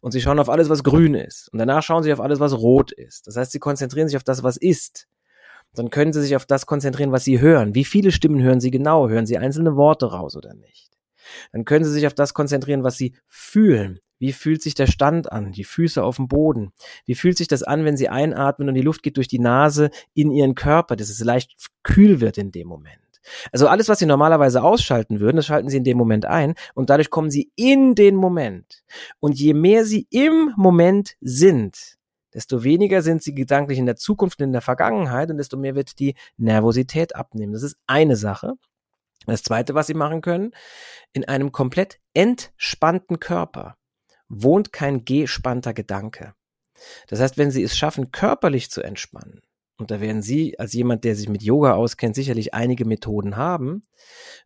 und 0.00 0.12
sie 0.12 0.20
schauen 0.20 0.38
auf 0.38 0.48
alles, 0.48 0.68
was 0.68 0.84
grün 0.84 1.14
ist. 1.14 1.48
Und 1.52 1.58
danach 1.58 1.82
schauen 1.82 2.02
sie 2.02 2.12
auf 2.12 2.20
alles, 2.20 2.40
was 2.40 2.54
rot 2.54 2.92
ist. 2.92 3.26
Das 3.26 3.36
heißt, 3.36 3.52
sie 3.52 3.58
konzentrieren 3.58 4.08
sich 4.08 4.16
auf 4.16 4.24
das, 4.24 4.42
was 4.42 4.56
ist. 4.56 5.06
Dann 5.74 5.90
können 5.90 6.12
sie 6.12 6.22
sich 6.22 6.36
auf 6.36 6.46
das 6.46 6.66
konzentrieren, 6.66 7.12
was 7.12 7.24
sie 7.24 7.40
hören. 7.40 7.74
Wie 7.74 7.84
viele 7.84 8.12
Stimmen 8.12 8.42
hören 8.42 8.60
sie 8.60 8.70
genau? 8.70 9.08
Hören 9.08 9.26
sie 9.26 9.38
einzelne 9.38 9.76
Worte 9.76 10.06
raus 10.06 10.36
oder 10.36 10.54
nicht? 10.54 10.90
Dann 11.52 11.64
können 11.64 11.84
sie 11.84 11.90
sich 11.90 12.06
auf 12.06 12.14
das 12.14 12.34
konzentrieren, 12.34 12.84
was 12.84 12.96
sie 12.96 13.14
fühlen. 13.28 13.98
Wie 14.18 14.32
fühlt 14.32 14.62
sich 14.62 14.74
der 14.74 14.86
Stand 14.86 15.32
an? 15.32 15.52
Die 15.52 15.64
Füße 15.64 16.02
auf 16.02 16.16
dem 16.16 16.28
Boden. 16.28 16.72
Wie 17.04 17.14
fühlt 17.14 17.36
sich 17.36 17.48
das 17.48 17.62
an, 17.62 17.84
wenn 17.84 17.96
sie 17.96 18.08
einatmen 18.08 18.68
und 18.68 18.74
die 18.74 18.82
Luft 18.82 19.02
geht 19.02 19.16
durch 19.16 19.28
die 19.28 19.40
Nase 19.40 19.90
in 20.14 20.30
ihren 20.30 20.54
Körper, 20.54 20.96
dass 20.96 21.08
es 21.08 21.20
leicht 21.20 21.54
kühl 21.82 22.20
wird 22.20 22.38
in 22.38 22.52
dem 22.52 22.68
Moment? 22.68 23.03
Also 23.52 23.68
alles, 23.68 23.88
was 23.88 23.98
Sie 23.98 24.06
normalerweise 24.06 24.62
ausschalten 24.62 25.20
würden, 25.20 25.36
das 25.36 25.46
schalten 25.46 25.68
Sie 25.68 25.76
in 25.76 25.84
dem 25.84 25.98
Moment 25.98 26.26
ein 26.26 26.54
und 26.74 26.90
dadurch 26.90 27.10
kommen 27.10 27.30
Sie 27.30 27.50
in 27.56 27.94
den 27.94 28.16
Moment. 28.16 28.84
Und 29.20 29.38
je 29.38 29.54
mehr 29.54 29.84
Sie 29.84 30.06
im 30.10 30.52
Moment 30.56 31.16
sind, 31.20 31.96
desto 32.32 32.64
weniger 32.64 33.02
sind 33.02 33.22
Sie 33.22 33.34
gedanklich 33.34 33.78
in 33.78 33.86
der 33.86 33.96
Zukunft 33.96 34.40
und 34.40 34.46
in 34.46 34.52
der 34.52 34.60
Vergangenheit 34.60 35.30
und 35.30 35.38
desto 35.38 35.56
mehr 35.56 35.74
wird 35.74 35.98
die 35.98 36.14
Nervosität 36.36 37.14
abnehmen. 37.14 37.52
Das 37.52 37.62
ist 37.62 37.76
eine 37.86 38.16
Sache. 38.16 38.54
Das 39.26 39.42
zweite, 39.42 39.74
was 39.74 39.86
Sie 39.86 39.94
machen 39.94 40.20
können, 40.20 40.52
in 41.12 41.26
einem 41.26 41.52
komplett 41.52 42.00
entspannten 42.12 43.20
Körper 43.20 43.76
wohnt 44.28 44.72
kein 44.72 45.04
gespannter 45.04 45.72
Gedanke. 45.72 46.34
Das 47.08 47.20
heißt, 47.20 47.38
wenn 47.38 47.50
Sie 47.50 47.62
es 47.62 47.76
schaffen, 47.76 48.10
körperlich 48.10 48.70
zu 48.70 48.82
entspannen, 48.82 49.40
und 49.84 49.90
da 49.90 50.00
werden 50.00 50.22
Sie 50.22 50.58
als 50.58 50.72
jemand, 50.72 51.04
der 51.04 51.14
sich 51.14 51.28
mit 51.28 51.42
Yoga 51.42 51.74
auskennt, 51.74 52.14
sicherlich 52.14 52.54
einige 52.54 52.86
Methoden 52.86 53.36
haben. 53.36 53.82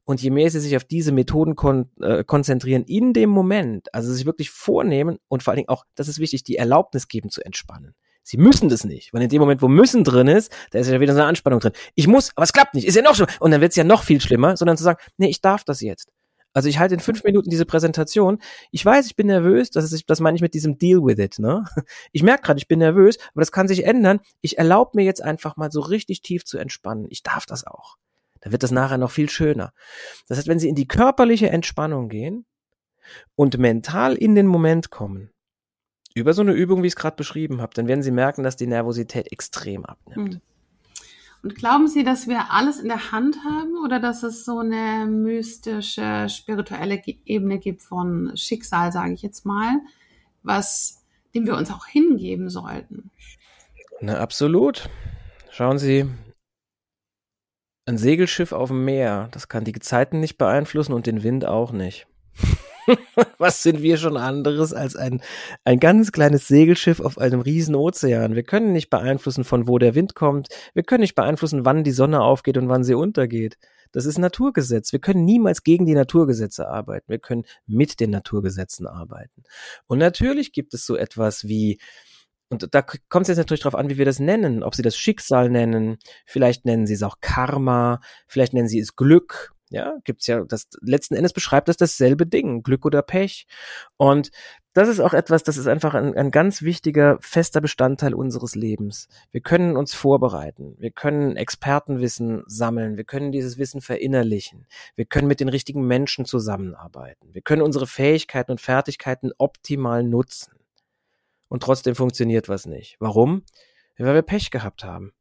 Und 0.03 0.20
je 0.20 0.31
mehr 0.31 0.51
Sie 0.51 0.59
sich 0.59 0.74
auf 0.74 0.83
diese 0.83 1.12
Methoden 1.12 1.55
kon 1.55 1.90
äh, 2.01 2.24
konzentrieren 2.24 2.83
in 2.83 3.12
dem 3.12 3.31
Moment, 3.31 3.94
also 3.94 4.12
sich 4.12 4.27
wirklich 4.27 4.51
vornehmen 4.51 5.18
und 5.29 5.44
vor 5.44 5.53
allen 5.53 5.59
Dingen 5.59 5.68
auch, 5.68 5.85
das 5.94 6.09
ist 6.09 6.18
wichtig, 6.18 6.42
die 6.42 6.57
Erlaubnis 6.57 7.07
geben 7.07 7.31
zu 7.31 7.40
entspannen. 7.44 7.94
Sie 8.24 8.37
müssen 8.37 8.68
das 8.68 8.83
nicht, 8.83 9.14
weil 9.14 9.22
in 9.22 9.29
dem 9.29 9.40
Moment, 9.40 9.62
wo 9.62 9.68
müssen 9.68 10.03
drin 10.03 10.27
ist, 10.27 10.53
da 10.72 10.81
ist 10.81 10.90
ja 10.90 10.98
wieder 10.98 11.14
so 11.14 11.20
eine 11.20 11.29
Anspannung 11.29 11.61
drin. 11.61 11.72
Ich 11.94 12.09
muss, 12.09 12.33
aber 12.35 12.42
es 12.42 12.53
klappt 12.53 12.74
nicht, 12.74 12.88
ist 12.88 12.96
ja 12.96 13.03
noch 13.03 13.14
schlimmer. 13.14 13.31
Und 13.38 13.53
dann 13.53 13.61
wird 13.61 13.70
es 13.70 13.77
ja 13.77 13.85
noch 13.85 14.03
viel 14.03 14.20
schlimmer, 14.20 14.57
sondern 14.57 14.77
zu 14.77 14.83
sagen, 14.83 14.98
nee, 15.18 15.29
ich 15.29 15.40
darf 15.40 15.62
das 15.62 15.81
jetzt. 15.81 16.11
Also 16.52 16.68
ich 16.68 16.78
halte 16.78 16.94
in 16.94 17.00
fünf 17.00 17.22
Minuten 17.24 17.50
diese 17.50 17.66
Präsentation. 17.66 18.38
Ich 18.70 18.84
weiß, 18.84 19.06
ich 19.06 19.16
bin 19.16 19.26
nervös, 19.26 19.70
das, 19.70 19.92
ist, 19.92 20.08
das 20.08 20.20
meine 20.20 20.37
ich 20.37 20.42
mit 20.42 20.54
diesem 20.54 20.78
Deal 20.78 21.00
with 21.00 21.18
it. 21.18 21.38
Ne? 21.38 21.64
Ich 22.12 22.22
merke 22.22 22.42
gerade, 22.42 22.58
ich 22.58 22.68
bin 22.68 22.78
nervös, 22.78 23.18
aber 23.32 23.42
das 23.42 23.52
kann 23.52 23.68
sich 23.68 23.84
ändern. 23.84 24.20
Ich 24.40 24.58
erlaube 24.58 24.92
mir 24.94 25.04
jetzt 25.04 25.22
einfach 25.22 25.56
mal 25.56 25.70
so 25.70 25.80
richtig 25.80 26.22
tief 26.22 26.44
zu 26.44 26.58
entspannen. 26.58 27.06
Ich 27.11 27.22
darf 27.22 27.46
das 27.46 27.66
auch. 27.66 27.96
Da 28.40 28.52
wird 28.52 28.62
das 28.62 28.70
nachher 28.70 28.98
noch 28.98 29.11
viel 29.11 29.28
schöner. 29.28 29.72
Das 30.28 30.38
heißt, 30.38 30.48
wenn 30.48 30.58
Sie 30.58 30.68
in 30.68 30.74
die 30.74 30.88
körperliche 30.88 31.50
Entspannung 31.50 32.08
gehen 32.08 32.46
und 33.34 33.58
mental 33.58 34.14
in 34.14 34.34
den 34.34 34.46
Moment 34.46 34.90
kommen, 34.90 35.30
über 36.14 36.34
so 36.34 36.42
eine 36.42 36.52
Übung, 36.52 36.82
wie 36.82 36.87
ich 36.87 36.92
es 36.92 36.96
gerade 36.96 37.16
beschrieben 37.16 37.61
habe, 37.61 37.74
dann 37.74 37.87
werden 37.87 38.02
Sie 38.02 38.11
merken, 38.11 38.42
dass 38.42 38.56
die 38.56 38.66
Nervosität 38.66 39.30
extrem 39.32 39.84
abnimmt. 39.84 40.34
Mhm. 40.34 40.40
Und 41.42 41.55
glauben 41.55 41.87
Sie, 41.87 42.03
dass 42.03 42.27
wir 42.27 42.51
alles 42.51 42.81
in 42.81 42.88
der 42.88 43.12
Hand 43.12 43.44
haben 43.44 43.77
oder 43.85 44.01
dass 44.01 44.22
es 44.22 44.44
so 44.44 44.59
eine 44.59 45.07
mystische, 45.07 46.29
spirituelle 46.29 47.01
Ebene 47.24 47.59
gibt 47.59 47.83
von 47.83 48.37
Schicksal, 48.37 48.90
sage 48.90 49.12
ich 49.12 49.22
jetzt 49.22 49.46
mal, 49.46 49.81
was 50.42 51.05
dem 51.35 51.46
wir 51.46 51.57
uns 51.57 51.70
auch 51.70 51.87
hingeben 51.87 52.51
sollten? 52.51 53.11
Na, 54.01 54.18
absolut. 54.18 54.88
Schauen 55.51 55.79
Sie, 55.79 56.07
ein 57.87 57.98
Segelschiff 57.98 58.53
auf 58.53 58.68
dem 58.68 58.85
Meer, 58.85 59.29
das 59.33 59.48
kann 59.48 59.64
die 59.64 59.72
Gezeiten 59.72 60.20
nicht 60.20 60.38
beeinflussen 60.38 60.92
und 60.92 61.07
den 61.07 61.22
Wind 61.22 61.44
auch 61.44 61.72
nicht. 61.72 62.07
Was 63.38 63.62
sind 63.62 63.83
wir 63.83 63.96
schon 63.96 64.16
anderes 64.16 64.72
als 64.72 64.96
ein, 64.96 65.22
ein 65.64 65.81
ganz 65.81 66.12
kleines 66.12 66.48
Segelschiff 66.48 67.01
auf 67.01 67.18
einem 67.18 67.40
riesen 67.40 67.74
Ozean? 67.74 68.35
Wir 68.35 68.42
können 68.42 68.72
nicht 68.72 68.90
beeinflussen, 68.90 69.44
von 69.44 69.68
wo 69.68 69.79
der 69.79 69.94
Wind 69.94 70.14
kommt. 70.14 70.48
Wir 70.74 70.83
können 70.83 71.03
nicht 71.03 71.14
beeinflussen, 71.14 71.64
wann 71.64 71.85
die 71.85 71.92
Sonne 71.92 72.22
aufgeht 72.22 72.57
und 72.57 72.68
wann 72.68 72.85
sie 72.85 72.94
untergeht. 72.94 73.59
Das 73.92 74.05
ist 74.05 74.18
Naturgesetz. 74.18 74.92
Wir 74.92 75.01
können 75.01 75.24
niemals 75.24 75.62
gegen 75.62 75.87
die 75.87 75.94
Naturgesetze 75.94 76.68
arbeiten. 76.68 77.09
Wir 77.09 77.18
können 77.18 77.44
mit 77.66 78.01
den 78.01 78.11
Naturgesetzen 78.11 78.87
arbeiten. 78.87 79.44
Und 79.87 79.98
natürlich 79.98 80.53
gibt 80.53 80.74
es 80.74 80.85
so 80.85 80.96
etwas 80.96 81.46
wie 81.46 81.79
und 82.51 82.74
da 82.74 82.81
kommt 82.81 83.24
es 83.24 83.29
jetzt 83.29 83.37
natürlich 83.37 83.61
darauf 83.61 83.79
an, 83.79 83.90
wie 83.90 83.98
wir 83.98 84.07
das 84.07 84.20
nennen. 84.20 84.62
Ob 84.62 84.74
Sie 84.74 84.81
das 84.81 84.96
Schicksal 84.96 85.51
nennen, 85.51 85.98
vielleicht 86.24 86.64
nennen 86.64 86.87
Sie 86.87 86.94
es 86.94 87.03
auch 87.03 87.16
Karma, 87.20 88.01
vielleicht 88.27 88.55
nennen 88.55 88.68
Sie 88.68 88.79
es 88.79 88.96
Glück, 88.96 89.53
ja, 89.70 89.98
gibt's 90.04 90.26
ja, 90.26 90.44
das 90.44 90.68
letzten 90.81 91.14
Endes 91.14 91.33
beschreibt 91.33 91.68
das 91.68 91.76
dasselbe 91.76 92.26
Ding, 92.26 92.62
Glück 92.62 92.87
oder 92.87 93.02
Pech. 93.02 93.46
Und 93.96 94.31
das 94.74 94.88
ist 94.88 95.00
auch 95.00 95.12
etwas, 95.12 95.42
das 95.42 95.57
ist 95.57 95.66
einfach 95.66 95.94
ein, 95.94 96.14
ein 96.16 96.31
ganz 96.31 96.62
wichtiger, 96.62 97.18
fester 97.20 97.61
Bestandteil 97.61 98.14
unseres 98.14 98.54
Lebens. 98.54 99.09
Wir 99.31 99.40
können 99.40 99.76
uns 99.76 99.94
vorbereiten. 99.94 100.76
Wir 100.78 100.90
können 100.90 101.37
Expertenwissen 101.37 102.44
sammeln. 102.46 102.96
Wir 102.96 103.04
können 103.04 103.33
dieses 103.33 103.59
Wissen 103.59 103.81
verinnerlichen. 103.81 104.66
Wir 104.94 105.04
können 105.04 105.28
mit 105.28 105.40
den 105.40 105.48
richtigen 105.48 105.87
Menschen 105.87 106.24
zusammenarbeiten. 106.24 107.35
Wir 107.35 107.42
können 107.42 107.62
unsere 107.62 107.87
Fähigkeiten 107.87 108.52
und 108.52 108.60
Fertigkeiten 108.60 109.33
optimal 109.37 110.02
nutzen. 110.02 110.52
Und 111.48 111.62
trotzdem 111.62 111.94
funktioniert 111.94 112.48
was 112.48 112.66
nicht. 112.66 112.96
Warum? 113.00 113.42
Weil 113.98 114.14
wir 114.14 114.23
Pech 114.23 114.50
gehabt 114.50 114.85
haben. 114.85 115.12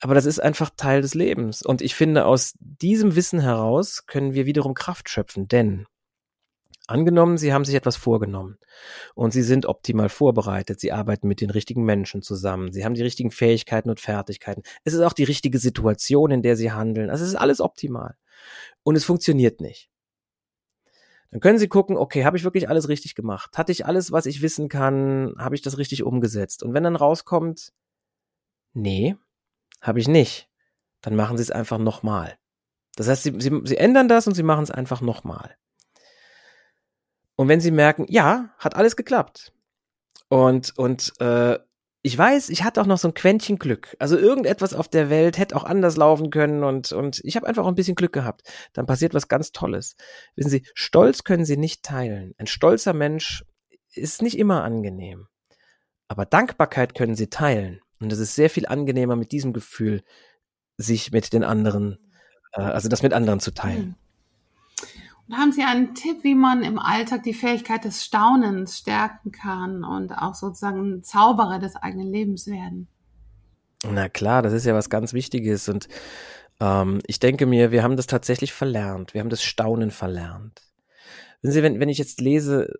Aber 0.00 0.14
das 0.14 0.26
ist 0.26 0.40
einfach 0.40 0.70
Teil 0.76 1.02
des 1.02 1.14
Lebens. 1.14 1.62
Und 1.62 1.82
ich 1.82 1.94
finde, 1.94 2.26
aus 2.26 2.54
diesem 2.58 3.16
Wissen 3.16 3.40
heraus 3.40 4.06
können 4.06 4.34
wir 4.34 4.46
wiederum 4.46 4.74
Kraft 4.74 5.08
schöpfen, 5.08 5.48
denn 5.48 5.86
Angenommen, 6.88 7.36
Sie 7.36 7.52
haben 7.52 7.64
sich 7.64 7.74
etwas 7.74 7.96
vorgenommen 7.96 8.58
und 9.16 9.32
Sie 9.32 9.42
sind 9.42 9.66
optimal 9.66 10.08
vorbereitet, 10.08 10.78
Sie 10.78 10.92
arbeiten 10.92 11.26
mit 11.26 11.40
den 11.40 11.50
richtigen 11.50 11.84
Menschen 11.84 12.22
zusammen, 12.22 12.72
Sie 12.72 12.84
haben 12.84 12.94
die 12.94 13.02
richtigen 13.02 13.32
Fähigkeiten 13.32 13.90
und 13.90 13.98
Fertigkeiten. 13.98 14.62
Es 14.84 14.94
ist 14.94 15.00
auch 15.00 15.12
die 15.12 15.24
richtige 15.24 15.58
Situation, 15.58 16.30
in 16.30 16.42
der 16.42 16.54
Sie 16.54 16.70
handeln. 16.70 17.10
Also 17.10 17.24
es 17.24 17.30
ist 17.30 17.36
alles 17.36 17.60
optimal. 17.60 18.14
Und 18.84 18.94
es 18.94 19.04
funktioniert 19.04 19.60
nicht. 19.60 19.90
Dann 21.32 21.40
können 21.40 21.58
Sie 21.58 21.66
gucken, 21.66 21.96
okay, 21.96 22.24
habe 22.24 22.36
ich 22.36 22.44
wirklich 22.44 22.68
alles 22.68 22.88
richtig 22.88 23.16
gemacht? 23.16 23.58
Hatte 23.58 23.72
ich 23.72 23.84
alles, 23.84 24.12
was 24.12 24.26
ich 24.26 24.40
wissen 24.40 24.68
kann? 24.68 25.34
Habe 25.38 25.56
ich 25.56 25.62
das 25.62 25.78
richtig 25.78 26.04
umgesetzt? 26.04 26.62
Und 26.62 26.72
wenn 26.72 26.84
dann 26.84 26.94
rauskommt, 26.94 27.72
nee, 28.74 29.16
habe 29.86 30.00
ich 30.00 30.08
nicht, 30.08 30.48
dann 31.00 31.16
machen 31.16 31.36
Sie 31.36 31.42
es 31.42 31.50
einfach 31.50 31.78
nochmal. 31.78 32.36
Das 32.96 33.08
heißt, 33.08 33.22
Sie, 33.22 33.34
Sie, 33.38 33.60
Sie 33.64 33.76
ändern 33.76 34.08
das 34.08 34.26
und 34.26 34.34
Sie 34.34 34.42
machen 34.42 34.64
es 34.64 34.70
einfach 34.70 35.00
nochmal. 35.00 35.56
Und 37.36 37.48
wenn 37.48 37.60
sie 37.60 37.70
merken, 37.70 38.06
ja, 38.08 38.54
hat 38.58 38.74
alles 38.74 38.96
geklappt. 38.96 39.52
Und, 40.28 40.76
und 40.76 41.12
äh, 41.20 41.58
ich 42.02 42.16
weiß, 42.16 42.48
ich 42.50 42.64
hatte 42.64 42.80
auch 42.80 42.86
noch 42.86 42.98
so 42.98 43.08
ein 43.08 43.14
Quäntchen 43.14 43.58
Glück. 43.58 43.96
Also 43.98 44.16
irgendetwas 44.16 44.74
auf 44.74 44.88
der 44.88 45.10
Welt 45.10 45.38
hätte 45.38 45.54
auch 45.56 45.64
anders 45.64 45.96
laufen 45.96 46.30
können 46.30 46.64
und, 46.64 46.92
und 46.92 47.20
ich 47.24 47.36
habe 47.36 47.46
einfach 47.46 47.64
auch 47.64 47.68
ein 47.68 47.74
bisschen 47.74 47.94
Glück 47.94 48.12
gehabt. 48.12 48.42
Dann 48.72 48.86
passiert 48.86 49.12
was 49.12 49.28
ganz 49.28 49.52
Tolles. 49.52 49.96
Wissen 50.34 50.50
Sie, 50.50 50.66
Stolz 50.74 51.24
können 51.24 51.44
Sie 51.44 51.56
nicht 51.56 51.82
teilen. 51.82 52.32
Ein 52.38 52.46
stolzer 52.46 52.92
Mensch 52.92 53.44
ist 53.92 54.22
nicht 54.22 54.38
immer 54.38 54.64
angenehm. 54.64 55.26
Aber 56.08 56.24
Dankbarkeit 56.26 56.94
können 56.94 57.16
Sie 57.16 57.28
teilen. 57.28 57.80
Und 58.00 58.12
es 58.12 58.18
ist 58.18 58.34
sehr 58.34 58.50
viel 58.50 58.66
angenehmer 58.66 59.16
mit 59.16 59.32
diesem 59.32 59.52
Gefühl, 59.52 60.02
sich 60.76 61.12
mit 61.12 61.32
den 61.32 61.44
anderen, 61.44 61.98
äh, 62.52 62.60
also 62.60 62.88
das 62.88 63.02
mit 63.02 63.12
anderen 63.12 63.40
zu 63.40 63.52
teilen. 63.52 63.82
Hm. 63.82 63.94
Und 65.28 65.38
haben 65.38 65.52
Sie 65.52 65.62
einen 65.62 65.94
Tipp, 65.94 66.22
wie 66.22 66.36
man 66.36 66.62
im 66.62 66.78
Alltag 66.78 67.24
die 67.24 67.34
Fähigkeit 67.34 67.84
des 67.84 68.04
Staunens 68.04 68.78
stärken 68.78 69.32
kann 69.32 69.82
und 69.82 70.12
auch 70.12 70.34
sozusagen 70.34 71.02
Zauberer 71.02 71.58
des 71.58 71.74
eigenen 71.74 72.12
Lebens 72.12 72.46
werden? 72.46 72.86
Na 73.84 74.08
klar, 74.08 74.42
das 74.42 74.52
ist 74.52 74.66
ja 74.66 74.74
was 74.74 74.88
ganz 74.88 75.12
Wichtiges 75.12 75.68
und 75.68 75.88
ähm, 76.60 77.00
ich 77.06 77.18
denke 77.18 77.46
mir, 77.46 77.72
wir 77.72 77.82
haben 77.82 77.96
das 77.96 78.06
tatsächlich 78.06 78.52
verlernt. 78.52 79.14
Wir 79.14 79.20
haben 79.20 79.28
das 79.28 79.42
Staunen 79.42 79.90
verlernt. 79.90 80.62
Wissen 81.42 81.52
Sie, 81.52 81.62
wenn, 81.62 81.80
wenn 81.80 81.88
ich 81.88 81.98
jetzt 81.98 82.20
lese, 82.20 82.72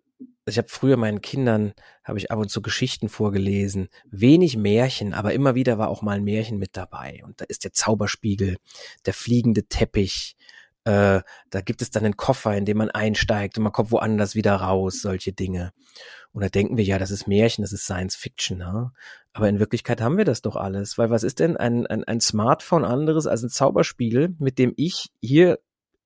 ich 0.47 0.57
habe 0.57 0.69
früher 0.69 0.97
meinen 0.97 1.21
Kindern, 1.21 1.73
habe 2.03 2.17
ich 2.17 2.31
ab 2.31 2.39
und 2.39 2.49
zu 2.49 2.61
Geschichten 2.61 3.09
vorgelesen, 3.09 3.89
wenig 4.09 4.57
Märchen, 4.57 5.13
aber 5.13 5.33
immer 5.33 5.55
wieder 5.55 5.77
war 5.77 5.89
auch 5.89 6.01
mal 6.01 6.17
ein 6.17 6.23
Märchen 6.23 6.57
mit 6.57 6.77
dabei. 6.77 7.21
Und 7.25 7.41
da 7.41 7.45
ist 7.47 7.63
der 7.63 7.73
Zauberspiegel, 7.73 8.57
der 9.05 9.13
fliegende 9.13 9.67
Teppich, 9.67 10.37
äh, 10.85 11.21
da 11.49 11.61
gibt 11.61 11.81
es 11.81 11.91
dann 11.91 12.05
einen 12.05 12.15
Koffer, 12.15 12.55
in 12.55 12.63
den 12.63 12.77
man 12.77 12.89
einsteigt 12.89 13.57
und 13.57 13.63
man 13.63 13.73
kommt 13.73 13.91
woanders 13.91 14.35
wieder 14.35 14.55
raus, 14.55 15.01
solche 15.01 15.33
Dinge. 15.33 15.73
Und 16.31 16.43
da 16.43 16.49
denken 16.49 16.77
wir, 16.77 16.83
ja, 16.85 16.97
das 16.97 17.11
ist 17.11 17.27
Märchen, 17.27 17.63
das 17.63 17.73
ist 17.73 17.83
Science 17.83 18.15
Fiction, 18.15 18.59
ne? 18.59 18.91
Aber 19.33 19.49
in 19.49 19.59
Wirklichkeit 19.59 20.01
haben 20.01 20.17
wir 20.17 20.25
das 20.25 20.41
doch 20.41 20.55
alles. 20.55 20.97
Weil 20.97 21.09
was 21.09 21.23
ist 21.23 21.39
denn 21.39 21.57
ein, 21.57 21.85
ein, 21.87 22.05
ein 22.05 22.21
Smartphone 22.21 22.85
anderes 22.85 23.27
als 23.27 23.43
ein 23.43 23.49
Zauberspiegel, 23.49 24.35
mit 24.39 24.59
dem 24.59 24.73
ich 24.77 25.09
hier 25.21 25.59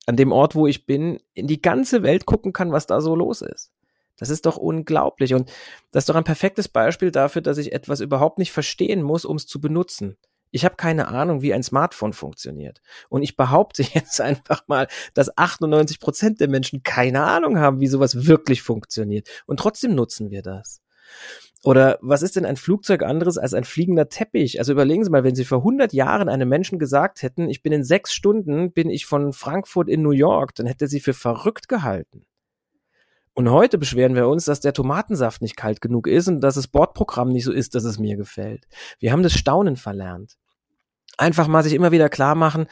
an 0.08 0.16
dem 0.16 0.32
Ort, 0.32 0.56
wo 0.56 0.68
ich 0.68 0.86
bin, 0.86 1.20
in 1.34 1.48
die 1.48 1.62
ganze 1.62 2.02
Welt 2.02 2.26
gucken 2.26 2.52
kann, 2.52 2.72
was 2.72 2.88
da 2.88 3.02
so 3.02 3.16
los 3.16 3.42
ist? 3.42 3.72
Das 4.22 4.30
ist 4.30 4.46
doch 4.46 4.58
unglaublich. 4.58 5.34
Und 5.34 5.52
das 5.90 6.04
ist 6.04 6.10
doch 6.10 6.16
ein 6.16 6.24
perfektes 6.24 6.68
Beispiel 6.68 7.10
dafür, 7.10 7.42
dass 7.42 7.58
ich 7.58 7.74
etwas 7.74 8.02
überhaupt 8.02 8.38
nicht 8.38 8.52
verstehen 8.52 9.02
muss, 9.02 9.26
um 9.26 9.36
es 9.36 9.48
zu 9.48 9.60
benutzen. 9.60 10.16
Ich 10.52 10.64
habe 10.64 10.76
keine 10.76 11.08
Ahnung, 11.08 11.42
wie 11.42 11.56
ein 11.56 11.64
Smartphone 11.64 12.14
funktioniert. 12.14 12.82
Und 13.10 13.24
ich 13.24 13.36
behaupte 13.36 13.82
jetzt 13.94 14.22
einfach 14.22 14.68
mal, 14.68 14.88
dass 15.16 15.36
98 15.36 16.00
Prozent 16.00 16.40
der 16.40 16.50
Menschen 16.50 16.84
keine 16.84 17.24
Ahnung 17.24 17.58
haben, 17.58 17.80
wie 17.80 17.88
sowas 17.88 18.28
wirklich 18.28 18.62
funktioniert. 18.62 19.28
Und 19.48 19.60
trotzdem 19.60 19.96
nutzen 19.96 20.30
wir 20.30 20.44
das. 20.44 20.82
Oder 21.64 21.98
was 22.04 22.22
ist 22.22 22.36
denn 22.36 22.46
ein 22.46 22.58
Flugzeug 22.58 23.02
anderes 23.02 23.40
als 23.40 23.56
ein 23.56 23.64
fliegender 23.64 24.08
Teppich? 24.08 24.60
Also 24.60 24.72
überlegen 24.72 25.04
Sie 25.04 25.10
mal, 25.10 25.24
wenn 25.24 25.36
Sie 25.36 25.46
vor 25.46 25.60
100 25.60 25.94
Jahren 25.94 26.30
einem 26.30 26.48
Menschen 26.48 26.78
gesagt 26.78 27.24
hätten, 27.24 27.50
ich 27.50 27.64
bin 27.64 27.74
in 27.74 27.84
sechs 27.84 28.14
Stunden, 28.14 28.72
bin 28.72 28.92
ich 28.92 29.08
von 29.08 29.34
Frankfurt 29.34 29.90
in 29.90 30.04
New 30.04 30.12
York, 30.12 30.54
dann 30.54 30.68
hätte 30.68 30.88
sie 30.88 31.00
für 31.00 31.14
verrückt 31.14 31.68
gehalten. 31.68 32.28
Und 33.34 33.50
heute 33.50 33.78
beschweren 33.78 34.16
wir 34.16 34.28
uns, 34.28 34.46
dass 34.46 34.60
der 34.60 34.74
Tomatensaft 34.74 35.42
nicht 35.42 35.56
kalt 35.56 35.82
genug 35.82 36.08
ist 36.08 36.28
und 36.28 36.42
dass 36.42 36.56
das 36.56 36.68
Bordprogramm 36.68 37.30
nicht 37.30 37.46
so 37.46 37.52
ist, 37.52 37.76
dass 37.76 37.86
es 37.86 37.98
mir 37.98 38.18
gefällt. 38.18 38.68
Wir 39.00 39.12
haben 39.12 39.24
das 39.24 39.34
Staunen 39.34 39.78
verlernt 39.78 40.38
einfach 41.22 41.48
mal 41.48 41.64
sich 41.64 41.74
immer 41.74 41.92
wieder 41.92 42.10
klar 42.10 42.36
machen, 42.36 42.68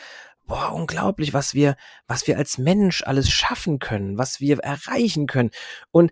boah, 0.45 0.73
unglaublich, 0.73 1.33
was 1.33 1.53
wir, 1.53 1.75
was 2.07 2.27
wir 2.27 2.37
als 2.37 2.57
Mensch 2.57 3.03
alles 3.03 3.29
schaffen 3.29 3.79
können, 3.79 4.17
was 4.17 4.39
wir 4.39 4.57
erreichen 4.59 5.27
können. 5.27 5.51
Und 5.91 6.11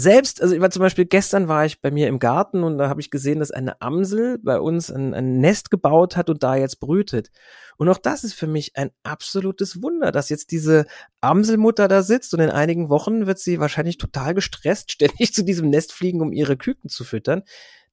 selbst, 0.00 0.40
also 0.40 0.54
ich 0.54 0.60
war 0.60 0.70
zum 0.70 0.82
Beispiel 0.82 1.06
gestern 1.06 1.48
war 1.48 1.66
ich 1.66 1.80
bei 1.80 1.90
mir 1.90 2.06
im 2.06 2.20
Garten 2.20 2.62
und 2.62 2.78
da 2.78 2.88
habe 2.88 3.00
ich 3.00 3.10
gesehen, 3.10 3.40
dass 3.40 3.50
eine 3.50 3.80
Amsel 3.80 4.38
bei 4.38 4.60
uns 4.60 4.92
ein, 4.92 5.12
ein, 5.12 5.40
Nest 5.40 5.72
gebaut 5.72 6.16
hat 6.16 6.30
und 6.30 6.44
da 6.44 6.54
jetzt 6.54 6.78
brütet. 6.78 7.32
Und 7.78 7.88
auch 7.88 7.98
das 7.98 8.22
ist 8.22 8.34
für 8.34 8.46
mich 8.46 8.76
ein 8.76 8.92
absolutes 9.02 9.82
Wunder, 9.82 10.12
dass 10.12 10.28
jetzt 10.28 10.52
diese 10.52 10.86
Amselmutter 11.20 11.88
da 11.88 12.04
sitzt 12.04 12.32
und 12.32 12.38
in 12.38 12.50
einigen 12.50 12.90
Wochen 12.90 13.26
wird 13.26 13.40
sie 13.40 13.58
wahrscheinlich 13.58 13.98
total 13.98 14.34
gestresst, 14.34 14.92
ständig 14.92 15.34
zu 15.34 15.42
diesem 15.42 15.68
Nest 15.68 15.92
fliegen, 15.92 16.20
um 16.20 16.32
ihre 16.32 16.56
Küken 16.56 16.88
zu 16.88 17.02
füttern. 17.02 17.42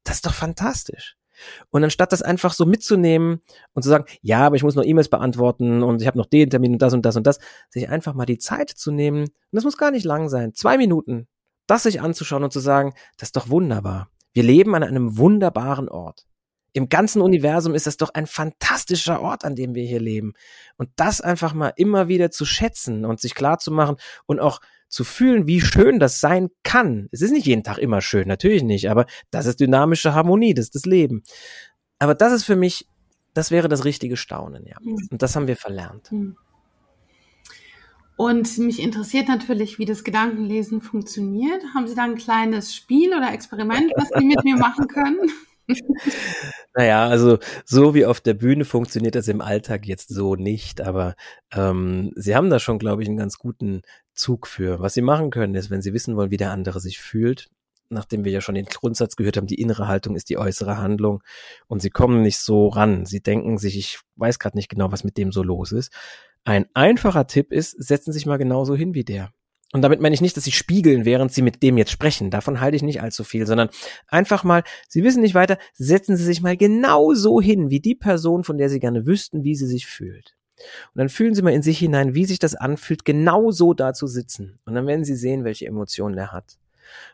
Das 0.04 0.18
ist 0.18 0.28
doch 0.28 0.34
fantastisch. 0.36 1.18
Und 1.72 1.84
anstatt 1.84 2.12
das 2.12 2.22
einfach 2.22 2.54
so 2.54 2.68
mitzunehmen 2.68 3.42
und 3.74 3.82
zu 3.82 3.90
sagen, 3.90 4.06
ja, 4.22 4.46
aber 4.46 4.58
ich 4.58 4.64
muss 4.64 4.76
noch 4.76 4.86
E-Mails 4.86 5.10
beantworten 5.10 5.82
und 5.82 6.04
ich 6.04 6.08
habe 6.08 6.20
noch 6.20 6.28
den 6.28 6.52
Termin 6.52 6.74
und 6.74 6.82
das 6.84 6.94
und 6.94 7.04
das 7.04 7.16
und 7.16 7.26
das, 7.26 7.40
sich 7.72 7.90
einfach 7.90 8.14
mal 8.14 8.28
die 8.28 8.38
Zeit 8.38 8.70
zu 8.70 8.92
nehmen, 8.92 9.24
und 9.24 9.32
das 9.52 9.64
muss 9.64 9.78
gar 9.78 9.90
nicht 9.90 10.06
lang 10.06 10.30
sein, 10.30 10.54
zwei 10.54 10.78
Minuten, 10.78 11.28
das 11.68 11.84
sich 11.84 12.02
anzuschauen 12.02 12.44
und 12.44 12.54
zu 12.54 12.60
sagen, 12.60 12.94
das 13.18 13.30
ist 13.30 13.36
doch 13.36 13.50
wunderbar. 13.50 14.10
Wir 14.34 14.44
leben 14.44 14.76
an 14.76 14.84
einem 14.84 15.18
wunderbaren 15.18 15.90
Ort. 15.90 16.26
Im 16.74 16.90
ganzen 16.90 17.22
Universum 17.22 17.74
ist 17.74 17.88
das 17.88 17.96
doch 17.96 18.14
ein 18.14 18.28
fantastischer 18.28 19.22
Ort, 19.22 19.46
an 19.46 19.56
dem 19.56 19.76
wir 19.76 19.86
hier 19.86 20.02
leben. 20.02 20.34
Und 20.76 20.90
das 20.98 21.22
einfach 21.22 21.54
mal 21.54 21.72
immer 21.78 22.10
wieder 22.10 22.32
zu 22.32 22.44
schätzen 22.44 23.06
und 23.06 23.22
sich 23.22 23.34
klar 23.34 23.60
zu 23.60 23.72
machen 23.72 23.96
und 24.26 24.42
auch 24.42 24.60
zu 24.90 25.04
fühlen, 25.06 25.48
wie 25.48 25.62
schön 25.62 26.00
das 26.00 26.20
sein 26.20 26.50
kann. 26.64 27.08
Es 27.12 27.22
ist 27.22 27.32
nicht 27.32 27.46
jeden 27.46 27.64
Tag 27.64 27.78
immer 27.78 28.02
schön, 28.02 28.28
natürlich 28.28 28.64
nicht, 28.64 28.90
aber 28.90 29.06
das 29.32 29.46
ist 29.46 29.60
dynamische 29.60 30.14
Harmonie, 30.14 30.54
das 30.54 30.66
ist 30.66 30.76
das 30.76 30.86
Leben. 30.86 31.24
Aber 31.98 32.14
das 32.14 32.34
ist 32.34 32.44
für 32.44 32.58
mich, 32.58 32.88
das 33.34 33.52
wäre 33.52 33.70
das 33.70 33.86
richtige 33.86 34.18
Staunen, 34.18 34.66
ja. 34.66 34.76
Mhm. 34.82 34.98
Und 35.12 35.22
das 35.22 35.36
haben 35.36 35.48
wir 35.48 35.58
verlernt. 35.58 36.12
Mhm. 36.12 36.36
Und 38.18 38.58
mich 38.60 38.82
interessiert 38.82 39.28
natürlich, 39.28 39.78
wie 39.78 39.86
das 39.86 40.04
Gedankenlesen 40.04 40.82
funktioniert. 40.82 41.62
Haben 41.74 41.88
Sie 41.88 41.96
da 41.96 42.04
ein 42.04 42.16
kleines 42.16 42.74
Spiel 42.74 43.10
oder 43.10 43.34
Experiment, 43.34 43.92
was 43.96 44.10
Sie 44.18 44.26
mit 44.26 44.44
mir 44.44 44.56
machen 44.56 44.88
können? 44.88 45.20
Naja, 46.76 47.08
also 47.08 47.40
so 47.64 47.96
wie 47.96 48.06
auf 48.06 48.20
der 48.20 48.34
Bühne 48.34 48.66
funktioniert 48.66 49.16
das 49.16 49.28
im 49.30 49.42
Alltag 49.42 49.88
jetzt 49.88 50.10
so 50.10 50.36
nicht, 50.36 50.82
aber 50.82 51.16
ähm, 51.54 52.12
sie 52.16 52.36
haben 52.36 52.50
da 52.50 52.60
schon, 52.60 52.80
glaube 52.80 53.02
ich, 53.02 53.08
einen 53.08 53.18
ganz 53.18 53.38
guten 53.38 53.82
Zug 54.14 54.46
für. 54.46 54.80
Was 54.80 54.94
sie 54.94 55.02
machen 55.02 55.30
können, 55.30 55.56
ist, 55.56 55.70
wenn 55.70 55.82
sie 55.82 55.94
wissen 55.94 56.18
wollen, 56.18 56.32
wie 56.32 56.38
der 56.38 56.52
andere 56.52 56.80
sich 56.80 57.00
fühlt, 57.00 57.50
nachdem 57.90 58.26
wir 58.26 58.32
ja 58.32 58.42
schon 58.42 58.56
den 58.56 58.66
Grundsatz 58.66 59.16
gehört 59.16 59.38
haben, 59.38 59.48
die 59.48 59.62
innere 59.62 59.88
Haltung 59.88 60.16
ist 60.16 60.30
die 60.30 60.38
äußere 60.38 60.78
Handlung 60.78 61.24
und 61.68 61.82
sie 61.82 61.90
kommen 61.90 62.22
nicht 62.22 62.40
so 62.40 62.68
ran. 62.68 63.06
Sie 63.06 63.22
denken 63.22 63.58
sich, 63.58 63.78
ich 63.78 64.00
weiß 64.18 64.38
gerade 64.40 64.58
nicht 64.58 64.70
genau, 64.70 64.92
was 64.92 65.04
mit 65.04 65.18
dem 65.18 65.32
so 65.32 65.44
los 65.44 65.72
ist. 65.72 65.92
Ein 66.46 66.68
einfacher 66.76 67.26
Tipp 67.28 67.52
ist, 67.52 67.72
setzen 67.72 68.14
Sie 68.14 68.20
sich 68.20 68.26
mal 68.28 68.38
genauso 68.38 68.76
hin 68.76 68.94
wie 68.94 69.04
der. 69.04 69.32
Und 69.74 69.82
damit 69.82 70.00
meine 70.00 70.14
ich 70.14 70.22
nicht, 70.22 70.38
dass 70.38 70.46
sie 70.46 70.54
spiegeln, 70.54 71.04
während 71.04 71.34
sie 71.34 71.42
mit 71.42 71.62
dem 71.62 71.78
jetzt 71.78 71.92
sprechen. 71.92 72.30
Davon 72.32 72.62
halte 72.62 72.78
ich 72.78 72.84
nicht 72.84 73.02
allzu 73.02 73.26
viel, 73.26 73.46
sondern 73.46 73.68
einfach 74.08 74.46
mal, 74.46 74.64
sie 74.88 75.04
wissen 75.04 75.22
nicht 75.22 75.36
weiter, 75.36 75.58
setzen 75.74 76.16
sie 76.16 76.24
sich 76.24 76.42
mal 76.42 76.56
genau 76.56 77.14
so 77.14 77.42
hin, 77.42 77.72
wie 77.72 77.82
die 77.82 77.96
Person, 77.96 78.46
von 78.46 78.58
der 78.58 78.70
sie 78.70 78.80
gerne 78.80 79.06
wüssten, 79.06 79.44
wie 79.44 79.56
sie 79.56 79.68
sich 79.68 79.86
fühlt. 79.86 80.38
Und 80.94 81.00
dann 81.00 81.10
fühlen 81.10 81.34
sie 81.34 81.42
mal 81.42 81.52
in 81.52 81.64
sich 81.64 81.80
hinein, 81.80 82.16
wie 82.16 82.26
sich 82.26 82.40
das 82.40 82.56
anfühlt, 82.56 83.04
genau 83.04 83.52
so 83.52 83.74
da 83.74 83.94
zu 83.94 84.08
sitzen. 84.08 84.60
Und 84.66 84.76
dann 84.76 84.88
werden 84.88 85.04
sie 85.04 85.16
sehen, 85.16 85.44
welche 85.44 85.66
Emotionen 85.66 86.18
er 86.18 86.32
hat. 86.32 86.58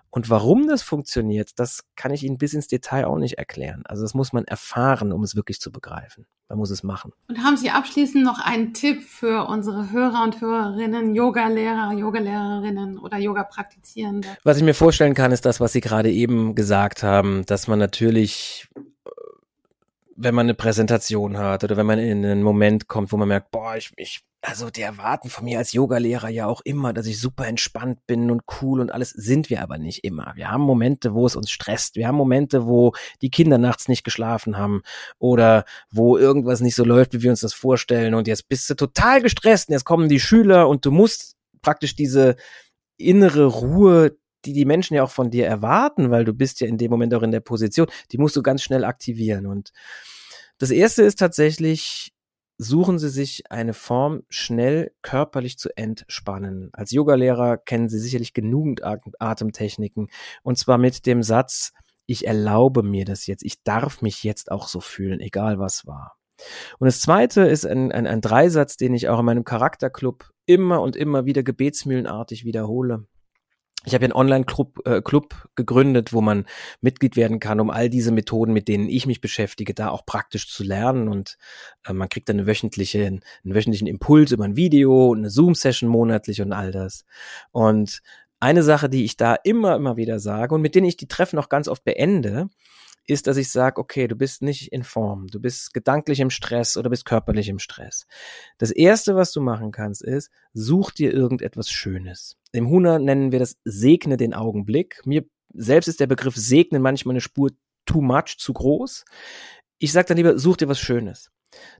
Und 0.09 0.29
warum 0.29 0.67
das 0.67 0.83
funktioniert, 0.83 1.51
das 1.55 1.85
kann 1.95 2.13
ich 2.13 2.23
Ihnen 2.23 2.37
bis 2.37 2.53
ins 2.53 2.67
Detail 2.67 3.05
auch 3.05 3.17
nicht 3.17 3.37
erklären. 3.37 3.83
Also 3.85 4.03
das 4.03 4.13
muss 4.13 4.33
man 4.33 4.43
erfahren, 4.43 5.13
um 5.13 5.23
es 5.23 5.37
wirklich 5.37 5.61
zu 5.61 5.71
begreifen. 5.71 6.25
Man 6.49 6.57
muss 6.57 6.69
es 6.69 6.83
machen. 6.83 7.13
Und 7.29 7.41
haben 7.41 7.55
Sie 7.55 7.69
abschließend 7.69 8.21
noch 8.23 8.39
einen 8.39 8.73
Tipp 8.73 9.03
für 9.03 9.47
unsere 9.47 9.91
Hörer 9.91 10.23
und 10.23 10.41
Hörerinnen, 10.41 11.15
Yoga-Lehrer, 11.15 11.93
Yoga-Lehrerinnen 11.93 12.97
oder 12.97 13.17
Yoga-Praktizierende? 13.17 14.27
Was 14.43 14.57
ich 14.57 14.63
mir 14.63 14.73
vorstellen 14.73 15.13
kann, 15.13 15.31
ist 15.31 15.45
das, 15.45 15.61
was 15.61 15.71
Sie 15.71 15.81
gerade 15.81 16.11
eben 16.11 16.55
gesagt 16.55 17.03
haben, 17.03 17.45
dass 17.45 17.69
man 17.69 17.79
natürlich 17.79 18.67
wenn 20.23 20.35
man 20.35 20.45
eine 20.45 20.53
Präsentation 20.53 21.37
hat 21.37 21.63
oder 21.63 21.77
wenn 21.77 21.85
man 21.85 21.97
in 21.97 22.23
einen 22.23 22.43
Moment 22.43 22.87
kommt, 22.87 23.11
wo 23.11 23.17
man 23.17 23.27
merkt, 23.27 23.49
boah, 23.49 23.75
ich, 23.75 23.91
ich 23.95 24.23
also 24.41 24.69
die 24.71 24.81
erwarten 24.81 25.29
von 25.29 25.45
mir 25.45 25.59
als 25.59 25.71
Yogalehrer 25.71 26.29
ja 26.29 26.47
auch 26.47 26.61
immer, 26.61 26.93
dass 26.93 27.05
ich 27.05 27.19
super 27.19 27.47
entspannt 27.47 27.99
bin 28.07 28.31
und 28.31 28.41
cool 28.61 28.79
und 28.79 28.91
alles 28.91 29.11
sind 29.11 29.49
wir 29.49 29.61
aber 29.61 29.77
nicht 29.77 30.03
immer. 30.03 30.33
Wir 30.35 30.49
haben 30.49 30.63
Momente, 30.63 31.13
wo 31.13 31.27
es 31.27 31.35
uns 31.35 31.51
stresst. 31.51 31.95
Wir 31.95 32.07
haben 32.07 32.15
Momente, 32.15 32.65
wo 32.65 32.93
die 33.21 33.29
Kinder 33.29 33.59
nachts 33.59 33.87
nicht 33.87 34.03
geschlafen 34.03 34.57
haben 34.57 34.81
oder 35.19 35.65
wo 35.91 36.17
irgendwas 36.17 36.61
nicht 36.61 36.75
so 36.75 36.83
läuft, 36.83 37.13
wie 37.13 37.21
wir 37.21 37.29
uns 37.29 37.41
das 37.41 37.53
vorstellen 37.53 38.15
und 38.15 38.27
jetzt 38.27 38.49
bist 38.49 38.69
du 38.69 38.75
total 38.75 39.21
gestresst 39.21 39.69
und 39.69 39.73
jetzt 39.73 39.85
kommen 39.85 40.09
die 40.09 40.19
Schüler 40.19 40.67
und 40.67 40.85
du 40.85 40.91
musst 40.91 41.35
praktisch 41.61 41.95
diese 41.95 42.35
innere 42.97 43.45
Ruhe, 43.45 44.17
die 44.45 44.53
die 44.53 44.65
Menschen 44.65 44.95
ja 44.95 45.03
auch 45.03 45.11
von 45.11 45.29
dir 45.29 45.45
erwarten, 45.45 46.09
weil 46.09 46.25
du 46.25 46.33
bist 46.33 46.61
ja 46.61 46.67
in 46.67 46.77
dem 46.77 46.89
Moment 46.89 47.13
auch 47.13 47.21
in 47.21 47.31
der 47.31 47.41
Position, 47.41 47.87
die 48.11 48.17
musst 48.17 48.35
du 48.35 48.41
ganz 48.41 48.63
schnell 48.63 48.83
aktivieren. 48.83 49.45
Und 49.45 49.71
das 50.57 50.71
erste 50.71 51.03
ist 51.03 51.19
tatsächlich, 51.19 52.11
suchen 52.61 52.99
Sie 52.99 53.09
sich 53.09 53.49
eine 53.49 53.73
Form, 53.73 54.21
schnell 54.29 54.91
körperlich 55.01 55.57
zu 55.57 55.75
entspannen. 55.75 56.69
Als 56.73 56.91
Yogalehrer 56.91 57.57
kennen 57.57 57.89
Sie 57.89 57.97
sicherlich 57.97 58.33
genügend 58.33 58.83
Atemtechniken. 58.83 60.09
Und 60.43 60.59
zwar 60.59 60.77
mit 60.77 61.07
dem 61.07 61.23
Satz, 61.23 61.73
ich 62.05 62.27
erlaube 62.27 62.83
mir 62.83 63.03
das 63.03 63.25
jetzt, 63.25 63.43
ich 63.43 63.63
darf 63.63 64.03
mich 64.03 64.23
jetzt 64.23 64.51
auch 64.51 64.67
so 64.67 64.79
fühlen, 64.79 65.21
egal 65.21 65.57
was 65.57 65.87
war. 65.87 66.17
Und 66.77 66.85
das 66.85 67.01
zweite 67.01 67.41
ist 67.41 67.65
ein, 67.65 67.91
ein, 67.91 68.05
ein 68.05 68.21
Dreisatz, 68.21 68.77
den 68.77 68.93
ich 68.93 69.09
auch 69.09 69.19
in 69.19 69.25
meinem 69.25 69.43
Charakterclub 69.43 70.29
immer 70.45 70.81
und 70.81 70.95
immer 70.95 71.25
wieder 71.25 71.41
gebetsmühlenartig 71.41 72.45
wiederhole. 72.45 73.07
Ich 73.83 73.95
habe 73.95 74.05
einen 74.05 74.13
Online-Club 74.13 74.85
äh, 74.85 75.01
Club 75.01 75.49
gegründet, 75.55 76.13
wo 76.13 76.21
man 76.21 76.45
Mitglied 76.81 77.15
werden 77.15 77.39
kann, 77.39 77.59
um 77.59 77.71
all 77.71 77.89
diese 77.89 78.11
Methoden, 78.11 78.53
mit 78.53 78.67
denen 78.67 78.87
ich 78.87 79.07
mich 79.07 79.21
beschäftige, 79.21 79.73
da 79.73 79.89
auch 79.89 80.05
praktisch 80.05 80.51
zu 80.51 80.63
lernen. 80.63 81.07
Und 81.07 81.37
äh, 81.87 81.93
man 81.93 82.07
kriegt 82.07 82.29
dann 82.29 82.37
eine 82.37 82.47
wöchentliche, 82.47 83.05
einen 83.05 83.21
wöchentlichen 83.43 83.87
Impuls 83.87 84.31
über 84.31 84.45
ein 84.45 84.55
Video, 84.55 85.13
eine 85.13 85.31
Zoom-Session 85.31 85.89
monatlich 85.89 86.41
und 86.41 86.53
all 86.53 86.71
das. 86.71 87.05
Und 87.51 88.01
eine 88.39 88.63
Sache, 88.63 88.89
die 88.89 89.03
ich 89.03 89.17
da 89.17 89.35
immer, 89.35 89.75
immer 89.75 89.97
wieder 89.97 90.19
sage 90.19 90.53
und 90.53 90.61
mit 90.61 90.75
denen 90.75 90.87
ich 90.87 90.97
die 90.97 91.07
Treffen 91.07 91.39
auch 91.39 91.49
ganz 91.49 91.67
oft 91.67 91.83
beende, 91.83 92.49
ist, 93.07 93.27
dass 93.27 93.37
ich 93.37 93.51
sage, 93.51 93.79
okay, 93.79 94.07
du 94.07 94.15
bist 94.15 94.41
nicht 94.41 94.71
in 94.71 94.83
Form, 94.83 95.27
du 95.27 95.39
bist 95.39 95.73
gedanklich 95.73 96.19
im 96.19 96.29
Stress 96.29 96.77
oder 96.77 96.89
bist 96.89 97.05
körperlich 97.05 97.49
im 97.49 97.59
Stress. 97.59 98.05
Das 98.57 98.71
erste, 98.71 99.15
was 99.15 99.31
du 99.31 99.41
machen 99.41 99.71
kannst, 99.71 100.03
ist, 100.03 100.31
such 100.53 100.91
dir 100.91 101.13
irgendetwas 101.13 101.69
Schönes. 101.69 102.37
Im 102.51 102.69
Huna 102.69 102.99
nennen 102.99 103.31
wir 103.31 103.39
das 103.39 103.57
segne 103.63 104.17
den 104.17 104.33
Augenblick. 104.33 105.01
Mir 105.05 105.25
selbst 105.53 105.87
ist 105.87 105.99
der 105.99 106.07
Begriff 106.07 106.35
segnen 106.35 106.81
manchmal 106.81 107.13
eine 107.13 107.21
Spur 107.21 107.51
too 107.85 108.01
much, 108.01 108.37
zu 108.37 108.53
groß. 108.53 109.05
Ich 109.79 109.91
sage 109.91 110.07
dann 110.07 110.17
lieber, 110.17 110.37
such 110.37 110.57
dir 110.57 110.67
was 110.67 110.79
Schönes. 110.79 111.31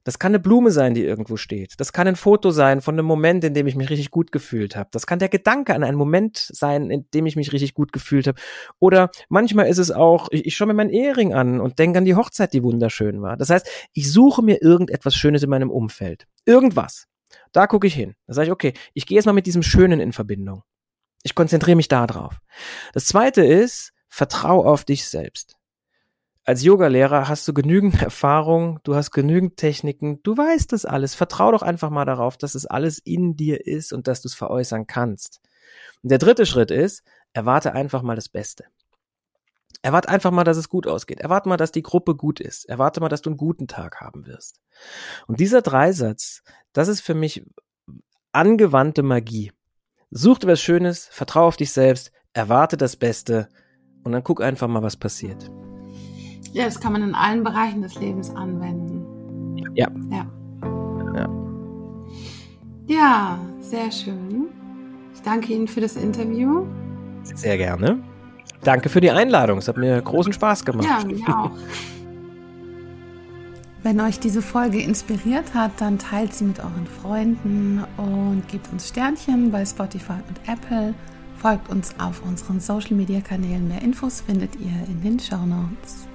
Das 0.04 0.20
kann 0.20 0.32
eine 0.32 0.40
Blume 0.40 0.72
sein, 0.72 0.94
die 0.94 1.04
irgendwo 1.04 1.38
steht. 1.38 1.76
Das 1.80 1.94
kann 1.94 2.08
ein 2.08 2.16
Foto 2.16 2.52
sein 2.52 2.82
von 2.82 2.96
einem 2.96 3.06
Moment, 3.06 3.44
in 3.44 3.54
dem 3.54 3.68
ich 3.68 3.76
mich 3.76 3.90
richtig 3.90 4.12
gut 4.12 4.32
gefühlt 4.32 4.76
habe. 4.76 4.90
Das 4.92 5.08
kann 5.08 5.20
der 5.20 5.30
Gedanke 5.30 5.74
an 5.74 5.84
einen 5.84 5.98
Moment 5.98 6.38
sein, 6.38 6.90
in 6.90 7.06
dem 7.14 7.26
ich 7.26 7.36
mich 7.36 7.54
richtig 7.54 7.74
gut 7.74 7.94
gefühlt 7.94 8.28
habe. 8.28 8.40
Oder 8.80 9.12
manchmal 9.30 9.68
ist 9.68 9.78
es 9.78 9.92
auch, 9.92 10.28
ich, 10.32 10.46
ich 10.46 10.56
schaue 10.56 10.68
mir 10.68 10.74
meinen 10.74 10.90
Ehering 10.90 11.34
an 11.34 11.60
und 11.60 11.80
denke 11.80 12.00
an 12.00 12.06
die 12.06 12.16
Hochzeit, 12.16 12.54
die 12.54 12.64
wunderschön 12.64 13.22
war. 13.22 13.38
Das 13.38 13.50
heißt, 13.50 13.70
ich 13.94 14.12
suche 14.12 14.42
mir 14.42 14.62
irgendetwas 14.62 15.16
Schönes 15.16 15.44
in 15.44 15.50
meinem 15.50 15.70
Umfeld. 15.70 16.28
Irgendwas. 16.46 17.08
Da 17.52 17.68
gucke 17.68 17.88
ich 17.88 17.94
hin. 17.94 18.16
Da 18.28 18.34
sage 18.34 18.48
ich, 18.48 18.52
okay, 18.52 18.74
ich 18.94 19.06
gehe 19.06 19.16
jetzt 19.16 19.26
mal 19.26 19.34
mit 19.34 19.46
diesem 19.46 19.64
Schönen 19.64 20.00
in 20.00 20.12
Verbindung. 20.12 20.64
Ich 21.24 21.36
konzentriere 21.36 21.76
mich 21.76 21.88
da 21.88 22.08
drauf. 22.08 22.40
Das 22.94 23.06
zweite 23.06 23.46
ist, 23.46 23.94
vertrau 24.10 24.66
auf 24.66 24.84
dich 24.84 25.08
selbst 25.08 25.61
als 26.52 26.64
Yogalehrer 26.64 27.30
hast 27.30 27.48
du 27.48 27.54
genügend 27.54 28.02
Erfahrung, 28.02 28.82
du 28.84 28.94
hast 28.94 29.12
genügend 29.12 29.56
Techniken, 29.56 30.22
du 30.22 30.36
weißt 30.36 30.74
das 30.74 30.84
alles. 30.84 31.16
Vertrau 31.16 31.50
doch 31.54 31.62
einfach 31.62 31.90
mal 31.90 32.04
darauf, 32.04 32.36
dass 32.36 32.56
es 32.56 32.66
alles 32.66 33.00
in 33.00 33.38
dir 33.38 33.66
ist 33.66 33.94
und 33.94 34.10
dass 34.10 34.22
du 34.22 34.28
es 34.28 34.36
veräußern 34.36 34.86
kannst. 34.86 35.40
Und 36.04 36.12
der 36.12 36.18
dritte 36.18 36.46
Schritt 36.46 36.70
ist, 36.70 37.04
erwarte 37.32 37.72
einfach 37.72 38.02
mal 38.02 38.18
das 38.18 38.28
Beste. 38.28 38.66
Erwarte 39.82 40.10
einfach 40.10 40.32
mal, 40.32 40.44
dass 40.44 40.58
es 40.58 40.68
gut 40.68 40.88
ausgeht. 40.88 41.22
Erwarte 41.22 41.48
mal, 41.48 41.56
dass 41.56 41.72
die 41.72 41.84
Gruppe 41.84 42.16
gut 42.16 42.42
ist. 42.42 42.66
Erwarte 42.66 43.00
mal, 43.00 43.08
dass 43.08 43.22
du 43.22 43.30
einen 43.30 43.38
guten 43.38 43.70
Tag 43.70 44.02
haben 44.02 44.26
wirst. 44.26 44.60
Und 45.28 45.40
dieser 45.40 45.62
Dreisatz, 45.62 46.44
das 46.74 46.90
ist 46.90 47.00
für 47.00 47.16
mich 47.16 47.46
angewandte 48.34 49.04
Magie. 49.04 49.54
Such 50.10 50.40
dir 50.40 50.48
was 50.48 50.60
Schönes, 50.60 51.08
vertrau 51.08 51.48
auf 51.48 51.56
dich 51.56 51.72
selbst, 51.72 52.12
erwarte 52.34 52.76
das 52.76 52.98
Beste 52.98 53.48
und 54.04 54.12
dann 54.12 54.26
guck 54.26 54.42
einfach 54.42 54.68
mal, 54.68 54.84
was 54.84 54.98
passiert. 54.98 55.50
Ja, 56.54 56.66
das 56.66 56.80
kann 56.80 56.94
man 56.94 57.02
in 57.04 57.16
allen 57.16 57.44
Bereichen 57.44 57.82
des 57.82 57.96
Lebens 57.96 58.30
anwenden. 58.36 59.58
Ja. 59.74 59.88
Ja. 60.10 60.26
Ja, 61.16 61.30
ja 62.88 63.40
sehr 63.60 63.92
schön. 63.92 64.48
Ich 65.14 65.22
danke 65.22 65.54
Ihnen 65.54 65.68
für 65.68 65.82
das 65.82 65.96
Interview. 65.96 66.66
Sehr 67.24 67.58
gerne. 67.58 68.00
Danke 68.64 68.90
für 68.90 69.02
die 69.02 69.12
Einladung. 69.12 69.60
Es 69.60 69.68
hat 69.68 69.78
mir 69.78 70.02
großen 70.02 70.34
Spaß 70.34 70.66
gemacht. 70.66 70.88
Ja, 70.88 71.06
mir 71.06 71.38
auch. 71.38 71.52
Wenn 73.84 74.00
euch 74.00 74.20
diese 74.20 74.44
Folge 74.44 74.80
inspiriert 74.80 75.56
hat, 75.56 75.72
dann 75.80 75.98
teilt 75.98 76.34
sie 76.34 76.44
mit 76.44 76.60
euren 76.60 76.86
Freunden 76.86 77.84
und 77.98 78.44
gebt 78.48 78.72
uns 78.72 78.90
Sternchen 78.90 79.52
bei 79.52 79.66
Spotify 79.66 80.20
und 80.28 80.40
Apple. 80.48 80.94
Folgt 81.38 81.68
uns 81.70 81.96
auf 82.00 82.22
unseren 82.24 82.60
Social 82.60 82.96
Media 82.96 83.22
Kanälen. 83.22 83.68
Mehr 83.68 83.82
Infos 83.82 84.22
findet 84.22 84.56
ihr 84.58 84.88
in 84.88 85.02
den 85.02 85.20
Show 85.20 85.44
Notes. 85.48 86.08